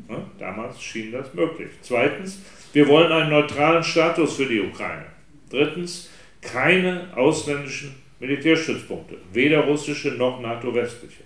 Ja, 0.08 0.22
damals 0.38 0.80
schien 0.80 1.10
das 1.10 1.34
möglich. 1.34 1.70
Zweitens, 1.80 2.40
wir 2.72 2.86
wollen 2.86 3.10
einen 3.10 3.30
neutralen 3.30 3.82
Status 3.82 4.36
für 4.36 4.46
die 4.46 4.60
Ukraine. 4.60 5.06
Drittens, 5.50 6.10
keine 6.40 7.08
ausländischen 7.16 7.96
Militärstützpunkte, 8.20 9.16
weder 9.32 9.60
russische 9.60 10.12
noch 10.12 10.40
NATO-westliche. 10.40 11.22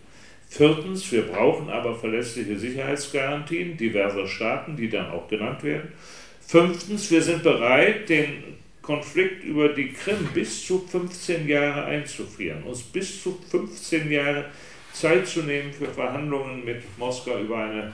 Viertens, 0.49 1.11
wir 1.13 1.23
brauchen 1.23 1.69
aber 1.69 1.95
verlässliche 1.95 2.57
Sicherheitsgarantien 2.57 3.77
diverser 3.77 4.27
Staaten, 4.27 4.77
die 4.77 4.89
dann 4.89 5.11
auch 5.11 5.29
genannt 5.29 5.63
werden. 5.63 5.93
Fünftens, 6.41 7.11
wir 7.11 7.21
sind 7.21 7.43
bereit, 7.43 8.09
den 8.09 8.45
Konflikt 8.85 9.45
über 9.45 9.71
die 9.71 9.93
Krim 9.93 10.29
bis 10.35 10.67
zu 10.67 10.79
15 10.87 11.49
Jahre 11.49 11.87
einzufrieren, 11.87 12.63
uns 12.65 12.83
bis 12.83 13.23
zu 13.23 13.39
15 13.51 14.11
Jahre 14.11 14.51
Zeit 14.93 15.27
zu 15.27 15.43
nehmen 15.43 15.73
für 15.73 15.87
Verhandlungen 15.87 16.65
mit 16.65 16.83
Moskau 16.99 17.39
über 17.39 17.65
eine 17.65 17.93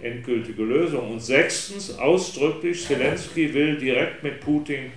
endgültige 0.00 0.62
Lösung. 0.62 1.12
Und 1.12 1.20
sechstens, 1.20 1.98
ausdrücklich, 1.98 2.84
Zelensky 2.84 3.52
will 3.52 3.76
direkt 3.76 4.22
mit 4.22 4.40
Putin 4.40 4.90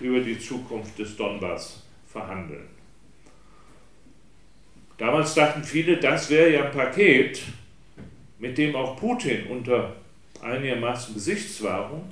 über 0.00 0.20
die 0.20 0.38
Zukunft 0.38 0.98
des 0.98 1.16
Donbass 1.16 1.82
verhandeln. 2.10 2.66
Damals 4.98 5.34
dachten 5.34 5.62
viele, 5.62 5.96
das 5.96 6.28
wäre 6.28 6.52
ja 6.52 6.64
ein 6.64 6.72
Paket, 6.72 7.42
mit 8.38 8.58
dem 8.58 8.74
auch 8.74 8.96
Putin 8.96 9.46
unter 9.46 9.96
einigermaßen 10.42 11.14
Gesichtswahrung 11.14 12.10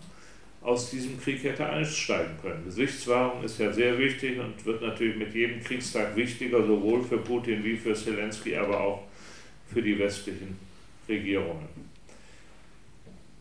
aus 0.63 0.91
diesem 0.91 1.21
Krieg 1.21 1.43
hätte 1.45 1.67
einsteigen 1.67 2.37
können. 2.43 2.65
Gesichtswahrung 2.65 3.43
ist 3.45 3.59
ja 3.59 3.73
sehr 3.73 3.99
wichtig 3.99 4.39
und 4.39 4.65
wird 4.67 4.83
natürlich 4.83 5.17
mit 5.17 5.35
jedem 5.35 5.63
Kriegstag 5.63 6.17
wichtiger, 6.17 6.67
sowohl 6.67 7.03
für 7.03 7.19
Putin 7.19 7.63
wie 7.65 7.77
für 7.77 7.95
Zelensky, 7.95 8.57
aber 8.57 8.81
auch 8.81 9.03
für 9.73 9.81
die 9.81 9.99
westlichen 9.99 10.59
Regierungen. 11.09 11.89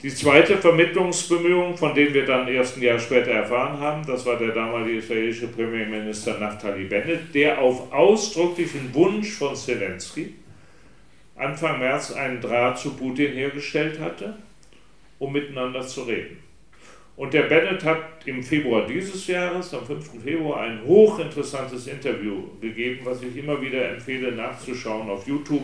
Die 0.04 0.14
zweite 0.14 0.58
Vermittlungsbemühung, 0.58 1.76
von 1.76 1.96
der 1.96 2.14
wir 2.14 2.24
dann 2.24 2.48
erst 2.48 2.78
ein 2.78 2.84
Jahr 2.84 3.00
später 3.00 3.32
erfahren 3.32 3.80
haben, 3.80 4.06
das 4.06 4.24
war 4.28 4.38
der 4.38 4.52
damalige 4.52 5.00
israelische 5.00 5.48
Premierminister 5.48 6.38
Naftali 6.38 6.84
Bennett, 6.84 7.34
der 7.34 7.60
auf 7.60 7.92
ausdrücklichen 7.92 8.94
Wunsch 8.94 9.32
von 9.32 9.56
Zelensky 9.56 10.36
Anfang 11.36 11.80
März 11.80 12.12
einen 12.12 12.42
Draht 12.42 12.80
zu 12.80 12.96
Putin 12.96 13.34
hergestellt 13.34 14.00
hatte, 14.00 14.36
um 15.20 15.34
miteinander 15.34 15.82
zu 15.86 16.04
reden. 16.04 16.47
Und 17.18 17.34
der 17.34 17.44
Bennett 17.44 17.84
hat 17.84 17.98
im 18.26 18.44
Februar 18.44 18.86
dieses 18.86 19.26
Jahres, 19.26 19.74
am 19.74 19.84
5. 19.84 20.22
Februar, 20.24 20.62
ein 20.62 20.84
hochinteressantes 20.86 21.88
Interview 21.88 22.44
gegeben, 22.62 23.00
was 23.04 23.24
ich 23.24 23.36
immer 23.36 23.60
wieder 23.60 23.90
empfehle 23.90 24.32
nachzuschauen 24.32 25.10
auf 25.10 25.28
YouTube, 25.28 25.64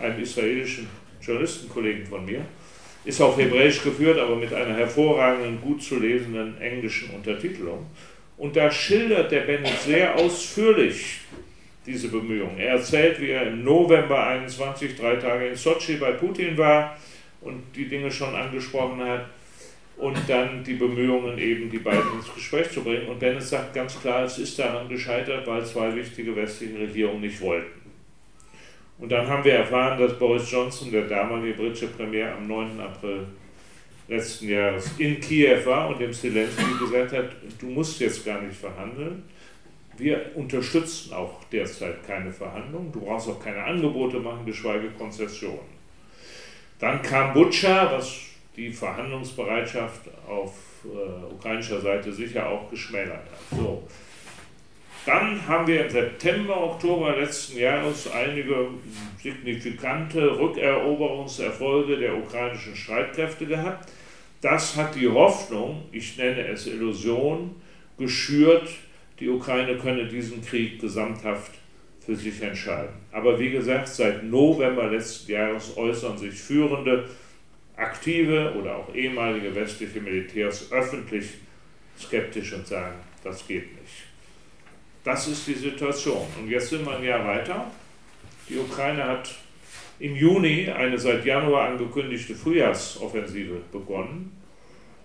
einem 0.00 0.22
israelischen 0.22 0.88
Journalistenkollegen 1.20 2.06
von 2.06 2.24
mir. 2.24 2.40
Ist 3.04 3.20
auf 3.20 3.36
Hebräisch 3.36 3.82
geführt, 3.82 4.18
aber 4.18 4.34
mit 4.36 4.52
einer 4.54 4.74
hervorragenden, 4.74 5.60
gut 5.60 5.82
zu 5.82 5.98
lesenden 5.98 6.58
englischen 6.58 7.10
Untertitelung. 7.10 7.84
Und 8.38 8.56
da 8.56 8.70
schildert 8.70 9.30
der 9.30 9.40
Bennett 9.40 9.78
sehr 9.80 10.16
ausführlich 10.16 11.20
diese 11.84 12.08
Bemühungen. 12.08 12.58
Er 12.58 12.72
erzählt, 12.72 13.20
wie 13.20 13.28
er 13.28 13.48
im 13.48 13.62
November 13.62 14.26
21 14.26 14.96
drei 14.96 15.16
Tage 15.16 15.48
in 15.48 15.54
Sochi 15.54 15.96
bei 15.96 16.12
Putin 16.12 16.56
war 16.56 16.96
und 17.42 17.62
die 17.76 17.88
Dinge 17.88 18.10
schon 18.10 18.34
angesprochen 18.34 19.04
hat 19.04 19.26
und 19.98 20.16
dann 20.28 20.62
die 20.62 20.74
Bemühungen 20.74 21.38
eben, 21.38 21.68
die 21.70 21.78
beiden 21.78 22.12
ins 22.14 22.32
Gespräch 22.32 22.70
zu 22.70 22.82
bringen. 22.82 23.08
Und 23.08 23.18
Bennett 23.18 23.42
sagt 23.42 23.74
ganz 23.74 24.00
klar, 24.00 24.24
es 24.24 24.38
ist 24.38 24.58
daran 24.58 24.88
gescheitert, 24.88 25.46
weil 25.46 25.64
zwei 25.64 25.94
wichtige 25.94 26.34
westliche 26.34 26.78
Regierungen 26.78 27.20
nicht 27.20 27.40
wollten. 27.40 27.78
Und 28.98 29.10
dann 29.10 29.26
haben 29.26 29.44
wir 29.44 29.54
erfahren, 29.54 29.98
dass 29.98 30.18
Boris 30.18 30.50
Johnson, 30.50 30.90
der 30.90 31.02
damalige 31.02 31.54
britische 31.54 31.88
Premier, 31.88 32.34
am 32.34 32.46
9. 32.46 32.80
April 32.80 33.26
letzten 34.08 34.48
Jahres 34.48 34.90
in 34.98 35.20
Kiew 35.20 35.64
war 35.66 35.88
und 35.90 36.00
dem 36.00 36.12
Zelensky 36.12 36.64
gesagt 36.80 37.12
hat, 37.12 37.30
du 37.60 37.66
musst 37.66 38.00
jetzt 38.00 38.24
gar 38.24 38.40
nicht 38.40 38.56
verhandeln. 38.56 39.22
Wir 39.98 40.30
unterstützen 40.34 41.12
auch 41.12 41.44
derzeit 41.52 42.06
keine 42.06 42.32
Verhandlungen. 42.32 42.90
Du 42.92 43.00
brauchst 43.00 43.28
auch 43.28 43.42
keine 43.42 43.62
Angebote 43.62 44.18
machen, 44.18 44.46
geschweige 44.46 44.90
Konzessionen. 44.90 45.78
Dann 46.78 47.02
kam 47.02 47.34
Butscha, 47.34 47.90
was 47.92 48.27
die 48.58 48.72
Verhandlungsbereitschaft 48.72 50.02
auf 50.28 50.52
äh, 50.84 51.32
ukrainischer 51.32 51.80
Seite 51.80 52.12
sicher 52.12 52.48
auch 52.48 52.68
geschmälert 52.68 53.18
hat. 53.30 53.58
So. 53.58 53.84
Dann 55.06 55.46
haben 55.46 55.66
wir 55.66 55.86
im 55.86 55.90
September, 55.90 56.64
Oktober 56.64 57.16
letzten 57.16 57.58
Jahres 57.58 58.10
einige 58.10 58.68
signifikante 59.22 60.38
Rückeroberungserfolge 60.38 61.96
der 61.96 62.16
ukrainischen 62.16 62.74
Streitkräfte 62.74 63.46
gehabt. 63.46 63.88
Das 64.40 64.76
hat 64.76 64.94
die 64.94 65.08
Hoffnung, 65.08 65.84
ich 65.92 66.18
nenne 66.18 66.46
es 66.48 66.66
Illusion, 66.66 67.54
geschürt, 67.96 68.68
die 69.18 69.28
Ukraine 69.28 69.76
könne 69.78 70.06
diesen 70.06 70.44
Krieg 70.44 70.80
gesamthaft 70.80 71.52
für 72.04 72.14
sich 72.14 72.42
entscheiden. 72.42 72.94
Aber 73.12 73.38
wie 73.38 73.50
gesagt, 73.50 73.88
seit 73.88 74.24
November 74.24 74.88
letzten 74.88 75.32
Jahres 75.32 75.76
äußern 75.76 76.18
sich 76.18 76.34
führende, 76.34 77.04
aktive 77.78 78.54
oder 78.54 78.76
auch 78.76 78.94
ehemalige 78.94 79.54
westliche 79.54 80.00
Militärs 80.00 80.70
öffentlich 80.72 81.26
skeptisch 81.98 82.52
und 82.52 82.66
sagen, 82.66 82.96
das 83.24 83.46
geht 83.46 83.72
nicht. 83.80 84.04
Das 85.04 85.28
ist 85.28 85.46
die 85.46 85.54
Situation. 85.54 86.26
Und 86.38 86.48
jetzt 86.48 86.68
sind 86.70 86.84
wir 86.84 86.96
ein 86.96 87.04
Jahr 87.04 87.24
weiter. 87.24 87.70
Die 88.48 88.58
Ukraine 88.58 89.04
hat 89.04 89.34
im 90.00 90.14
Juni 90.14 90.68
eine 90.68 90.98
seit 90.98 91.24
Januar 91.24 91.68
angekündigte 91.68 92.34
Frühjahrsoffensive 92.34 93.60
begonnen. 93.72 94.32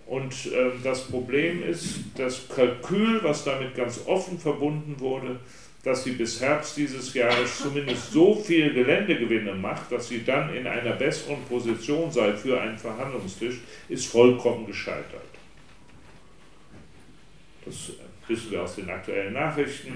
Und 0.06 0.32
äh, 0.46 0.70
das 0.82 1.08
Problem 1.08 1.62
ist, 1.62 2.00
das 2.16 2.48
Kalkül, 2.48 3.22
was 3.22 3.44
damit 3.44 3.74
ganz 3.74 4.02
offen 4.06 4.38
verbunden 4.38 4.96
wurde, 4.98 5.40
dass 5.84 6.02
sie 6.02 6.12
bis 6.12 6.40
Herbst 6.40 6.78
dieses 6.78 7.12
Jahres 7.12 7.58
zumindest 7.58 8.10
so 8.10 8.34
viel 8.34 8.72
Geländegewinne 8.72 9.54
macht, 9.54 9.92
dass 9.92 10.08
sie 10.08 10.24
dann 10.24 10.54
in 10.54 10.66
einer 10.66 10.92
besseren 10.92 11.42
Position 11.48 12.10
sei 12.10 12.32
für 12.32 12.58
einen 12.58 12.78
Verhandlungstisch, 12.78 13.56
ist 13.90 14.06
vollkommen 14.06 14.66
gescheitert. 14.66 15.22
Das 17.66 17.92
wissen 18.26 18.50
wir 18.50 18.62
aus 18.62 18.76
den 18.76 18.88
aktuellen 18.88 19.34
Nachrichten. 19.34 19.92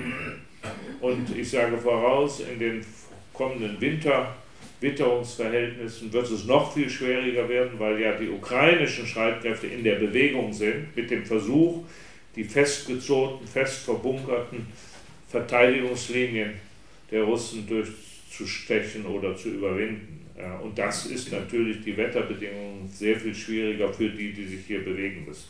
Und 1.00 1.34
ich 1.36 1.50
sage 1.50 1.78
voraus, 1.78 2.40
in 2.40 2.58
den 2.58 2.84
kommenden 3.32 3.80
Winter 3.80 4.34
Witterungsverhältnissen 4.80 6.12
wird 6.12 6.30
es 6.30 6.44
noch 6.44 6.72
viel 6.72 6.88
schwieriger 6.88 7.48
werden, 7.48 7.78
weil 7.78 8.00
ja 8.00 8.12
die 8.12 8.28
ukrainischen 8.28 9.06
Streitkräfte 9.06 9.66
in 9.66 9.82
der 9.82 9.96
Bewegung 9.96 10.52
sind 10.52 10.94
mit 10.94 11.10
dem 11.10 11.24
Versuch, 11.24 11.84
die 12.36 12.44
festgezogenen, 12.44 13.46
fest 13.48 13.84
verbunkerten 13.84 14.66
Verteidigungslinien 15.28 16.54
der 17.10 17.22
Russen 17.22 17.66
durchzustechen 17.66 19.06
oder 19.06 19.36
zu 19.36 19.50
überwinden. 19.50 20.26
Und 20.62 20.78
das 20.78 21.06
ist 21.06 21.32
natürlich 21.32 21.82
die 21.82 21.96
Wetterbedingungen 21.96 22.88
sehr 22.88 23.18
viel 23.18 23.34
schwieriger 23.34 23.92
für 23.92 24.08
die, 24.08 24.32
die 24.32 24.46
sich 24.46 24.66
hier 24.66 24.84
bewegen 24.84 25.24
müssen. 25.26 25.48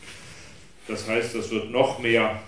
Das 0.87 1.07
heißt, 1.07 1.35
das 1.35 1.51
wird 1.51 1.71
noch 1.71 1.99
mehr 1.99 2.41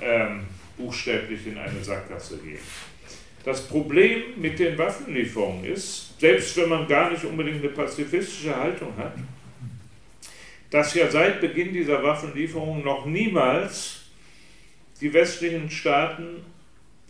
ähm, 0.00 0.42
buchstäblich 0.76 1.46
in 1.46 1.58
eine 1.58 1.82
Sackgasse 1.82 2.38
gehen. 2.38 2.58
Das 3.44 3.66
Problem 3.66 4.22
mit 4.36 4.58
den 4.58 4.76
Waffenlieferungen 4.78 5.64
ist, 5.64 6.18
selbst 6.20 6.56
wenn 6.56 6.68
man 6.68 6.86
gar 6.86 7.10
nicht 7.10 7.24
unbedingt 7.24 7.62
eine 7.62 7.72
pazifistische 7.72 8.54
Haltung 8.54 8.96
hat, 8.96 9.14
dass 10.70 10.94
ja 10.94 11.10
seit 11.10 11.40
Beginn 11.40 11.72
dieser 11.72 12.02
Waffenlieferungen 12.02 12.84
noch 12.84 13.06
niemals 13.06 13.95
die 15.00 15.12
westlichen 15.12 15.70
Staaten 15.70 16.44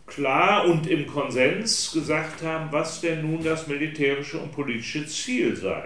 klar 0.06 0.66
und 0.66 0.86
im 0.86 1.06
Konsens 1.06 1.92
gesagt 1.92 2.42
haben, 2.42 2.70
was 2.70 3.00
denn 3.00 3.22
nun 3.22 3.42
das 3.42 3.66
militärische 3.66 4.38
und 4.38 4.52
politische 4.52 5.06
Ziel 5.06 5.56
sei. 5.56 5.84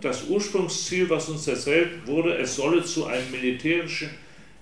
Das 0.00 0.24
Ursprungsziel, 0.28 1.08
was 1.10 1.28
uns 1.28 1.46
erzählt 1.46 2.06
wurde, 2.06 2.36
es 2.38 2.56
solle 2.56 2.82
zu 2.84 3.06
einem 3.06 3.30
militärischen 3.30 4.10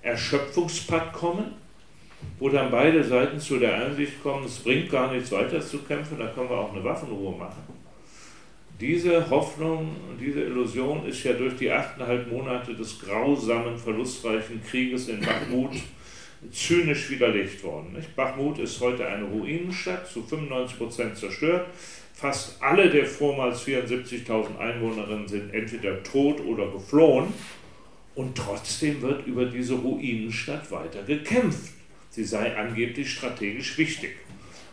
Erschöpfungspakt 0.01 1.13
kommen, 1.13 1.53
wo 2.39 2.49
dann 2.49 2.69
beide 2.69 3.03
Seiten 3.03 3.39
zu 3.39 3.57
der 3.57 3.85
Einsicht 3.85 4.21
kommen, 4.21 4.45
es 4.45 4.59
bringt 4.59 4.89
gar 4.89 5.13
nichts 5.13 5.31
weiter 5.31 5.61
zu 5.61 5.79
kämpfen, 5.79 6.19
da 6.19 6.27
können 6.27 6.49
wir 6.49 6.57
auch 6.57 6.73
eine 6.73 6.83
Waffenruhe 6.83 7.37
machen. 7.37 7.72
Diese 8.83 9.29
Hoffnung, 9.29 9.95
diese 10.19 10.41
Illusion 10.41 11.05
ist 11.07 11.23
ja 11.23 11.31
durch 11.31 11.55
die 11.55 11.71
achteinhalb 11.71 12.29
Monate 12.29 12.75
des 12.75 12.99
grausamen, 12.99 13.77
verlustreichen 13.77 14.61
Krieges 14.61 15.07
in 15.07 15.21
Bakhmut 15.21 15.71
zynisch 16.51 17.09
widerlegt 17.09 17.63
worden. 17.63 17.93
Nicht? 17.93 18.13
Bakhmut 18.13 18.59
ist 18.59 18.81
heute 18.81 19.07
eine 19.07 19.23
Ruinenstadt, 19.23 20.05
zu 20.05 20.21
95 20.21 20.77
Prozent 20.77 21.17
zerstört. 21.17 21.67
Fast 22.13 22.61
alle 22.61 22.89
der 22.89 23.05
vormals 23.05 23.65
74.000 23.65 24.59
Einwohnerinnen 24.59 25.29
sind 25.29 25.53
entweder 25.53 26.03
tot 26.03 26.41
oder 26.41 26.69
geflohen. 26.69 27.27
Und 28.15 28.37
trotzdem 28.37 29.01
wird 29.01 29.25
über 29.25 29.45
diese 29.45 29.75
Ruinenstadt 29.75 30.69
weiter 30.71 31.03
gekämpft. 31.03 31.71
Sie 32.09 32.25
sei 32.25 32.53
angeblich 32.57 33.09
strategisch 33.13 33.77
wichtig. 33.77 34.17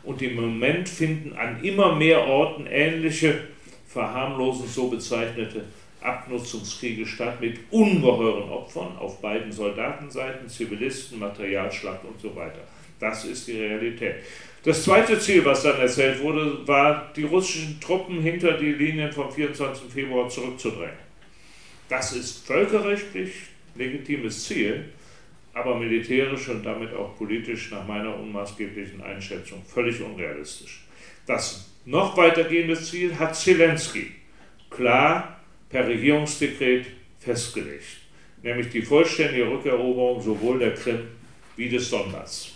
Und 0.02 0.20
im 0.20 0.34
Moment 0.34 0.88
finden 0.88 1.34
an 1.36 1.62
immer 1.62 1.94
mehr 1.94 2.26
Orten 2.26 2.66
ähnliche, 2.66 3.46
verharmlosend 3.92 4.68
so 4.68 4.88
bezeichnete 4.88 5.64
Abnutzungskriege 6.00 7.05
statt 7.05 7.40
mit 7.40 7.59
ungeheuren 7.70 8.48
Opfern 8.48 8.96
auf 8.98 9.20
beiden 9.20 9.53
Soldatenseiten, 9.53 10.48
Zivilisten, 10.48 11.18
Materialschlacht 11.18 12.05
und 12.05 12.18
so 12.20 12.35
weiter. 12.35 12.61
Das 12.98 13.24
ist 13.24 13.48
die 13.48 13.61
Realität. 13.61 14.16
Das 14.62 14.85
zweite 14.85 15.18
Ziel, 15.18 15.44
was 15.44 15.62
dann 15.62 15.79
erzählt 15.81 16.22
wurde, 16.22 16.66
war, 16.66 17.11
die 17.16 17.24
russischen 17.24 17.81
Truppen 17.81 18.20
hinter 18.20 18.53
die 18.59 18.72
Linien 18.72 19.11
vom 19.11 19.31
24. 19.31 19.90
Februar 19.90 20.29
zurückzudrängen. 20.29 21.11
Das 21.88 22.12
ist 22.12 22.46
völkerrechtlich 22.46 23.33
legitimes 23.74 24.44
Ziel, 24.44 24.85
aber 25.55 25.79
militärisch 25.79 26.48
und 26.48 26.62
damit 26.62 26.94
auch 26.94 27.16
politisch 27.16 27.70
nach 27.70 27.87
meiner 27.87 28.14
unmaßgeblichen 28.16 29.03
Einschätzung 29.03 29.62
völlig 29.64 30.00
unrealistisch. 30.00 30.85
Das 31.26 31.69
noch 31.84 32.16
weitergehende 32.16 32.80
Ziel 32.80 33.18
hat 33.18 33.36
Zelensky 33.36 34.12
klar 34.70 35.40
per 35.68 35.86
Regierungsdekret 35.86 36.86
festgelegt, 37.18 37.98
nämlich 38.42 38.70
die 38.70 38.82
vollständige 38.82 39.50
Rückeroberung 39.50 40.22
sowohl 40.22 40.58
der 40.58 40.74
Krim 40.74 41.00
wie 41.56 41.68
des 41.68 41.90
Donbass. 41.90 42.54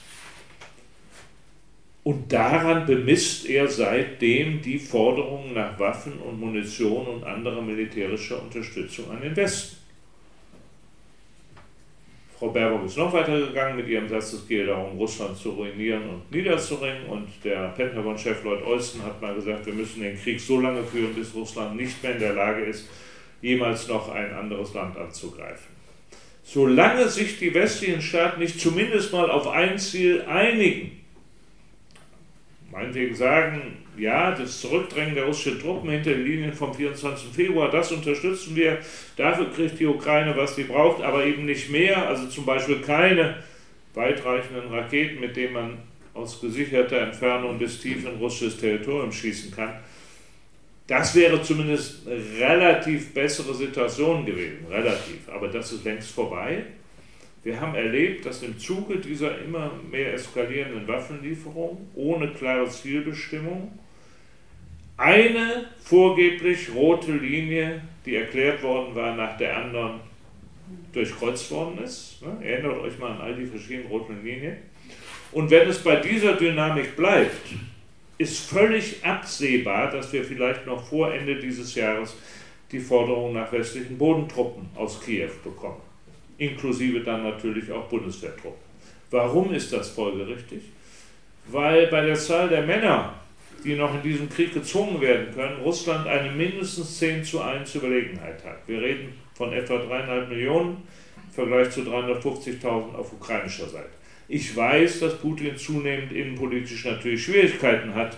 Und 2.03 2.31
daran 2.31 2.85
bemisst 2.85 3.47
er 3.47 3.67
seitdem 3.67 4.61
die 4.61 4.79
Forderungen 4.79 5.55
nach 5.55 5.79
Waffen 5.79 6.19
und 6.19 6.39
Munition 6.39 7.07
und 7.07 7.25
anderer 7.25 7.63
militärischer 7.63 8.43
Unterstützung 8.43 9.11
an 9.11 9.23
den 9.23 9.35
Westen. 9.35 9.84
Frau 12.45 12.51
Baerbock 12.51 12.85
ist 12.85 12.99
noch 12.99 13.11
weiter 13.11 13.41
gegangen 13.41 13.77
mit 13.77 13.89
ihrem 13.89 14.07
Satz, 14.07 14.35
es 14.35 14.47
gehe 14.47 14.67
darum, 14.67 14.99
Russland 14.99 15.35
zu 15.35 15.53
ruinieren 15.53 16.03
und 16.11 16.31
niederzuringen. 16.31 17.07
Und 17.07 17.27
der 17.43 17.69
Pentagon-Chef 17.69 18.45
Lloyd 18.45 18.63
Austin 18.63 19.03
hat 19.03 19.23
mal 19.23 19.35
gesagt, 19.35 19.65
wir 19.65 19.73
müssen 19.73 20.03
den 20.03 20.21
Krieg 20.21 20.39
so 20.39 20.61
lange 20.61 20.85
führen, 20.85 21.15
bis 21.15 21.35
Russland 21.35 21.75
nicht 21.75 22.03
mehr 22.03 22.13
in 22.13 22.19
der 22.19 22.35
Lage 22.35 22.65
ist, 22.65 22.91
jemals 23.41 23.89
noch 23.89 24.11
ein 24.11 24.31
anderes 24.35 24.75
Land 24.75 24.95
anzugreifen. 24.99 25.75
Solange 26.43 27.09
sich 27.09 27.39
die 27.39 27.55
westlichen 27.55 28.03
Staaten 28.03 28.41
nicht 28.41 28.61
zumindest 28.61 29.11
mal 29.11 29.31
auf 29.31 29.49
ein 29.49 29.79
Ziel 29.79 30.21
einigen, 30.29 31.01
meinetwegen 32.75 33.15
sagen, 33.15 33.77
ja, 33.97 34.33
das 34.33 34.61
Zurückdrängen 34.61 35.15
der 35.15 35.27
russischen 35.27 35.61
Truppen 35.61 35.91
hinter 35.91 36.13
die 36.13 36.23
Linien 36.23 36.53
vom 36.53 36.75
24. 36.75 37.29
Februar, 37.33 37.71
das 37.71 37.93
unterstützen 37.93 38.57
wir. 38.57 38.79
Dafür 39.17 39.53
kriegt 39.53 39.79
die 39.79 39.87
Ukraine, 39.87 40.37
was 40.37 40.57
sie 40.57 40.65
braucht, 40.65 41.01
aber 41.01 41.25
eben 41.25 41.47
nicht 41.47 41.71
mehr. 41.71 42.09
Also 42.09 42.27
zum 42.27 42.45
Beispiel 42.45 42.81
keine 42.81 43.37
weitreichenden 43.95 44.69
Raketen, 44.71 45.21
mit 45.21 45.37
denen 45.37 45.53
man 45.53 45.79
aus 46.15 46.41
gesicherter 46.41 46.99
Entfernung 46.99 47.59
bis 47.59 47.81
tief 47.81 48.05
in 48.05 48.17
russisches 48.17 48.59
Territorium 48.59 49.13
schießen 49.13 49.53
kann. 49.55 49.75
Das 50.89 51.15
wäre 51.15 51.41
zumindest 51.43 52.07
eine 52.09 52.21
relativ 52.41 53.15
bessere 53.15 53.55
Situation 53.55 54.27
gewesen, 54.27 54.67
relativ. 54.69 55.29
Aber 55.33 55.47
das 55.47 55.73
ist 55.73 55.85
längst 55.85 56.11
vorbei. 56.11 56.65
Wir 57.45 57.61
haben 57.61 57.75
erlebt, 57.75 58.25
dass 58.25 58.43
im 58.43 58.59
Zuge 58.59 58.97
dieser 58.97 59.39
immer 59.43 59.71
mehr 59.91 60.15
eskalierenden 60.15 60.89
Waffenlieferung 60.89 61.91
ohne 61.95 62.29
klare 62.33 62.67
Zielbestimmung 62.71 63.79
eine 64.97 65.67
vorgeblich 65.83 66.75
rote 66.75 67.13
Linie, 67.13 67.83
die 68.07 68.17
erklärt 68.17 68.63
worden 68.63 68.95
war, 68.95 69.15
nach 69.15 69.37
der 69.37 69.59
anderen 69.59 70.01
durchkreuzt 70.95 71.51
worden 71.51 71.85
ist. 71.85 72.23
Ne? 72.23 72.47
Erinnert 72.47 72.79
euch 72.79 72.99
mal 72.99 73.13
an 73.13 73.21
all 73.21 73.35
die 73.35 73.45
verschiedenen 73.45 73.89
roten 73.89 74.25
Linien. 74.25 74.57
Und 75.31 75.51
wenn 75.51 75.69
es 75.69 75.81
bei 75.81 75.97
dieser 75.97 76.37
Dynamik 76.37 76.97
bleibt, 76.97 77.49
ist 78.17 78.49
völlig 78.49 79.05
absehbar, 79.05 79.91
dass 79.91 80.11
wir 80.15 80.25
vielleicht 80.25 80.65
noch 80.65 80.83
vor 80.83 81.13
Ende 81.13 81.37
dieses 81.37 81.75
Jahres 81.75 82.17
die 82.73 82.79
Forderung 82.79 83.35
nach 83.35 83.53
westlichen 83.53 83.99
Bodentruppen 83.99 84.71
aus 84.77 84.99
Kiew 85.05 85.31
bekommen 85.43 85.94
inklusive 86.39 87.01
dann 87.01 87.23
natürlich 87.23 87.71
auch 87.71 87.89
Bundeswehrtruppen. 87.89 88.63
Warum 89.11 89.53
ist 89.55 89.73
das 89.73 89.91
folgerichtig? 89.91 90.63
Weil 91.47 91.87
bei 91.89 92.05
der 92.05 92.17
Zahl 92.17 92.49
der 92.49 92.63
Männer, 92.63 93.15
die 93.63 93.77
noch 93.77 93.95
in 93.95 94.03
diesem 94.03 94.29
Krieg 94.29 94.53
gezwungen 94.53 95.01
werden 95.01 95.33
können, 95.35 95.61
Russland 95.63 96.07
eine 96.07 96.31
mindestens 96.33 96.99
10 96.99 97.25
zu 97.25 97.41
1 97.41 97.75
Überlegenheit 97.75 98.45
hat. 98.45 98.67
Wir 98.67 98.81
reden 98.81 99.15
von 99.35 99.53
etwa 99.53 99.79
dreieinhalb 99.79 100.29
Millionen 100.29 100.83
im 101.17 101.33
Vergleich 101.33 101.71
zu 101.71 101.81
350.000 101.83 102.95
auf 102.95 103.13
ukrainischer 103.13 103.69
Seite. 103.69 103.91
Ich 104.27 104.57
weiß, 104.57 105.01
dass 105.01 105.19
Putin 105.19 105.57
zunehmend 105.57 106.13
innenpolitisch 106.13 106.85
natürlich 106.85 107.25
Schwierigkeiten 107.25 107.95
hat 107.95 108.17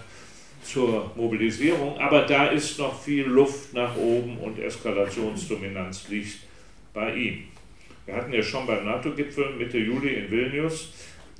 zur 0.62 1.10
Mobilisierung, 1.16 1.98
aber 1.98 2.22
da 2.22 2.46
ist 2.46 2.78
noch 2.78 3.00
viel 3.00 3.24
Luft 3.24 3.72
nach 3.72 3.96
oben 3.96 4.36
und 4.38 4.58
Eskalationsdominanz 4.58 6.08
liegt 6.08 6.38
bei 6.92 7.14
ihm. 7.14 7.44
Wir 8.06 8.14
hatten 8.14 8.32
ja 8.32 8.42
schon 8.42 8.66
beim 8.66 8.84
NATO-Gipfel 8.84 9.56
Mitte 9.56 9.78
Juli 9.78 10.14
in 10.14 10.30
Vilnius 10.30 10.92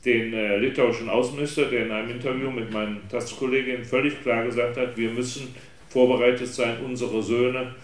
den 0.04 0.32
äh, 0.32 0.56
litauischen 0.58 1.08
Außenminister, 1.08 1.64
der 1.66 1.86
in 1.86 1.90
einem 1.90 2.10
Interview 2.10 2.50
mit 2.50 2.72
meinen 2.72 3.08
Tastkolleginnen 3.08 3.84
völlig 3.84 4.22
klar 4.22 4.44
gesagt 4.44 4.76
hat, 4.76 4.96
wir 4.96 5.10
müssen 5.10 5.54
vorbereitet 5.88 6.46
sein, 6.46 6.78
unsere 6.84 7.22
Söhne 7.22 7.74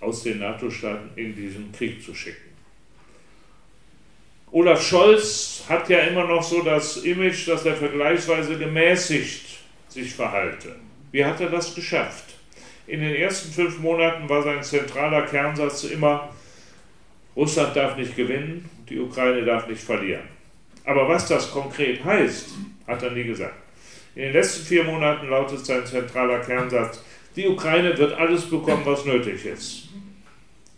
aus 0.00 0.22
den 0.22 0.38
NATO-Staaten 0.38 1.10
in 1.16 1.34
diesen 1.34 1.72
Krieg 1.72 2.02
zu 2.02 2.14
schicken. 2.14 2.50
Olaf 4.50 4.82
Scholz 4.82 5.64
hat 5.68 5.88
ja 5.90 6.00
immer 6.00 6.24
noch 6.24 6.42
so 6.42 6.62
das 6.62 6.98
Image, 7.04 7.46
dass 7.48 7.66
er 7.66 7.76
vergleichsweise 7.76 8.58
gemäßigt 8.58 9.58
sich 9.88 10.14
verhalte. 10.14 10.74
Wie 11.12 11.24
hat 11.24 11.40
er 11.40 11.50
das 11.50 11.74
geschafft? 11.74 12.34
In 12.86 13.00
den 13.00 13.14
ersten 13.14 13.52
fünf 13.52 13.78
Monaten 13.78 14.28
war 14.28 14.42
sein 14.42 14.62
zentraler 14.62 15.22
Kernsatz 15.26 15.84
immer, 15.84 16.30
Russland 17.40 17.74
darf 17.74 17.96
nicht 17.96 18.14
gewinnen, 18.14 18.68
die 18.86 18.98
Ukraine 18.98 19.42
darf 19.42 19.66
nicht 19.66 19.80
verlieren. 19.80 20.28
Aber 20.84 21.08
was 21.08 21.26
das 21.26 21.50
konkret 21.50 22.04
heißt, 22.04 22.50
hat 22.86 23.02
er 23.02 23.12
nie 23.12 23.24
gesagt. 23.24 23.54
In 24.14 24.24
den 24.24 24.32
letzten 24.34 24.66
vier 24.66 24.84
Monaten 24.84 25.26
lautet 25.30 25.64
sein 25.64 25.86
zentraler 25.86 26.40
Kernsatz, 26.40 27.02
die 27.34 27.48
Ukraine 27.48 27.96
wird 27.96 28.12
alles 28.12 28.44
bekommen, 28.50 28.82
was 28.84 29.06
nötig 29.06 29.46
ist. 29.46 29.88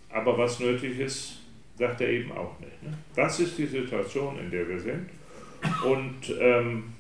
Aber 0.09 0.39
was 0.39 0.61
nötig 0.61 1.01
ist, 1.01 1.41
sagt 1.77 2.01
er 2.01 2.11
eben 2.11 2.31
auch 2.31 2.57
nicht. 2.61 2.81
Ne? 2.81 2.97
Das 3.17 3.41
ist 3.41 3.59
die 3.59 3.67
Situation, 3.67 4.39
in 4.39 4.49
der 4.49 4.69
wir 4.69 4.79
sind. 4.79 5.09
Und 5.85 6.33
ähm, 6.39 6.93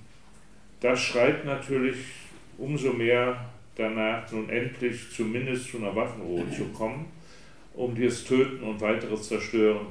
das 0.80 1.00
schreit 1.00 1.44
natürlich 1.44 1.98
umso 2.58 2.92
mehr 2.92 3.48
danach, 3.76 4.28
nun 4.32 4.50
endlich 4.50 5.12
zumindest 5.14 5.70
zu 5.70 5.76
einer 5.76 5.94
Waffenruhe 5.94 6.50
zu 6.50 6.64
kommen 6.76 7.06
um 7.74 7.94
dieses 7.94 8.24
Töten 8.24 8.62
und 8.62 8.80
weiteres 8.80 9.28
Zerstören 9.28 9.86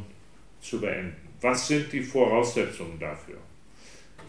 zu 0.61 0.79
beenden. 0.79 1.15
Was 1.41 1.67
sind 1.67 1.91
die 1.91 2.01
Voraussetzungen 2.01 2.99
dafür? 2.99 3.37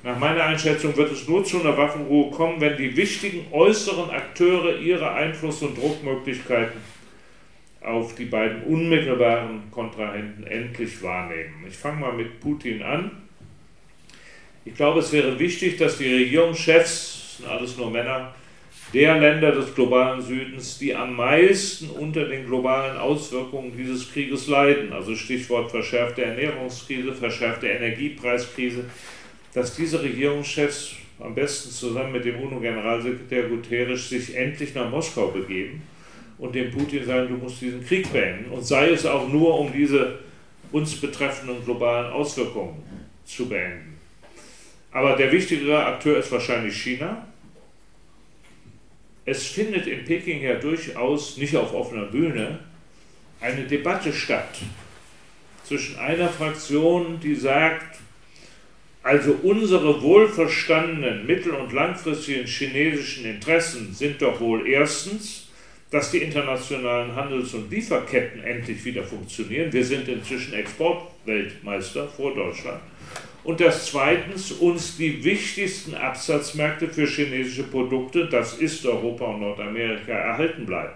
Nach 0.03 0.19
meiner 0.19 0.45
Einschätzung 0.45 0.97
wird 0.97 1.13
es 1.13 1.29
nur 1.29 1.45
zu 1.45 1.61
einer 1.61 1.77
Waffenruhe 1.77 2.31
kommen, 2.31 2.61
wenn 2.61 2.77
die 2.77 2.97
wichtigen 2.97 3.47
äußeren 3.53 4.11
Akteure 4.11 4.79
ihre 4.79 5.13
Einfluss- 5.13 5.63
und 5.63 5.79
Druckmöglichkeiten 5.79 6.81
auf 7.81 8.15
die 8.15 8.25
beiden 8.25 8.63
unmittelbaren 8.65 9.71
Kontrahenten 9.71 10.45
endlich 10.47 11.03
wahrnehmen. 11.03 11.65
Ich 11.69 11.77
fange 11.77 12.01
mal 12.01 12.13
mit 12.13 12.41
Putin 12.41 12.83
an. 12.83 13.11
Ich 14.65 14.75
glaube, 14.75 15.01
es 15.01 15.13
wäre 15.13 15.39
wichtig, 15.39 15.77
dass 15.77 15.99
die 15.99 16.13
Regierungschefs, 16.13 17.13
das 17.21 17.37
sind 17.39 17.49
alles 17.49 17.77
nur 17.77 17.91
Männer, 17.91 18.35
der 18.93 19.19
Länder 19.19 19.53
des 19.53 19.75
globalen 19.75 20.21
Südens, 20.21 20.79
die 20.79 20.95
am 20.95 21.17
meisten 21.17 21.89
unter 21.91 22.27
den 22.27 22.45
globalen 22.45 22.99
Auswirkungen 22.99 23.73
dieses 23.77 24.13
Krieges 24.13 24.49
leiden, 24.49 24.93
also 24.93 25.15
Stichwort 25.15 25.71
verschärfte 25.71 26.25
Ernährungskrise, 26.25 27.13
verschärfte 27.15 27.69
Energiepreiskrise, 27.69 28.85
dass 29.55 29.75
diese 29.77 30.03
Regierungschefs 30.03 30.97
am 31.21 31.35
besten 31.35 31.71
zusammen 31.71 32.13
mit 32.13 32.25
dem 32.25 32.41
UNO-Generalsekretär 32.41 33.45
Guterres 33.45 34.11
sich 34.11 34.37
endlich 34.37 34.75
nach 34.75 34.91
Moskau 34.91 35.29
begeben 35.29 35.83
und 36.39 36.55
dem 36.55 36.71
Putin 36.71 37.05
sagen, 37.05 37.29
du 37.29 37.37
musst 37.37 37.61
diesen 37.61 37.85
Krieg 37.85 38.13
beenden. 38.13 38.51
Und 38.51 38.67
sei 38.67 38.91
es 38.91 39.07
auch 39.07 39.29
nur, 39.29 39.59
um 39.59 39.73
diese 39.73 40.19
uns 40.73 40.97
betreffenden 40.97 41.65
globalen 41.65 42.13
Auswirkungen 42.13 42.83
zu 43.25 43.49
beenden. 43.49 43.99
Aber 44.91 45.17
der 45.17 45.31
wichtigere 45.31 45.85
Akteur 45.85 46.19
ist 46.19 46.33
wahrscheinlich 46.33 46.75
China, 46.75 47.27
es 49.25 49.47
findet 49.47 49.87
in 49.87 50.05
Peking 50.05 50.43
ja 50.43 50.55
durchaus 50.55 51.37
nicht 51.37 51.57
auf 51.57 51.75
offener 51.75 52.07
Bühne 52.07 52.59
eine 53.41 53.65
Debatte 53.65 54.13
statt 54.13 54.59
zwischen 55.65 55.99
einer 55.99 56.29
Fraktion, 56.29 57.21
die 57.21 57.35
sagt, 57.35 57.99
also 59.03 59.33
unsere 59.43 60.03
wohlverstandenen 60.03 61.27
mittel- 61.27 61.55
und 61.55 61.73
langfristigen 61.73 62.47
chinesischen 62.47 63.25
Interessen 63.25 63.93
sind 63.95 64.23
doch 64.23 64.41
wohl 64.41 64.69
erstens, 64.69 65.49
dass 65.91 66.11
die 66.11 66.19
internationalen 66.19 67.15
Handels- 67.15 67.55
und 67.55 67.71
Lieferketten 67.71 68.43
endlich 68.45 68.85
wieder 68.85 69.03
funktionieren. 69.03 69.73
Wir 69.73 69.85
sind 69.85 70.09
inzwischen 70.09 70.55
Exportweltmeister 70.55 72.09
vor 72.09 72.35
Deutschland 72.35 72.81
und 73.45 73.61
dass 73.61 73.87
zweitens 73.87 74.53
uns 74.53 74.97
die 74.97 75.25
wichtigsten 75.25 75.95
Absatzmärkte 75.95 76.89
für 76.89 77.07
chinesische 77.07 77.65
Produkte, 77.65 78.29
das 78.29 78.55
ist 78.55 78.87
Europa 78.87 79.25
und 79.27 79.41
Nordamerika, 79.41 80.13
erhalten 80.13 80.65
bleiben. 80.65 80.93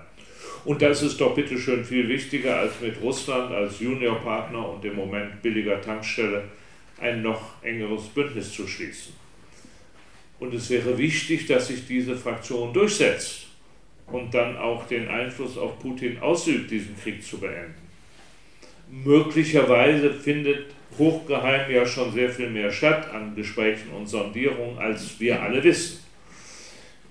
Und 0.65 0.83
das 0.83 1.03
ist 1.03 1.21
doch 1.21 1.35
bitteschön 1.35 1.85
viel 1.85 2.09
wichtiger, 2.09 2.59
als 2.59 2.81
mit 2.81 3.01
Russland 3.01 3.53
als 3.53 3.81
Juniorpartner 3.81 4.69
und 4.69 4.85
im 4.85 4.97
Moment 4.97 5.42
billiger 5.42 5.81
Tankstelle 5.81 6.44
ein 7.01 7.23
noch 7.23 7.63
engeres 7.63 8.05
Bündnis 8.09 8.53
zu 8.53 8.67
schließen. 8.67 9.15
Und 10.38 10.55
es 10.55 10.69
wäre 10.71 10.97
wichtig, 10.99 11.47
dass 11.47 11.69
sich 11.69 11.87
diese 11.87 12.17
Fraktion 12.17 12.73
durchsetzt 12.73 13.47
und 14.07 14.35
dann 14.35 14.57
auch 14.57 14.87
den 14.87 15.09
Einfluss 15.09 15.57
auf 15.57 15.79
Putin 15.79 16.19
ausübt, 16.19 16.71
diesen 16.71 16.97
Krieg 17.01 17.23
zu 17.23 17.38
beenden. 17.38 17.75
Möglicherweise 18.88 20.13
findet 20.13 20.75
hochgeheim 20.99 21.71
ja 21.71 21.87
schon 21.87 22.13
sehr 22.13 22.31
viel 22.31 22.51
mehr 22.51 22.71
statt 22.71 23.11
an 23.13 23.35
Gesprächen 23.35 23.90
und 23.90 24.07
Sondierungen, 24.07 24.79
als 24.79 25.19
wir 25.21 25.40
alle 25.40 25.63
wissen. 25.63 26.01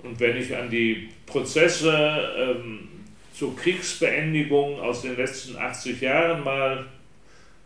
Und 0.04 0.20
wenn 0.20 0.38
ich 0.38 0.56
an 0.56 0.70
die 0.70 1.10
Prozesse 1.26 1.94
ähm, 2.38 2.88
zur 3.34 3.56
Kriegsbeendigung 3.56 4.80
aus 4.80 5.02
den 5.02 5.18
letzten 5.18 5.58
80 5.58 6.02
Jahren 6.02 6.44
mal 6.44 6.86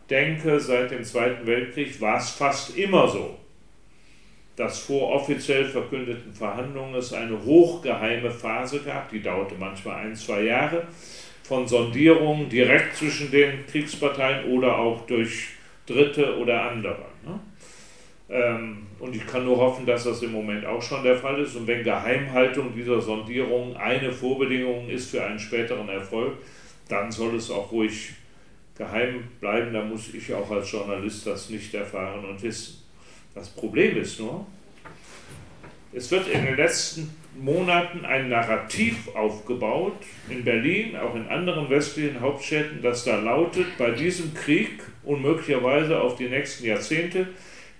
denke, 0.08 0.58
seit 0.58 0.90
dem 0.90 1.04
Zweiten 1.04 1.46
Weltkrieg 1.46 2.00
war 2.00 2.18
es 2.18 2.30
fast 2.30 2.76
immer 2.76 3.06
so, 3.06 3.38
dass 4.56 4.80
vor 4.80 5.12
offiziell 5.12 5.66
verkündeten 5.66 6.34
Verhandlungen 6.34 6.94
es 6.94 7.12
eine 7.12 7.44
hochgeheime 7.44 8.30
Phase 8.30 8.80
gab, 8.80 9.10
die 9.10 9.22
dauerte 9.22 9.54
manchmal 9.58 10.06
ein, 10.06 10.16
zwei 10.16 10.42
Jahre, 10.42 10.86
von 11.44 11.66
Sondierungen 11.68 12.48
direkt 12.48 12.96
zwischen 12.96 13.30
den 13.30 13.66
Kriegsparteien 13.66 14.52
oder 14.52 14.78
auch 14.78 15.06
durch 15.06 15.48
Dritte 15.90 16.38
oder 16.38 16.70
andere. 16.70 17.06
Ne? 17.24 17.40
Ähm, 18.28 18.86
und 19.00 19.14
ich 19.16 19.26
kann 19.26 19.44
nur 19.44 19.56
hoffen, 19.56 19.84
dass 19.86 20.04
das 20.04 20.22
im 20.22 20.32
Moment 20.32 20.64
auch 20.64 20.80
schon 20.80 21.02
der 21.02 21.16
Fall 21.16 21.40
ist. 21.40 21.56
Und 21.56 21.66
wenn 21.66 21.82
Geheimhaltung 21.82 22.72
dieser 22.74 23.00
Sondierung 23.00 23.76
eine 23.76 24.12
Vorbedingung 24.12 24.88
ist 24.88 25.10
für 25.10 25.24
einen 25.24 25.38
späteren 25.38 25.88
Erfolg, 25.88 26.34
dann 26.88 27.10
soll 27.10 27.34
es 27.34 27.50
auch 27.50 27.72
ruhig 27.72 28.10
geheim 28.76 29.24
bleiben. 29.40 29.72
Da 29.72 29.82
muss 29.82 30.14
ich 30.14 30.32
auch 30.32 30.50
als 30.50 30.70
Journalist 30.70 31.26
das 31.26 31.50
nicht 31.50 31.74
erfahren 31.74 32.24
und 32.24 32.42
wissen. 32.42 32.82
Das 33.34 33.48
Problem 33.48 33.96
ist 33.96 34.20
nur, 34.20 34.46
es 35.92 36.10
wird 36.10 36.28
in 36.28 36.44
den 36.44 36.56
letzten 36.56 37.14
Monaten 37.38 38.04
ein 38.04 38.28
Narrativ 38.28 39.14
aufgebaut, 39.14 39.94
in 40.28 40.44
Berlin, 40.44 40.96
auch 40.96 41.14
in 41.14 41.28
anderen 41.28 41.70
westlichen 41.70 42.20
Hauptstädten, 42.20 42.82
das 42.82 43.04
da 43.04 43.18
lautet, 43.18 43.66
bei 43.78 43.90
diesem 43.90 44.34
Krieg 44.34 44.82
und 45.04 45.22
möglicherweise 45.22 46.00
auf 46.00 46.16
die 46.16 46.28
nächsten 46.28 46.66
Jahrzehnte 46.66 47.28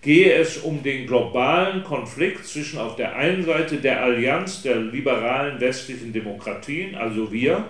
gehe 0.02 0.32
es 0.32 0.58
um 0.58 0.82
den 0.82 1.06
globalen 1.06 1.84
Konflikt 1.84 2.46
zwischen 2.46 2.78
auf 2.78 2.96
der 2.96 3.16
einen 3.16 3.44
Seite 3.44 3.76
der 3.76 4.02
Allianz 4.02 4.62
der 4.62 4.76
liberalen 4.76 5.60
westlichen 5.60 6.12
Demokratien, 6.12 6.94
also 6.94 7.30
wir, 7.30 7.64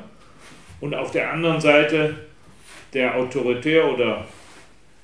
und 0.80 0.94
auf 0.94 1.10
der 1.10 1.32
anderen 1.32 1.60
Seite 1.60 2.14
der 2.94 3.16
autoritär 3.16 3.92
oder 3.92 4.26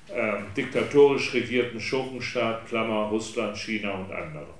äh, 0.07 0.33
diktatorisch 0.55 1.33
regierten 1.33 1.79
Schurkenstaat, 1.79 2.67
Klammer 2.67 3.09
Russland, 3.09 3.57
China 3.57 3.91
und 3.91 4.11
andere. 4.11 4.56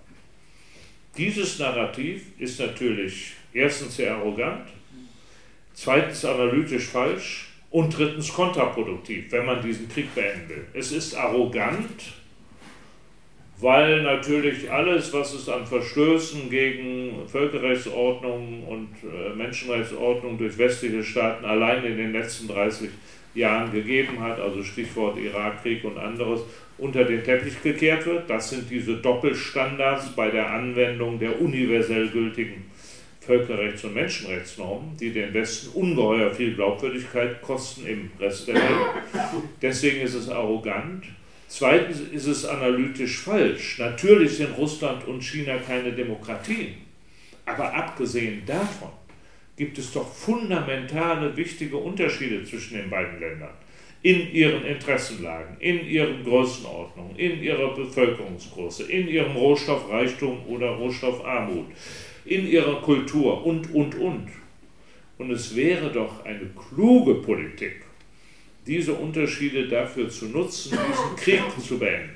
Dieses 1.18 1.58
Narrativ 1.58 2.22
ist 2.38 2.60
natürlich 2.60 3.34
erstens 3.52 3.96
sehr 3.98 4.14
arrogant, 4.16 4.68
zweitens 5.74 6.24
analytisch 6.24 6.86
falsch 6.86 7.50
und 7.72 7.98
drittens 7.98 8.32
kontraproduktiv, 8.32 9.32
wenn 9.32 9.46
man 9.46 9.62
diesen 9.62 9.90
Krieg 9.90 10.14
beenden 10.14 10.50
will. 10.50 10.66
Es 10.74 10.92
ist 10.92 11.16
arrogant, 11.16 12.14
weil 13.60 14.04
natürlich 14.04 14.72
alles, 14.72 15.12
was 15.12 15.34
es 15.34 15.50
an 15.50 15.66
Verstößen 15.66 16.50
gegen 16.52 17.28
Völkerrechtsordnung 17.28 18.64
und 18.64 18.90
äh, 19.04 19.36
Menschenrechtsordnung 19.36 20.38
durch 20.38 20.58
westliche 20.60 21.04
Staaten 21.04 21.44
allein 21.44 21.84
in 21.84 21.98
den 21.98 22.14
letzten 22.14 22.48
30 22.48 22.92
Jahren 23.34 23.72
gegeben 23.72 24.20
hat, 24.20 24.40
also 24.40 24.64
Stichwort 24.64 25.18
Irakkrieg 25.18 25.84
und 25.84 25.98
anderes, 25.98 26.42
unter 26.78 27.04
den 27.04 27.24
Teppich 27.24 27.62
gekehrt 27.62 28.06
wird. 28.06 28.30
Das 28.30 28.50
sind 28.50 28.70
diese 28.70 28.98
Doppelstandards 28.98 30.16
bei 30.16 30.30
der 30.30 30.50
Anwendung 30.50 31.20
der 31.20 31.42
universell 31.42 32.10
gültigen 32.10 32.66
Völkerrechts- 33.22 33.84
und 33.84 33.94
Menschenrechtsnormen, 33.94 34.96
die 34.98 35.12
den 35.12 35.34
Westen 35.34 35.70
ungeheuer 35.78 36.34
viel 36.34 36.54
Glaubwürdigkeit 36.54 37.42
kosten 37.42 37.86
im 37.86 38.12
Rest 38.20 38.48
der 38.48 38.56
Welt. 38.56 38.64
Deswegen 39.62 40.02
ist 40.02 40.14
es 40.14 40.30
arrogant 40.30 41.04
Zweitens 41.48 42.02
ist 42.12 42.28
es 42.28 42.46
analytisch 42.46 43.20
falsch. 43.20 43.80
Natürlich 43.80 44.38
sind 44.38 44.58
Russland 44.58 45.08
und 45.08 45.24
China 45.24 45.58
keine 45.58 45.94
Demokratien. 45.94 46.76
Aber 47.46 47.74
abgesehen 47.74 48.44
davon 48.46 48.90
gibt 49.56 49.78
es 49.78 49.94
doch 49.94 50.14
fundamentale, 50.14 51.36
wichtige 51.38 51.78
Unterschiede 51.78 52.44
zwischen 52.44 52.78
den 52.78 52.90
beiden 52.90 53.20
Ländern. 53.20 53.54
In 54.04 54.32
ihren 54.32 54.64
Interessenlagen, 54.64 55.58
in 55.60 55.86
ihren 55.86 56.24
Größenordnungen, 56.24 57.16
in 57.18 57.42
ihrer 57.42 57.74
Bevölkerungsgröße, 57.74 58.92
in 58.92 59.08
ihrem 59.08 59.36
Rohstoffreichtum 59.36 60.46
oder 60.48 60.70
Rohstoffarmut, 60.70 61.66
in 62.26 62.48
ihrer 62.48 62.82
Kultur 62.82 63.46
und, 63.46 63.74
und, 63.74 63.96
und. 63.96 64.28
Und 65.18 65.32
es 65.32 65.56
wäre 65.56 65.92
doch 65.92 66.24
eine 66.26 66.48
kluge 66.56 67.16
Politik, 67.16 67.82
diese 68.68 68.94
Unterschiede 68.94 69.68
dafür 69.68 70.10
zu 70.10 70.26
nutzen, 70.28 70.78
diesen 70.78 71.16
Krieg 71.16 71.42
zu 71.60 71.80
beenden. 71.80 72.16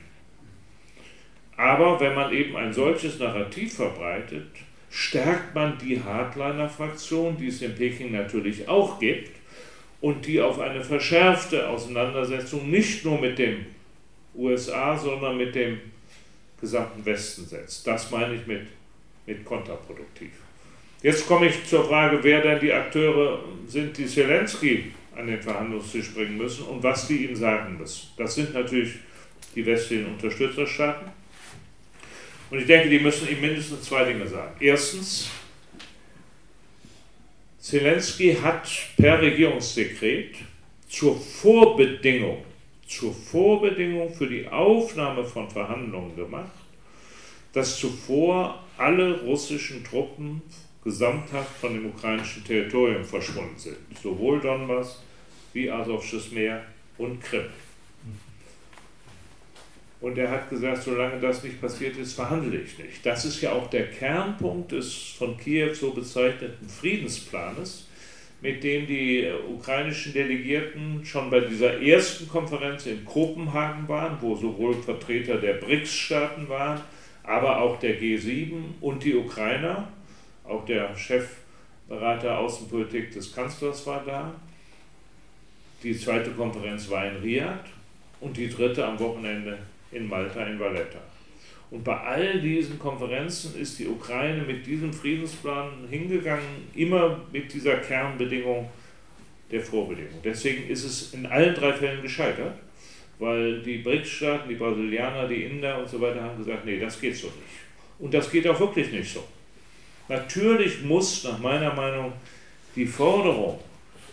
Aber 1.57 1.99
wenn 1.99 2.15
man 2.15 2.33
eben 2.33 2.55
ein 2.55 2.73
solches 2.73 3.19
Narrativ 3.19 3.75
verbreitet, 3.75 4.47
stärkt 4.89 5.55
man 5.55 5.77
die 5.77 6.01
Hardliner-Fraktion, 6.01 7.37
die 7.37 7.47
es 7.47 7.61
in 7.61 7.75
Peking 7.75 8.11
natürlich 8.11 8.67
auch 8.67 8.99
gibt, 8.99 9.40
und 10.01 10.25
die 10.25 10.41
auf 10.41 10.59
eine 10.59 10.83
verschärfte 10.83 11.69
Auseinandersetzung 11.69 12.69
nicht 12.69 13.05
nur 13.05 13.19
mit 13.19 13.37
den 13.37 13.65
USA, 14.35 14.97
sondern 14.97 15.37
mit 15.37 15.53
dem 15.55 15.79
gesamten 16.59 17.05
Westen 17.05 17.45
setzt. 17.45 17.85
Das 17.85 18.11
meine 18.11 18.35
ich 18.35 18.45
mit, 18.47 18.67
mit 19.25 19.45
kontraproduktiv. 19.45 20.31
Jetzt 21.01 21.27
komme 21.27 21.47
ich 21.47 21.65
zur 21.65 21.87
Frage, 21.87 22.19
wer 22.21 22.41
denn 22.41 22.59
die 22.59 22.71
Akteure 22.71 23.43
sind, 23.67 23.97
die 23.97 24.05
Zelensky 24.05 24.91
an 25.15 25.27
den 25.27 25.41
Verhandlungstisch 25.41 26.13
bringen 26.13 26.37
müssen 26.37 26.65
und 26.65 26.81
was 26.83 27.07
die 27.07 27.25
ihnen 27.25 27.35
sagen 27.35 27.77
müssen. 27.77 28.09
Das 28.17 28.35
sind 28.35 28.53
natürlich 28.53 28.93
die 29.55 29.65
westlichen 29.65 30.05
Unterstützerstaaten. 30.05 31.09
Und 32.49 32.59
ich 32.59 32.65
denke, 32.65 32.89
die 32.89 32.99
müssen 32.99 33.29
ihm 33.29 33.41
mindestens 33.41 33.83
zwei 33.83 34.03
Dinge 34.05 34.27
sagen. 34.27 34.53
Erstens, 34.59 35.29
Zelensky 37.61 38.33
hat 38.33 38.67
per 38.97 39.21
Regierungsdekret 39.21 40.33
zur 40.89 41.15
Vorbedingung, 41.15 42.43
zur 42.87 43.13
Vorbedingung 43.13 44.11
für 44.11 44.25
die 44.25 44.47
Aufnahme 44.47 45.23
von 45.23 45.47
Verhandlungen 45.47 46.15
gemacht, 46.15 46.49
dass 47.53 47.77
zuvor 47.77 48.63
alle 48.77 49.21
russischen 49.21 49.83
Truppen 49.83 50.41
gesamthaft 50.83 51.55
von 51.59 51.75
dem 51.75 51.85
ukrainischen 51.85 52.43
Territorium 52.43 53.05
verschwunden 53.05 53.59
sind. 53.59 53.77
Sowohl 54.01 54.41
Donbass 54.41 55.03
wie 55.53 55.69
Asowsches 55.69 56.31
Meer 56.31 56.65
und 56.97 57.21
Krim. 57.21 57.45
Und 60.01 60.17
er 60.17 60.31
hat 60.31 60.49
gesagt, 60.49 60.81
solange 60.81 61.19
das 61.19 61.43
nicht 61.43 61.61
passiert 61.61 61.95
ist, 61.95 62.13
verhandle 62.13 62.59
ich 62.59 62.77
nicht. 62.79 63.05
Das 63.05 63.23
ist 63.23 63.39
ja 63.39 63.51
auch 63.51 63.69
der 63.69 63.91
Kernpunkt 63.91 64.71
des 64.71 65.13
von 65.17 65.37
Kiew 65.37 65.75
so 65.75 65.91
bezeichneten 65.91 66.67
Friedensplanes, 66.67 67.87
mit 68.41 68.63
dem 68.63 68.87
die 68.87 69.31
ukrainischen 69.47 70.13
Delegierten 70.13 71.05
schon 71.05 71.29
bei 71.29 71.41
dieser 71.41 71.79
ersten 71.79 72.27
Konferenz 72.27 72.87
in 72.87 73.05
Kopenhagen 73.05 73.87
waren, 73.87 74.17
wo 74.19 74.35
sowohl 74.35 74.73
Vertreter 74.73 75.37
der 75.37 75.53
BRICS-Staaten 75.53 76.49
waren, 76.49 76.81
aber 77.21 77.61
auch 77.61 77.77
der 77.77 78.01
G7 78.01 78.53
und 78.81 79.03
die 79.03 79.15
Ukrainer 79.15 79.87
auch 80.43 80.65
der 80.65 80.95
Chefberater 80.95 82.39
Außenpolitik 82.39 83.11
des 83.11 83.35
Kanzlers 83.35 83.85
war 83.85 84.03
da. 84.03 84.33
Die 85.83 85.95
zweite 85.95 86.31
Konferenz 86.31 86.89
war 86.89 87.05
in 87.05 87.17
Riyadh 87.17 87.69
und 88.19 88.35
die 88.35 88.49
dritte 88.49 88.83
am 88.83 88.99
Wochenende 88.99 89.59
in 89.91 90.07
Malta, 90.07 90.45
in 90.45 90.59
Valletta. 90.59 90.99
Und 91.71 91.85
bei 91.85 91.97
all 91.97 92.41
diesen 92.41 92.77
Konferenzen 92.77 93.59
ist 93.59 93.79
die 93.79 93.87
Ukraine 93.87 94.43
mit 94.43 94.65
diesem 94.65 94.91
Friedensplan 94.91 95.87
hingegangen, 95.89 96.67
immer 96.75 97.21
mit 97.31 97.53
dieser 97.53 97.77
Kernbedingung 97.77 98.69
der 99.49 99.61
Vorbedingung. 99.61 100.19
Deswegen 100.23 100.67
ist 100.69 100.83
es 100.83 101.13
in 101.13 101.25
allen 101.25 101.55
drei 101.55 101.71
Fällen 101.71 102.01
gescheitert, 102.01 102.55
weil 103.19 103.61
die 103.61 103.77
BRICS-Staaten, 103.77 104.49
die 104.49 104.55
Brasilianer, 104.55 105.27
die 105.27 105.43
Inder 105.43 105.79
und 105.79 105.87
so 105.87 106.01
weiter 106.01 106.21
haben 106.21 106.37
gesagt, 106.37 106.65
nee, 106.65 106.79
das 106.79 106.99
geht 106.99 107.15
so 107.15 107.27
nicht. 107.27 107.61
Und 107.99 108.13
das 108.13 108.29
geht 108.29 108.47
auch 108.47 108.59
wirklich 108.59 108.91
nicht 108.91 109.13
so. 109.13 109.23
Natürlich 110.09 110.81
muss 110.81 111.23
nach 111.23 111.39
meiner 111.39 111.73
Meinung 111.73 112.11
die 112.75 112.85
Forderung 112.85 113.59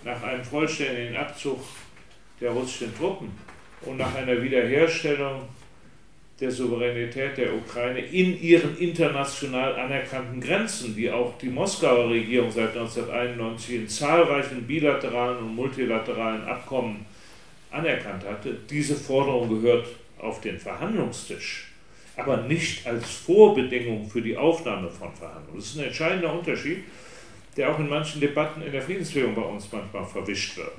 nach 0.05 0.23
einem 0.23 0.45
vollständigen 0.45 1.17
Abzug 1.17 1.59
der 2.41 2.51
russischen 2.51 2.97
Truppen 2.97 3.33
und 3.83 3.97
nach 3.97 4.15
einer 4.15 4.41
Wiederherstellung 4.41 5.49
der 6.41 6.51
Souveränität 6.51 7.37
der 7.37 7.55
Ukraine 7.55 8.01
in 8.01 8.41
ihren 8.41 8.77
international 8.79 9.75
anerkannten 9.75 10.41
Grenzen, 10.41 10.95
die 10.95 11.11
auch 11.11 11.37
die 11.39 11.49
Moskauer 11.49 12.11
Regierung 12.11 12.51
seit 12.51 12.77
1991 12.77 13.75
in 13.75 13.89
zahlreichen 13.89 14.63
bilateralen 14.67 15.39
und 15.39 15.55
multilateralen 15.57 16.45
Abkommen 16.45 17.05
anerkannt 17.71 18.25
hatte, 18.25 18.57
diese 18.71 18.95
Forderung 18.95 19.49
gehört 19.49 19.87
auf 20.19 20.41
den 20.41 20.59
Verhandlungstisch 20.59 21.69
aber 22.19 22.39
nicht 22.39 22.87
als 22.87 23.09
Vorbedingung 23.11 24.09
für 24.11 24.21
die 24.21 24.37
Aufnahme 24.37 24.91
von 24.91 25.13
Verhandlungen. 25.15 25.57
Das 25.57 25.67
ist 25.67 25.79
ein 25.79 25.85
entscheidender 25.85 26.33
Unterschied, 26.33 26.79
der 27.57 27.71
auch 27.71 27.79
in 27.79 27.89
manchen 27.89 28.21
Debatten 28.21 28.61
in 28.61 28.73
der 28.73 28.83
Friedensbewegung 28.83 29.35
bei 29.35 29.43
uns 29.43 29.71
manchmal 29.71 30.05
verwischt 30.05 30.57
wird. 30.57 30.73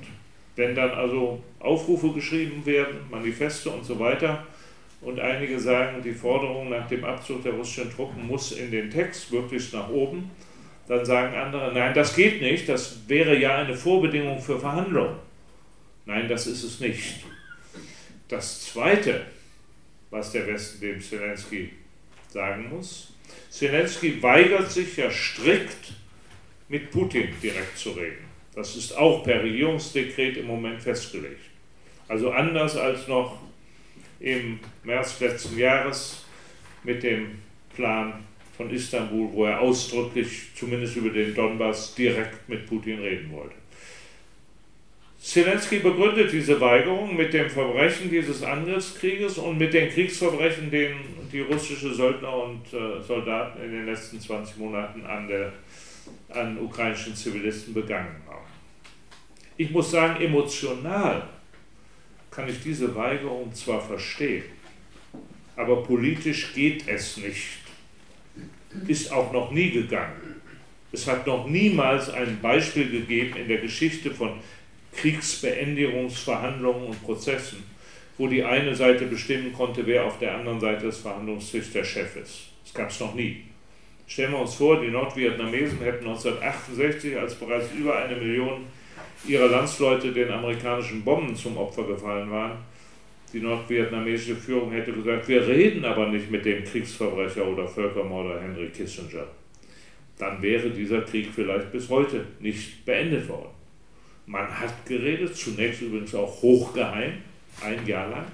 Wenn 0.56 0.74
dann 0.74 0.90
also 0.90 1.42
Aufrufe 1.58 2.12
geschrieben 2.12 2.64
werden, 2.66 2.98
Manifeste 3.10 3.70
und 3.70 3.84
so 3.84 3.98
weiter, 3.98 4.46
und 5.00 5.18
einige 5.18 5.58
sagen, 5.58 6.02
die 6.02 6.12
Forderung 6.12 6.68
nach 6.68 6.88
dem 6.88 7.04
Abzug 7.04 7.42
der 7.42 7.52
russischen 7.52 7.90
Truppen 7.90 8.26
muss 8.26 8.52
in 8.52 8.70
den 8.70 8.90
Text 8.90 9.32
möglichst 9.32 9.72
nach 9.72 9.88
oben, 9.88 10.30
dann 10.88 11.04
sagen 11.04 11.34
andere, 11.36 11.72
nein, 11.72 11.94
das 11.94 12.14
geht 12.14 12.40
nicht, 12.40 12.68
das 12.68 13.08
wäre 13.08 13.36
ja 13.38 13.58
eine 13.58 13.74
Vorbedingung 13.74 14.40
für 14.40 14.58
Verhandlungen. 14.58 15.16
Nein, 16.04 16.28
das 16.28 16.46
ist 16.46 16.64
es 16.64 16.80
nicht. 16.80 17.24
Das 18.28 18.66
Zweite, 18.66 19.22
was 20.10 20.32
der 20.32 20.46
Westen 20.46 20.80
dem 20.80 21.00
Zelensky 21.00 21.70
sagen 22.28 22.68
muss. 22.70 23.12
Zelensky 23.48 24.22
weigert 24.22 24.70
sich 24.70 24.96
ja 24.96 25.10
strikt, 25.10 25.92
mit 26.68 26.90
Putin 26.90 27.28
direkt 27.42 27.76
zu 27.76 27.90
reden. 27.90 28.24
Das 28.54 28.76
ist 28.76 28.96
auch 28.96 29.24
per 29.24 29.42
Regierungsdekret 29.42 30.36
im 30.36 30.46
Moment 30.46 30.80
festgelegt. 30.80 31.42
Also 32.08 32.30
anders 32.30 32.76
als 32.76 33.08
noch 33.08 33.38
im 34.20 34.60
März 34.84 35.18
letzten 35.20 35.58
Jahres 35.58 36.24
mit 36.84 37.02
dem 37.02 37.38
Plan 37.74 38.12
von 38.56 38.70
Istanbul, 38.70 39.32
wo 39.32 39.46
er 39.46 39.60
ausdrücklich, 39.60 40.50
zumindest 40.54 40.96
über 40.96 41.10
den 41.10 41.34
Donbass, 41.34 41.94
direkt 41.94 42.48
mit 42.48 42.66
Putin 42.66 43.00
reden 43.00 43.32
wollte. 43.32 43.54
Zelensky 45.18 45.80
begründet 45.80 46.32
diese 46.32 46.58
Weigerung 46.60 47.14
mit 47.14 47.32
dem 47.32 47.48
Verbrechen 47.48 48.10
dieses 48.10 48.42
Angriffskrieges 48.42 49.36
und 49.38 49.58
mit 49.58 49.72
den 49.72 49.90
Kriegsverbrechen, 49.90 50.70
die 50.70 50.94
die 51.30 51.40
russische 51.40 51.92
Söldner 51.92 52.34
und 52.44 52.72
äh, 52.72 53.02
Soldaten 53.02 53.62
in 53.62 53.70
den 53.70 53.86
letzten 53.86 54.18
20 54.18 54.56
Monaten 54.56 55.04
an, 55.04 55.28
der, 55.28 55.52
an 56.30 56.58
ukrainischen 56.58 57.14
Zivilisten 57.14 57.74
begangen 57.74 58.16
haben. 58.26 58.46
Ich 59.56 59.70
muss 59.70 59.90
sagen, 59.90 60.22
emotional 60.22 61.22
kann 62.30 62.48
ich 62.48 62.62
diese 62.62 62.94
Weigerung 62.94 63.52
zwar 63.54 63.80
verstehen, 63.80 64.44
aber 65.56 65.82
politisch 65.82 66.54
geht 66.54 66.86
es 66.88 67.16
nicht. 67.16 67.58
Ist 68.86 69.12
auch 69.12 69.32
noch 69.32 69.50
nie 69.50 69.70
gegangen. 69.70 70.36
Es 70.92 71.06
hat 71.06 71.26
noch 71.26 71.46
niemals 71.46 72.08
ein 72.10 72.40
Beispiel 72.40 72.90
gegeben 72.90 73.36
in 73.36 73.48
der 73.48 73.58
Geschichte 73.58 74.10
von 74.10 74.34
Kriegsbeendigungsverhandlungen 74.94 76.86
und 76.86 77.02
Prozessen, 77.02 77.62
wo 78.18 78.26
die 78.26 78.42
eine 78.42 78.74
Seite 78.74 79.06
bestimmen 79.06 79.52
konnte, 79.52 79.86
wer 79.86 80.04
auf 80.04 80.18
der 80.18 80.34
anderen 80.34 80.60
Seite 80.60 80.86
des 80.86 80.98
Verhandlungstisches 80.98 81.72
der 81.72 81.84
Chef 81.84 82.16
ist. 82.16 82.50
Das 82.64 82.74
gab 82.74 82.90
es 82.90 83.00
noch 83.00 83.14
nie. 83.14 83.44
Stellen 84.06 84.32
wir 84.32 84.40
uns 84.40 84.54
vor, 84.54 84.80
die 84.80 84.88
Nordvietnamesen 84.88 85.78
hätten 85.78 86.06
1968, 86.06 87.16
als 87.16 87.36
bereits 87.36 87.70
über 87.72 87.96
eine 87.96 88.16
Million 88.16 88.66
ihrer 89.26 89.48
Landsleute 89.48 90.12
den 90.12 90.30
amerikanischen 90.30 91.04
Bomben 91.04 91.34
zum 91.34 91.56
Opfer 91.56 91.84
gefallen 91.84 92.30
waren, 92.30 92.58
die 93.32 93.40
nordvietnamesische 93.40 94.34
Führung 94.34 94.72
hätte 94.72 94.92
gesagt, 94.92 95.28
wir 95.28 95.46
reden 95.46 95.84
aber 95.84 96.08
nicht 96.08 96.30
mit 96.30 96.44
dem 96.44 96.64
Kriegsverbrecher 96.64 97.46
oder 97.46 97.66
Völkermörder 97.66 98.40
Henry 98.40 98.68
Kissinger. 98.68 99.26
Dann 100.18 100.42
wäre 100.42 100.70
dieser 100.70 101.02
Krieg 101.02 101.28
vielleicht 101.32 101.70
bis 101.70 101.88
heute 101.88 102.24
nicht 102.40 102.84
beendet 102.84 103.28
worden. 103.28 103.50
Man 104.26 104.48
hat 104.48 104.84
geredet, 104.84 105.34
zunächst 105.34 105.82
übrigens 105.82 106.14
auch 106.14 106.42
hochgeheim, 106.42 107.14
ein 107.62 107.86
Jahr 107.86 108.10
lang, 108.10 108.26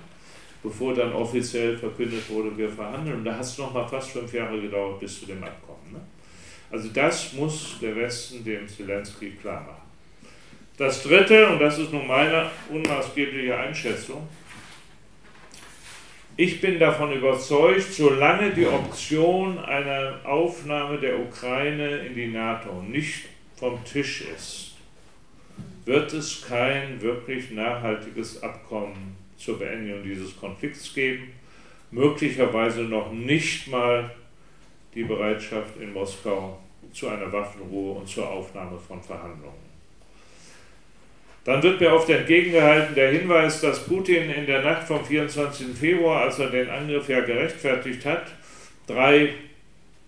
bevor 0.63 0.95
dann 0.95 1.13
offiziell 1.13 1.77
verkündet 1.77 2.29
wurde, 2.29 2.57
wir 2.57 2.69
verhandeln. 2.69 3.25
Da 3.25 3.35
hat 3.35 3.43
es 3.43 3.59
nochmal 3.59 3.89
fast 3.89 4.11
fünf 4.11 4.33
Jahre 4.33 4.61
gedauert 4.61 4.99
bis 5.01 5.21
zu 5.21 5.27
dem 5.27 5.43
Abkommen. 5.43 5.93
Ne? 5.93 6.01
Also 6.71 6.89
das 6.93 7.33
muss 7.35 7.79
der 7.81 7.95
Westen 7.95 8.43
dem 8.45 8.67
Zelensky 8.67 9.31
klar 9.33 9.63
machen. 9.63 9.86
Das 10.77 11.03
Dritte, 11.03 11.49
und 11.49 11.59
das 11.59 11.79
ist 11.79 11.91
nun 11.91 12.07
meine 12.07 12.51
unmaßgebliche 12.69 13.57
Einschätzung, 13.57 14.29
ich 16.39 16.61
bin 16.61 16.79
davon 16.79 17.13
überzeugt, 17.13 17.95
solange 17.95 18.53
die 18.53 18.67
Option 18.67 19.59
einer 19.59 20.21
Aufnahme 20.23 20.99
der 20.99 21.19
Ukraine 21.19 21.97
in 22.01 22.15
die 22.15 22.27
NATO 22.27 22.83
nicht 22.83 23.25
vom 23.55 23.83
Tisch 23.85 24.21
ist, 24.37 24.77
wird 25.87 26.13
es 26.13 26.45
kein 26.47 27.01
wirklich 27.01 27.53
nachhaltiges 27.53 28.43
Abkommen 28.43 29.17
zur 29.39 29.59
Beendigung 29.59 30.03
dieses 30.03 30.39
Konflikts 30.39 30.93
geben, 30.93 31.33
möglicherweise 31.91 32.83
noch 32.83 33.11
nicht 33.13 33.69
mal 33.69 34.11
die 34.95 35.05
Bereitschaft 35.05 35.79
in 35.81 35.95
Moskau 35.95 36.59
zu 36.93 37.09
einer 37.09 37.33
Waffenruhe 37.33 38.01
und 38.01 38.07
zur 38.07 38.29
Aufnahme 38.29 38.79
von 38.79 39.03
Verhandlungen. 39.03 39.66
Dann 41.47 41.63
wird 41.63 41.81
mir 41.81 41.95
oft 41.95 42.11
entgegengehalten 42.11 42.97
der 42.97 43.13
Hinweis, 43.13 43.61
dass 43.61 43.87
Putin 43.87 44.31
in 44.31 44.47
der 44.47 44.63
Nacht 44.63 44.89
vom 44.89 45.05
24. 45.05 45.69
Februar, 45.79 46.23
als 46.23 46.41
er 46.41 46.51
den 46.51 46.69
Angriff 46.69 47.09
ja 47.09 47.21
gerechtfertigt 47.21 48.05
hat, 48.05 48.27
drei 48.89 49.35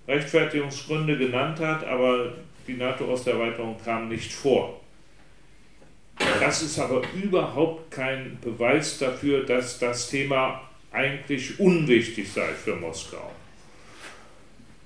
Rechtfertigungsgründe 0.09 1.17
genannt 1.17 1.61
hat, 1.61 1.87
aber 1.87 2.33
die 2.67 2.75
NATO-Osterweiterung 2.75 3.77
kam 3.85 4.09
nicht 4.09 4.33
vor. 4.33 4.81
Das 6.41 6.61
ist 6.63 6.77
aber 6.81 7.03
überhaupt 7.15 7.89
kein 7.93 8.37
Beweis 8.41 8.99
dafür, 8.99 9.47
dass 9.47 9.79
das 9.79 10.11
Thema 10.11 10.69
eigentlich 10.91 11.61
unwichtig 11.61 12.33
sei 12.33 12.49
für 12.49 12.75
Moskau. 12.75 13.31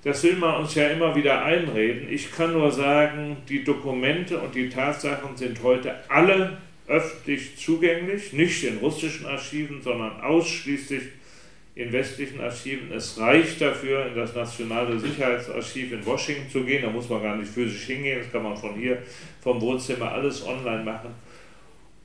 Das 0.03 0.21
will 0.23 0.35
man 0.35 0.61
uns 0.61 0.75
ja 0.75 0.89
immer 0.89 1.15
wieder 1.15 1.43
einreden. 1.43 2.07
Ich 2.09 2.31
kann 2.31 2.53
nur 2.53 2.71
sagen, 2.71 3.37
die 3.47 3.63
Dokumente 3.63 4.37
und 4.37 4.53
die 4.53 4.67
Tatsachen 4.67 5.37
sind 5.37 5.63
heute 5.63 5.95
alle 6.09 6.57
öffentlich 6.87 7.55
zugänglich, 7.57 8.33
nicht 8.33 8.63
in 8.65 8.79
russischen 8.79 9.25
Archiven, 9.25 9.81
sondern 9.81 10.19
ausschließlich 10.19 11.03
in 11.75 11.91
westlichen 11.93 12.41
Archiven. 12.41 12.91
Es 12.91 13.17
reicht 13.17 13.61
dafür, 13.61 14.07
in 14.07 14.15
das 14.15 14.35
Nationale 14.35 14.99
Sicherheitsarchiv 14.99 15.93
in 15.93 16.05
Washington 16.05 16.49
zu 16.49 16.63
gehen. 16.65 16.83
Da 16.83 16.89
muss 16.89 17.09
man 17.09 17.23
gar 17.23 17.37
nicht 17.37 17.49
physisch 17.49 17.85
hingehen, 17.85 18.19
das 18.19 18.31
kann 18.31 18.43
man 18.43 18.57
von 18.57 18.75
hier, 18.75 19.01
vom 19.41 19.61
Wohnzimmer 19.61 20.11
alles 20.11 20.45
online 20.45 20.83
machen 20.83 21.09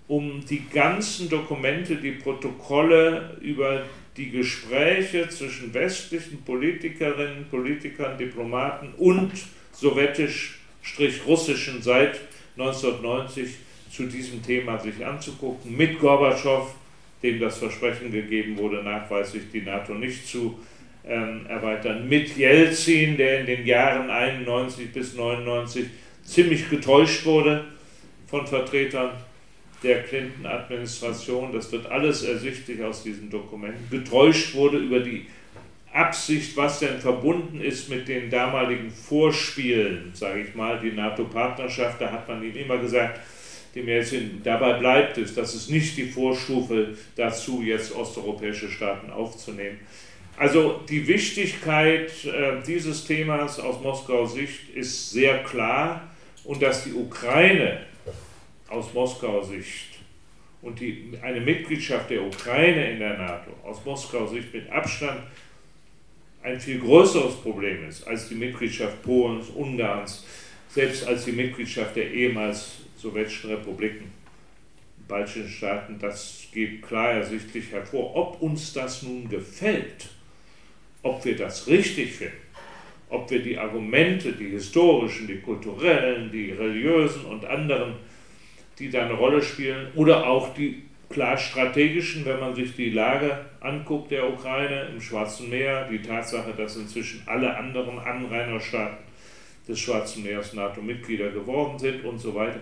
um 0.08 0.42
die 0.48 0.66
ganzen 0.68 1.28
Dokumente, 1.28 1.96
die 1.96 2.12
Protokolle 2.12 3.36
über 3.40 3.82
die 4.18 4.30
Gespräche 4.30 5.28
zwischen 5.28 5.72
westlichen 5.72 6.42
Politikerinnen, 6.42 7.46
Politikern, 7.50 8.18
Diplomaten 8.18 8.92
und 8.98 9.30
sowjetisch-russischen 9.72 11.80
seit 11.80 12.20
1990 12.56 13.50
zu 13.90 14.06
diesem 14.06 14.42
Thema 14.42 14.78
sich 14.78 15.06
anzugucken, 15.06 15.76
mit 15.76 16.00
Gorbatschow, 16.00 16.74
dem 17.22 17.38
das 17.40 17.58
Versprechen 17.58 18.10
gegeben 18.10 18.58
wurde, 18.58 18.82
nachweislich 18.82 19.44
die 19.52 19.62
NATO 19.62 19.94
nicht 19.94 20.26
zu 20.26 20.58
ähm, 21.06 21.46
erweitern, 21.48 22.08
mit 22.08 22.36
Jelzin, 22.36 23.16
der 23.16 23.38
in 23.40 23.46
den 23.46 23.66
Jahren 23.66 24.10
91 24.10 24.92
bis 24.92 25.14
99 25.14 25.86
ziemlich 26.24 26.68
getäuscht 26.68 27.24
wurde 27.24 27.64
von 28.26 28.46
Vertretern 28.46 29.12
der 29.82 30.02
Clinton-Administration, 30.02 31.52
das 31.52 31.70
wird 31.70 31.86
alles 31.86 32.24
ersichtlich 32.24 32.82
aus 32.82 33.02
diesen 33.02 33.30
Dokumenten, 33.30 33.88
getäuscht 33.90 34.54
wurde 34.54 34.78
über 34.78 35.00
die 35.00 35.26
Absicht, 35.92 36.56
was 36.56 36.80
denn 36.80 36.98
verbunden 36.98 37.60
ist 37.60 37.88
mit 37.88 38.08
den 38.08 38.30
damaligen 38.30 38.90
Vorspielen, 38.90 40.10
sage 40.14 40.42
ich 40.42 40.54
mal, 40.54 40.78
die 40.80 40.92
NATO-Partnerschaft, 40.92 42.00
da 42.00 42.10
hat 42.10 42.28
man 42.28 42.42
ihm 42.42 42.56
immer 42.56 42.78
gesagt, 42.78 43.20
dem 43.74 43.88
jetzt 43.88 44.14
dabei 44.44 44.74
bleibt 44.74 45.18
es, 45.18 45.34
das 45.34 45.54
ist 45.54 45.70
nicht 45.70 45.96
die 45.96 46.06
Vorstufe 46.06 46.96
dazu, 47.16 47.62
jetzt 47.62 47.94
osteuropäische 47.94 48.68
Staaten 48.68 49.10
aufzunehmen. 49.10 49.78
Also 50.38 50.80
die 50.88 51.06
Wichtigkeit 51.06 52.12
äh, 52.24 52.62
dieses 52.64 53.04
Themas 53.04 53.58
aus 53.58 53.82
Moskauer 53.82 54.28
Sicht 54.28 54.70
ist 54.74 55.10
sehr 55.10 55.42
klar. 55.42 56.02
Und 56.44 56.62
dass 56.62 56.84
die 56.84 56.94
Ukraine 56.94 57.80
aus 58.68 58.92
Moskauer 58.94 59.44
Sicht 59.44 59.98
und 60.62 60.80
die, 60.80 61.12
eine 61.22 61.40
Mitgliedschaft 61.40 62.10
der 62.10 62.22
Ukraine 62.22 62.92
in 62.92 62.98
der 62.98 63.16
NATO 63.16 63.52
aus 63.64 63.84
Moskauer 63.84 64.28
Sicht 64.28 64.52
mit 64.52 64.70
Abstand 64.70 65.22
ein 66.42 66.60
viel 66.60 66.78
größeres 66.78 67.36
Problem 67.36 67.88
ist 67.88 68.06
als 68.06 68.28
die 68.28 68.34
Mitgliedschaft 68.34 69.02
Polens, 69.02 69.48
Ungarns, 69.50 70.24
selbst 70.68 71.06
als 71.06 71.24
die 71.24 71.32
Mitgliedschaft 71.32 71.96
der 71.96 72.10
ehemals 72.10 72.78
sowjetischen 72.96 73.50
Republiken, 73.50 74.12
baltischen 75.06 75.48
Staaten, 75.48 75.98
das 75.98 76.46
geht 76.52 76.82
klar 76.82 77.12
ersichtlich 77.12 77.72
hervor. 77.72 78.14
Ob 78.14 78.42
uns 78.42 78.72
das 78.72 79.02
nun 79.02 79.28
gefällt, 79.28 80.08
ob 81.02 81.24
wir 81.24 81.36
das 81.36 81.66
richtig 81.66 82.12
finden, 82.12 82.36
ob 83.08 83.30
wir 83.30 83.42
die 83.42 83.58
Argumente, 83.58 84.32
die 84.32 84.50
historischen, 84.50 85.26
die 85.26 85.40
kulturellen, 85.40 86.30
die 86.30 86.52
religiösen 86.52 87.24
und 87.24 87.44
anderen 87.44 87.94
die 88.78 88.90
da 88.90 89.04
eine 89.04 89.14
Rolle 89.14 89.42
spielen, 89.42 89.88
oder 89.94 90.26
auch 90.26 90.54
die 90.54 90.82
klar 91.08 91.38
strategischen, 91.38 92.24
wenn 92.24 92.40
man 92.40 92.54
sich 92.54 92.74
die 92.76 92.90
Lage 92.90 93.46
anguckt 93.60 94.10
der 94.10 94.28
Ukraine 94.28 94.88
im 94.92 95.00
Schwarzen 95.00 95.48
Meer, 95.50 95.88
die 95.88 96.02
Tatsache, 96.02 96.52
dass 96.56 96.76
inzwischen 96.76 97.22
alle 97.26 97.56
anderen 97.56 97.98
Anrainerstaaten 97.98 98.98
des 99.66 99.78
Schwarzen 99.78 100.22
Meeres 100.22 100.54
NATO-Mitglieder 100.54 101.30
geworden 101.30 101.78
sind 101.78 102.04
und 102.04 102.18
so 102.18 102.34
weiter. 102.34 102.60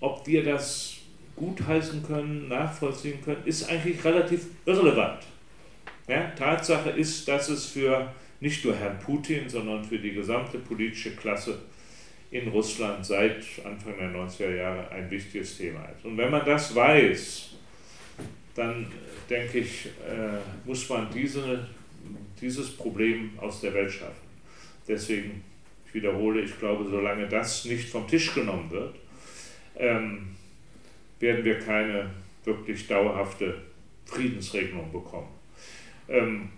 Ob 0.00 0.26
wir 0.26 0.44
das 0.44 0.96
gutheißen 1.36 2.02
können, 2.02 2.48
nachvollziehen 2.48 3.20
können, 3.22 3.42
ist 3.44 3.68
eigentlich 3.68 4.02
relativ 4.04 4.46
irrelevant. 4.64 5.22
Ja, 6.08 6.30
Tatsache 6.36 6.90
ist, 6.90 7.26
dass 7.26 7.48
es 7.48 7.66
für 7.66 8.12
nicht 8.40 8.64
nur 8.64 8.76
Herrn 8.76 8.98
Putin, 8.98 9.48
sondern 9.48 9.84
für 9.84 9.98
die 9.98 10.12
gesamte 10.12 10.58
politische 10.58 11.16
Klasse 11.16 11.58
in 12.30 12.48
Russland 12.48 13.04
seit 13.04 13.44
Anfang 13.64 13.96
der 13.98 14.10
90er 14.10 14.54
Jahre 14.54 14.90
ein 14.90 15.10
wichtiges 15.10 15.58
Thema 15.58 15.84
ist. 15.84 16.04
Und 16.04 16.16
wenn 16.16 16.30
man 16.30 16.44
das 16.44 16.74
weiß, 16.74 17.50
dann 18.54 18.86
denke 19.28 19.58
ich, 19.58 19.86
äh, 19.86 20.38
muss 20.64 20.88
man 20.88 21.08
diese 21.12 21.66
dieses 22.40 22.76
Problem 22.76 23.30
aus 23.38 23.60
der 23.60 23.74
Welt 23.74 23.90
schaffen. 23.90 24.26
Deswegen, 24.86 25.42
ich 25.86 25.94
wiederhole, 25.94 26.42
ich 26.42 26.58
glaube, 26.58 26.84
solange 26.88 27.28
das 27.28 27.64
nicht 27.64 27.88
vom 27.88 28.06
Tisch 28.06 28.34
genommen 28.34 28.70
wird, 28.70 28.94
ähm, 29.76 30.28
werden 31.18 31.44
wir 31.44 31.58
keine 31.58 32.10
wirklich 32.44 32.86
dauerhafte 32.86 33.62
Friedensregelung 34.04 34.92
bekommen. 34.92 35.28
Ähm, 36.08 36.50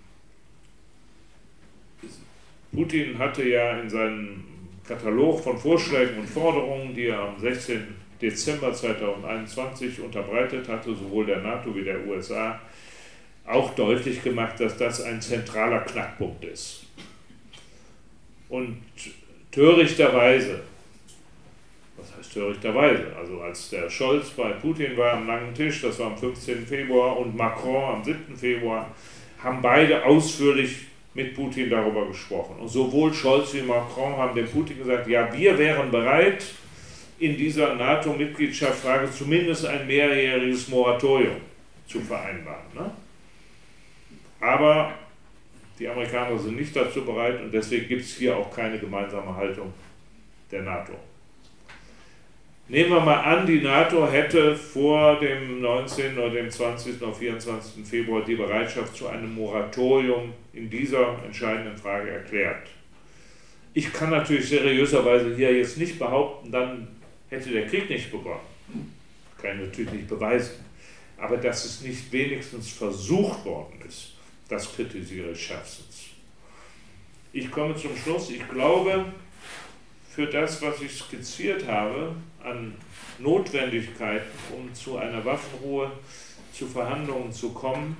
Putin 2.73 3.19
hatte 3.19 3.49
ja 3.49 3.81
in 3.81 3.89
seinem 3.89 4.45
Katalog 4.89 5.41
von 5.41 5.59
Vorschlägen 5.59 6.19
und 6.19 6.29
Forderungen, 6.29 6.95
die 6.95 7.09
er 7.09 7.21
am 7.21 7.39
16. 7.39 7.95
Dezember 8.21 8.73
2021 8.73 10.01
unterbreitet 10.01 10.67
hatte, 10.67 10.95
sowohl 10.95 11.27
der 11.27 11.41
NATO 11.41 11.75
wie 11.75 11.85
der 11.85 12.07
USA, 12.07 12.59
auch 13.47 13.75
deutlich 13.75 14.23
gemacht, 14.23 14.59
dass 14.59 14.77
das 14.77 15.03
ein 15.03 15.21
zentraler 15.21 15.81
Knackpunkt 15.81 16.45
ist. 16.45 16.87
Und 18.49 18.79
törichterweise, 19.53 20.61
was 21.97 22.17
heißt 22.17 22.33
törichterweise? 22.33 23.13
Also 23.17 23.41
als 23.41 23.71
der 23.71 23.91
Scholz 23.91 24.31
bei 24.31 24.51
Putin 24.53 24.97
war 24.97 25.13
am 25.13 25.27
langen 25.27 25.55
Tisch, 25.55 25.83
das 25.83 25.99
war 25.99 26.09
am 26.09 26.17
15. 26.17 26.67
Februar, 26.67 27.19
und 27.19 27.37
Macron 27.37 27.97
am 27.97 28.05
7. 28.05 28.37
Februar, 28.37 28.91
haben 29.43 29.63
beide 29.63 30.05
ausführlich 30.05 30.88
mit 31.15 31.35
Putin 31.35 31.71
darüber 31.71 32.07
gesprochen. 32.07 32.57
Und 32.61 32.69
sowohl 32.69 33.13
Scholz 33.13 33.55
wie 33.55 33.63
Macron 33.63 34.17
haben 34.17 34.35
dem 34.35 34.49
Putin 34.49 34.79
gesagt, 34.79 35.09
ja, 35.09 35.33
wir 35.33 35.59
wären 35.59 35.91
bereit, 35.91 36.45
in 37.19 37.37
dieser 37.37 37.75
NATO-Mitgliedschaftsfrage 37.75 39.11
zumindest 39.11 39.67
ein 39.67 39.87
mehrjähriges 39.87 40.69
Moratorium 40.69 41.37
zu 41.87 42.01
vereinbaren. 42.01 42.67
Ne? 42.75 42.91
Aber 44.41 44.95
die 45.79 45.89
Amerikaner 45.89 46.39
sind 46.39 46.57
nicht 46.57 46.75
dazu 46.75 47.05
bereit 47.05 47.41
und 47.41 47.53
deswegen 47.53 47.89
gibt 47.89 48.03
es 48.03 48.17
hier 48.17 48.37
auch 48.37 48.55
keine 48.55 48.79
gemeinsame 48.79 49.35
Haltung 49.35 49.73
der 50.51 50.63
NATO. 50.63 50.93
Nehmen 52.71 52.91
wir 52.91 53.01
mal 53.01 53.23
an, 53.23 53.47
die 53.47 53.63
NATO 53.63 54.07
hätte 54.07 54.55
vor 54.55 55.19
dem 55.19 55.63
19. 55.63 56.19
oder 56.19 56.29
dem 56.29 56.51
20. 56.51 57.01
oder 57.01 57.15
24. 57.15 57.83
Februar 57.87 58.23
die 58.23 58.35
Bereitschaft 58.35 58.95
zu 58.95 59.09
einem 59.09 59.35
Moratorium 59.35 60.35
in 60.53 60.69
dieser 60.69 61.17
entscheidenden 61.25 61.79
Frage 61.79 62.11
erklärt. 62.11 62.69
Ich 63.73 63.91
kann 63.91 64.11
natürlich 64.11 64.51
seriöserweise 64.51 65.35
hier 65.35 65.57
jetzt 65.57 65.79
nicht 65.79 65.99
behaupten, 65.99 66.53
dann 66.53 66.89
hätte 67.31 67.51
der 67.51 67.67
Krieg 67.67 67.89
nicht 67.89 68.11
begonnen. 68.11 68.41
Kann 69.41 69.59
ich 69.59 69.67
natürlich 69.69 69.93
nicht 69.93 70.09
beweisen. 70.09 70.57
Aber 71.17 71.39
dass 71.39 71.65
es 71.65 71.81
nicht 71.81 72.13
wenigstens 72.13 72.71
versucht 72.71 73.47
worden 73.47 73.81
ist, 73.89 74.13
das 74.51 74.75
kritisiere 74.75 75.31
ich 75.31 75.41
schärfstens. 75.41 76.09
Ich 77.33 77.51
komme 77.51 77.75
zum 77.77 77.97
Schluss. 77.97 78.31
Ich 78.31 78.47
glaube, 78.47 79.07
für 80.19 80.27
das, 80.27 80.61
was 80.63 80.83
ich 80.83 80.99
skizziert 80.99 81.69
habe, 81.69 82.13
an 82.43 82.75
Notwendigkeiten, 83.21 84.27
um 84.53 84.75
zu 84.75 84.97
einer 84.97 85.25
Waffenruhe, 85.25 85.93
zu 86.53 86.67
Verhandlungen 86.67 87.31
zu 87.31 87.51
kommen, 87.51 87.97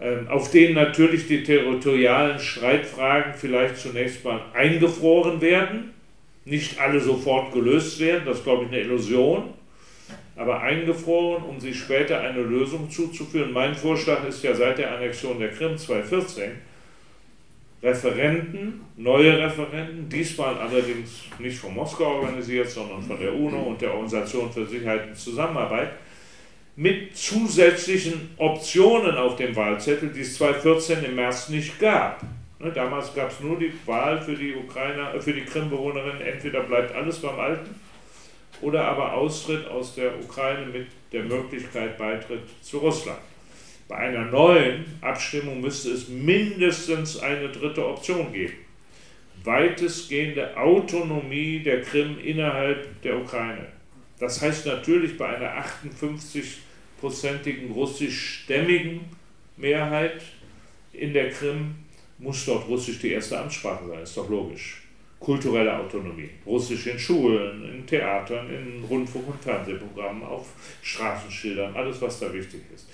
ähm, 0.00 0.28
auf 0.28 0.52
denen 0.52 0.74
natürlich 0.74 1.26
die 1.26 1.42
territorialen 1.42 2.38
Streitfragen 2.38 3.34
vielleicht 3.34 3.78
zunächst 3.78 4.24
mal 4.24 4.42
eingefroren 4.54 5.40
werden, 5.40 5.92
nicht 6.44 6.78
alle 6.78 7.00
sofort 7.00 7.52
gelöst 7.52 7.98
werden, 7.98 8.22
das 8.24 8.38
ist, 8.38 8.44
glaube 8.44 8.66
ich, 8.66 8.70
eine 8.70 8.82
Illusion, 8.82 9.54
aber 10.36 10.60
eingefroren, 10.60 11.42
um 11.42 11.58
sich 11.58 11.80
später 11.80 12.20
eine 12.20 12.42
Lösung 12.42 12.88
zuzuführen. 12.92 13.52
Mein 13.52 13.74
Vorschlag 13.74 14.24
ist 14.28 14.44
ja 14.44 14.54
seit 14.54 14.78
der 14.78 14.94
Annexion 14.94 15.40
der 15.40 15.50
Krim 15.50 15.76
2014, 15.76 16.52
Referenten, 17.82 18.80
neue 18.96 19.38
Referenten, 19.38 20.08
diesmal 20.08 20.56
allerdings 20.58 21.24
nicht 21.38 21.58
von 21.58 21.74
Moskau 21.74 22.16
organisiert, 22.16 22.68
sondern 22.68 23.02
von 23.02 23.18
der 23.18 23.32
UNO 23.32 23.62
und 23.62 23.80
der 23.80 23.92
Organisation 23.92 24.50
für 24.50 24.66
Sicherheit 24.66 25.08
und 25.08 25.16
Zusammenarbeit, 25.16 25.92
mit 26.74 27.16
zusätzlichen 27.16 28.30
Optionen 28.36 29.16
auf 29.16 29.36
dem 29.36 29.54
Wahlzettel, 29.54 30.10
die 30.10 30.20
es 30.20 30.36
2014 30.36 31.04
im 31.04 31.14
März 31.16 31.48
nicht 31.48 31.78
gab. 31.78 32.22
Ne, 32.60 32.72
damals 32.72 33.14
gab 33.14 33.30
es 33.30 33.38
nur 33.40 33.56
die 33.58 33.72
Wahl 33.86 34.20
für 34.20 34.34
die 34.34 34.54
Ukrainer, 34.54 35.14
äh, 35.14 35.20
für 35.20 35.32
die 35.32 35.44
Krim-Bewohnerin, 35.44 36.20
entweder 36.20 36.62
bleibt 36.62 36.94
alles 36.94 37.20
beim 37.20 37.38
Alten 37.38 37.74
oder 38.60 38.84
aber 38.84 39.12
Austritt 39.12 39.68
aus 39.68 39.94
der 39.94 40.18
Ukraine 40.18 40.66
mit 40.66 40.88
der 41.12 41.22
Möglichkeit 41.22 41.96
Beitritt 41.96 42.42
zu 42.60 42.78
Russland. 42.78 43.18
Bei 43.88 43.96
einer 43.96 44.26
neuen 44.26 44.84
Abstimmung 45.00 45.62
müsste 45.62 45.92
es 45.92 46.08
mindestens 46.08 47.18
eine 47.18 47.48
dritte 47.48 47.86
Option 47.86 48.30
geben. 48.32 48.52
Weitestgehende 49.44 50.58
Autonomie 50.58 51.60
der 51.60 51.80
Krim 51.80 52.18
innerhalb 52.22 53.00
der 53.00 53.16
Ukraine. 53.16 53.66
Das 54.20 54.42
heißt 54.42 54.66
natürlich 54.66 55.16
bei 55.16 55.36
einer 55.36 55.64
58-prozentigen 55.64 57.72
russischstämmigen 57.72 59.00
Mehrheit 59.56 60.20
in 60.92 61.14
der 61.14 61.30
Krim 61.30 61.76
muss 62.18 62.44
dort 62.44 62.68
Russisch 62.68 62.98
die 62.98 63.12
erste 63.12 63.38
Amtssprache 63.38 63.86
sein, 63.86 64.02
ist 64.02 64.16
doch 64.16 64.28
logisch. 64.28 64.82
Kulturelle 65.20 65.78
Autonomie. 65.78 66.30
Russisch 66.44 66.88
in 66.88 66.98
Schulen, 66.98 67.64
in 67.64 67.86
Theatern, 67.86 68.50
in 68.50 68.82
Rundfunk- 68.84 69.28
und 69.28 69.40
Fernsehprogrammen, 69.40 70.24
auf 70.24 70.48
Straßenschildern, 70.82 71.72
alles, 71.74 72.02
was 72.02 72.18
da 72.20 72.32
wichtig 72.32 72.62
ist 72.74 72.88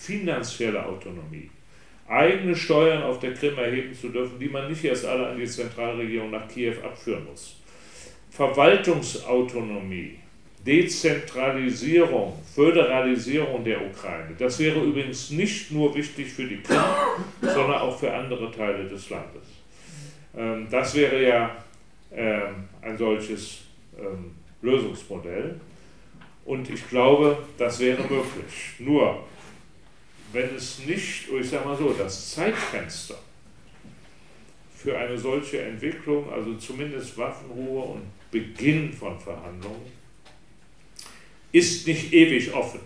finanzielle 0.00 0.84
Autonomie, 0.84 1.50
eigene 2.08 2.56
Steuern 2.56 3.02
auf 3.02 3.20
der 3.20 3.34
Krim 3.34 3.58
erheben 3.58 3.94
zu 3.94 4.08
dürfen, 4.08 4.38
die 4.38 4.48
man 4.48 4.68
nicht 4.68 4.84
erst 4.84 5.04
alle 5.04 5.28
an 5.28 5.38
die 5.38 5.46
Zentralregierung 5.46 6.30
nach 6.30 6.48
Kiew 6.48 6.74
abführen 6.82 7.24
muss. 7.24 7.56
Verwaltungsautonomie, 8.30 10.16
Dezentralisierung, 10.66 12.32
Föderalisierung 12.54 13.62
der 13.62 13.84
Ukraine. 13.86 14.34
Das 14.38 14.58
wäre 14.58 14.80
übrigens 14.80 15.30
nicht 15.30 15.70
nur 15.70 15.94
wichtig 15.94 16.28
für 16.28 16.46
die 16.46 16.60
Krim, 16.62 16.80
sondern 17.42 17.80
auch 17.80 17.98
für 17.98 18.12
andere 18.12 18.50
Teile 18.50 18.88
des 18.88 19.10
Landes. 19.10 19.42
Ähm, 20.36 20.66
das 20.70 20.94
wäre 20.94 21.22
ja 21.22 21.56
ähm, 22.12 22.68
ein 22.80 22.96
solches 22.96 23.62
ähm, 23.98 24.32
Lösungsmodell. 24.62 25.60
Und 26.44 26.68
ich 26.70 26.88
glaube, 26.88 27.38
das 27.58 27.78
wäre 27.80 28.02
möglich. 28.02 28.74
Nur 28.78 29.24
wenn 30.32 30.54
es 30.54 30.80
nicht, 30.80 31.28
ich 31.28 31.50
sage 31.50 31.64
mal 31.66 31.76
so, 31.76 31.92
das 31.92 32.34
Zeitfenster 32.34 33.16
für 34.74 34.96
eine 34.96 35.18
solche 35.18 35.62
Entwicklung, 35.62 36.32
also 36.32 36.54
zumindest 36.54 37.18
Waffenruhe 37.18 37.82
und 37.82 38.02
Beginn 38.30 38.92
von 38.92 39.18
Verhandlungen, 39.18 39.92
ist 41.52 41.86
nicht 41.86 42.12
ewig 42.12 42.52
offen. 42.54 42.80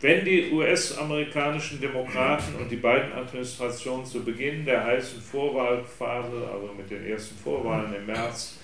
Wenn 0.00 0.24
die 0.24 0.50
US-amerikanischen 0.50 1.78
Demokraten 1.78 2.54
und 2.56 2.70
die 2.70 2.76
beiden 2.76 3.12
Administrationen 3.12 4.04
zu 4.04 4.24
Beginn 4.24 4.64
der 4.64 4.82
heißen 4.82 5.20
Vorwahlphase, 5.20 6.48
also 6.50 6.72
mit 6.74 6.90
den 6.90 7.04
ersten 7.04 7.36
Vorwahlen 7.36 7.94
im 7.94 8.06
März, 8.06 8.56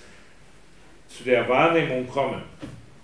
zu 1.07 1.23
der 1.23 1.47
Wahrnehmung 1.47 2.07
kommen, 2.07 2.41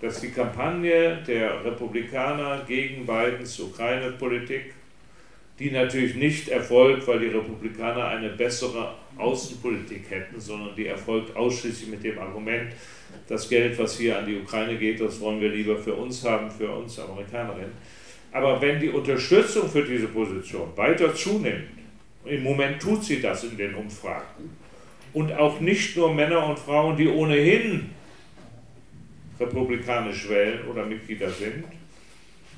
dass 0.04 0.20
die 0.20 0.30
Kampagne 0.30 1.22
der 1.26 1.64
Republikaner 1.64 2.62
gegen 2.68 3.06
Bidens 3.06 3.58
Ukraine-Politik, 3.58 4.74
die 5.58 5.70
natürlich 5.70 6.16
nicht 6.16 6.48
erfolgt, 6.48 7.08
weil 7.08 7.20
die 7.20 7.28
Republikaner 7.28 8.08
eine 8.08 8.28
bessere 8.28 8.92
Außenpolitik 9.16 10.10
hätten, 10.10 10.38
sondern 10.38 10.76
die 10.76 10.88
erfolgt 10.88 11.34
ausschließlich 11.34 11.88
mit 11.88 12.04
dem 12.04 12.18
Argument, 12.18 12.72
das 13.26 13.48
Geld, 13.48 13.78
was 13.78 13.96
hier 13.96 14.18
an 14.18 14.26
die 14.26 14.36
Ukraine 14.36 14.76
geht, 14.76 15.00
das 15.00 15.18
wollen 15.20 15.40
wir 15.40 15.48
lieber 15.48 15.78
für 15.78 15.94
uns 15.94 16.22
haben, 16.22 16.50
für 16.50 16.68
uns 16.68 16.98
Amerikanerinnen. 16.98 17.72
Aber 18.30 18.60
wenn 18.60 18.78
die 18.80 18.90
Unterstützung 18.90 19.70
für 19.70 19.84
diese 19.84 20.08
Position 20.08 20.68
weiter 20.76 21.14
zunimmt, 21.14 21.68
im 22.26 22.42
Moment 22.42 22.82
tut 22.82 23.02
sie 23.02 23.22
das 23.22 23.44
in 23.44 23.56
den 23.56 23.74
Umfragen, 23.74 24.50
und 25.14 25.32
auch 25.32 25.60
nicht 25.60 25.96
nur 25.96 26.12
Männer 26.12 26.46
und 26.46 26.58
Frauen, 26.58 26.94
die 26.94 27.08
ohnehin 27.08 27.90
republikanisch 29.38 30.28
wählen 30.28 30.66
oder 30.68 30.84
Mitglieder 30.86 31.30
sind, 31.30 31.64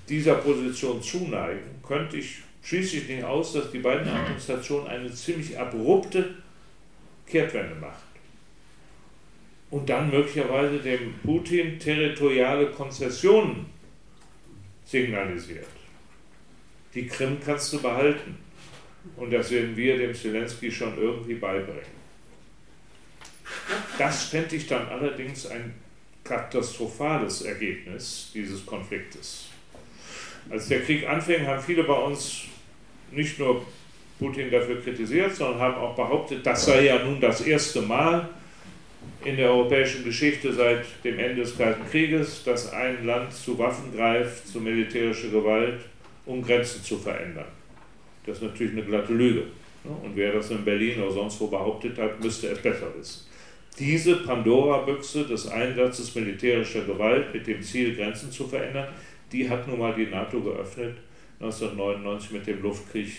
dieser 0.09 0.37
Position 0.37 1.03
zuneigen, 1.03 1.83
könnte 1.87 2.19
ich 2.19 2.39
schließlich 2.63 3.09
nicht 3.09 3.25
aus, 3.25 3.53
dass 3.53 3.71
die 3.71 3.79
beiden 3.79 4.09
Administrationen 4.09 4.89
eine 4.89 5.13
ziemlich 5.13 5.59
abrupte 5.59 6.35
Kehrtwende 7.27 7.75
macht. 7.77 8.05
Und 9.71 9.89
dann 9.89 10.11
möglicherweise 10.11 10.79
dem 10.79 11.15
Putin 11.25 11.79
territoriale 11.79 12.67
Konzessionen 12.67 13.67
signalisiert. 14.85 15.67
Die 16.95 17.07
Krim 17.07 17.39
kannst 17.45 17.73
du 17.73 17.83
behalten. 17.83 18.39
Und 19.17 19.33
das 19.33 19.51
werden 19.51 19.77
wir 19.77 19.99
dem 19.99 20.15
Zelensky 20.15 20.71
schon 20.71 20.97
irgendwie 20.99 21.35
beibringen. 21.35 21.97
Das 23.99 24.25
fände 24.25 24.57
ich 24.57 24.67
dann 24.67 24.89
allerdings 24.89 25.47
ein 25.47 25.75
katastrophales 26.27 27.43
Ergebnis 27.43 28.31
dieses 28.35 28.65
Konfliktes. 28.65 29.49
Als 30.51 30.69
der 30.69 30.81
Krieg 30.83 31.09
anfing, 31.09 31.47
haben 31.47 31.63
viele 31.63 31.85
bei 31.85 31.95
uns 31.95 32.45
nicht 33.11 33.39
nur 33.39 33.65
Putin 34.19 34.51
dafür 34.51 34.81
kritisiert, 34.81 35.35
sondern 35.35 35.61
haben 35.61 35.75
auch 35.77 35.95
behauptet, 35.95 36.45
das 36.45 36.65
sei 36.65 36.87
ja 36.87 37.05
nun 37.05 37.21
das 37.21 37.43
erste 37.43 37.83
Mal 37.83 38.29
in 39.25 39.37
der 39.37 39.51
europäischen 39.51 40.05
Geschichte 40.05 40.53
seit 40.53 40.85
dem 41.05 41.19
Ende 41.19 41.43
des 41.43 41.57
Kalten 41.57 41.85
Krieges, 41.91 42.45
dass 42.45 42.73
ein 42.73 43.05
Land 43.05 43.33
zu 43.33 43.59
Waffen 43.59 43.95
greift, 43.95 44.47
zu 44.47 44.61
militärischer 44.61 45.29
Gewalt, 45.29 45.81
um 46.25 46.43
Grenzen 46.43 46.83
zu 46.83 46.99
verändern. 46.99 47.47
Das 48.25 48.39
ist 48.39 48.43
natürlich 48.43 48.73
eine 48.73 48.85
glatte 48.85 49.13
Lüge. 49.13 49.45
Und 49.85 50.17
wer 50.17 50.33
das 50.33 50.51
in 50.51 50.65
Berlin 50.65 51.01
oder 51.01 51.13
sonst 51.13 51.41
wo 51.41 51.47
behauptet 51.47 51.97
hat, 51.99 52.21
müsste 52.21 52.49
es 52.49 52.59
besser 52.59 52.93
wissen. 52.99 53.26
Diese 53.79 54.17
Pandora-Büchse 54.17 55.27
des 55.27 55.49
Einsatzes 55.49 56.15
militärischer 56.15 56.85
Gewalt 56.85 57.35
mit 57.35 57.47
dem 57.47 57.63
Ziel, 57.63 57.95
Grenzen 57.95 58.31
zu 58.31 58.47
verändern, 58.49 58.89
die 59.31 59.49
hat 59.49 59.69
nun 59.69 59.79
mal 59.79 59.95
die 59.95 60.07
NATO 60.07 60.41
geöffnet 60.41 60.97
1999 61.41 62.31
mit 62.33 62.47
dem 62.47 62.63
Luftkrieg 62.63 63.13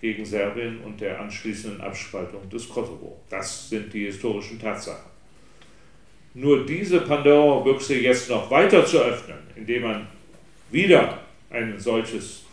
gegen 0.00 0.24
Serbien 0.24 0.80
und 0.82 1.00
der 1.00 1.20
anschließenden 1.20 1.80
Abspaltung 1.80 2.48
des 2.48 2.68
Kosovo. 2.68 3.20
Das 3.28 3.68
sind 3.68 3.92
die 3.92 4.04
historischen 4.04 4.60
Tatsachen. 4.60 5.10
Nur 6.34 6.64
diese 6.64 7.00
Pandora-Büchse 7.00 7.98
jetzt 7.98 8.28
noch 8.28 8.48
weiter 8.50 8.84
zu 8.84 8.98
öffnen, 8.98 9.38
indem 9.56 9.82
man 9.82 10.06
wieder 10.70 11.20
ein 11.50 11.78
solches 11.78 12.44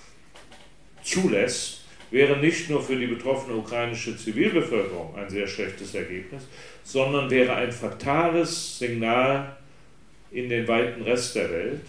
zulässt, 1.03 1.82
wäre 2.13 2.37
nicht 2.37 2.69
nur 2.69 2.81
für 2.81 2.95
die 2.95 3.07
betroffene 3.07 3.57
ukrainische 3.57 4.15
Zivilbevölkerung 4.15 5.15
ein 5.15 5.27
sehr 5.27 5.47
schlechtes 5.47 5.95
Ergebnis, 5.95 6.43
sondern 6.83 7.27
wäre 7.31 7.55
ein 7.55 7.71
fatales 7.71 8.77
Signal 8.77 9.57
in 10.31 10.47
den 10.47 10.67
weiten 10.67 11.01
Rest 11.01 11.35
der 11.35 11.49
Welt, 11.49 11.81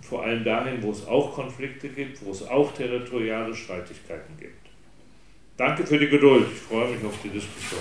vor 0.00 0.22
allem 0.22 0.44
dahin, 0.44 0.80
wo 0.80 0.92
es 0.92 1.04
auch 1.08 1.34
Konflikte 1.34 1.88
gibt, 1.88 2.24
wo 2.24 2.30
es 2.30 2.48
auch 2.48 2.72
territoriale 2.72 3.52
Streitigkeiten 3.52 4.38
gibt. 4.38 4.62
Danke 5.56 5.84
für 5.84 5.98
die 5.98 6.08
Geduld, 6.08 6.46
ich 6.52 6.60
freue 6.60 6.92
mich 6.92 7.04
auf 7.04 7.18
die 7.24 7.30
Diskussion. 7.30 7.80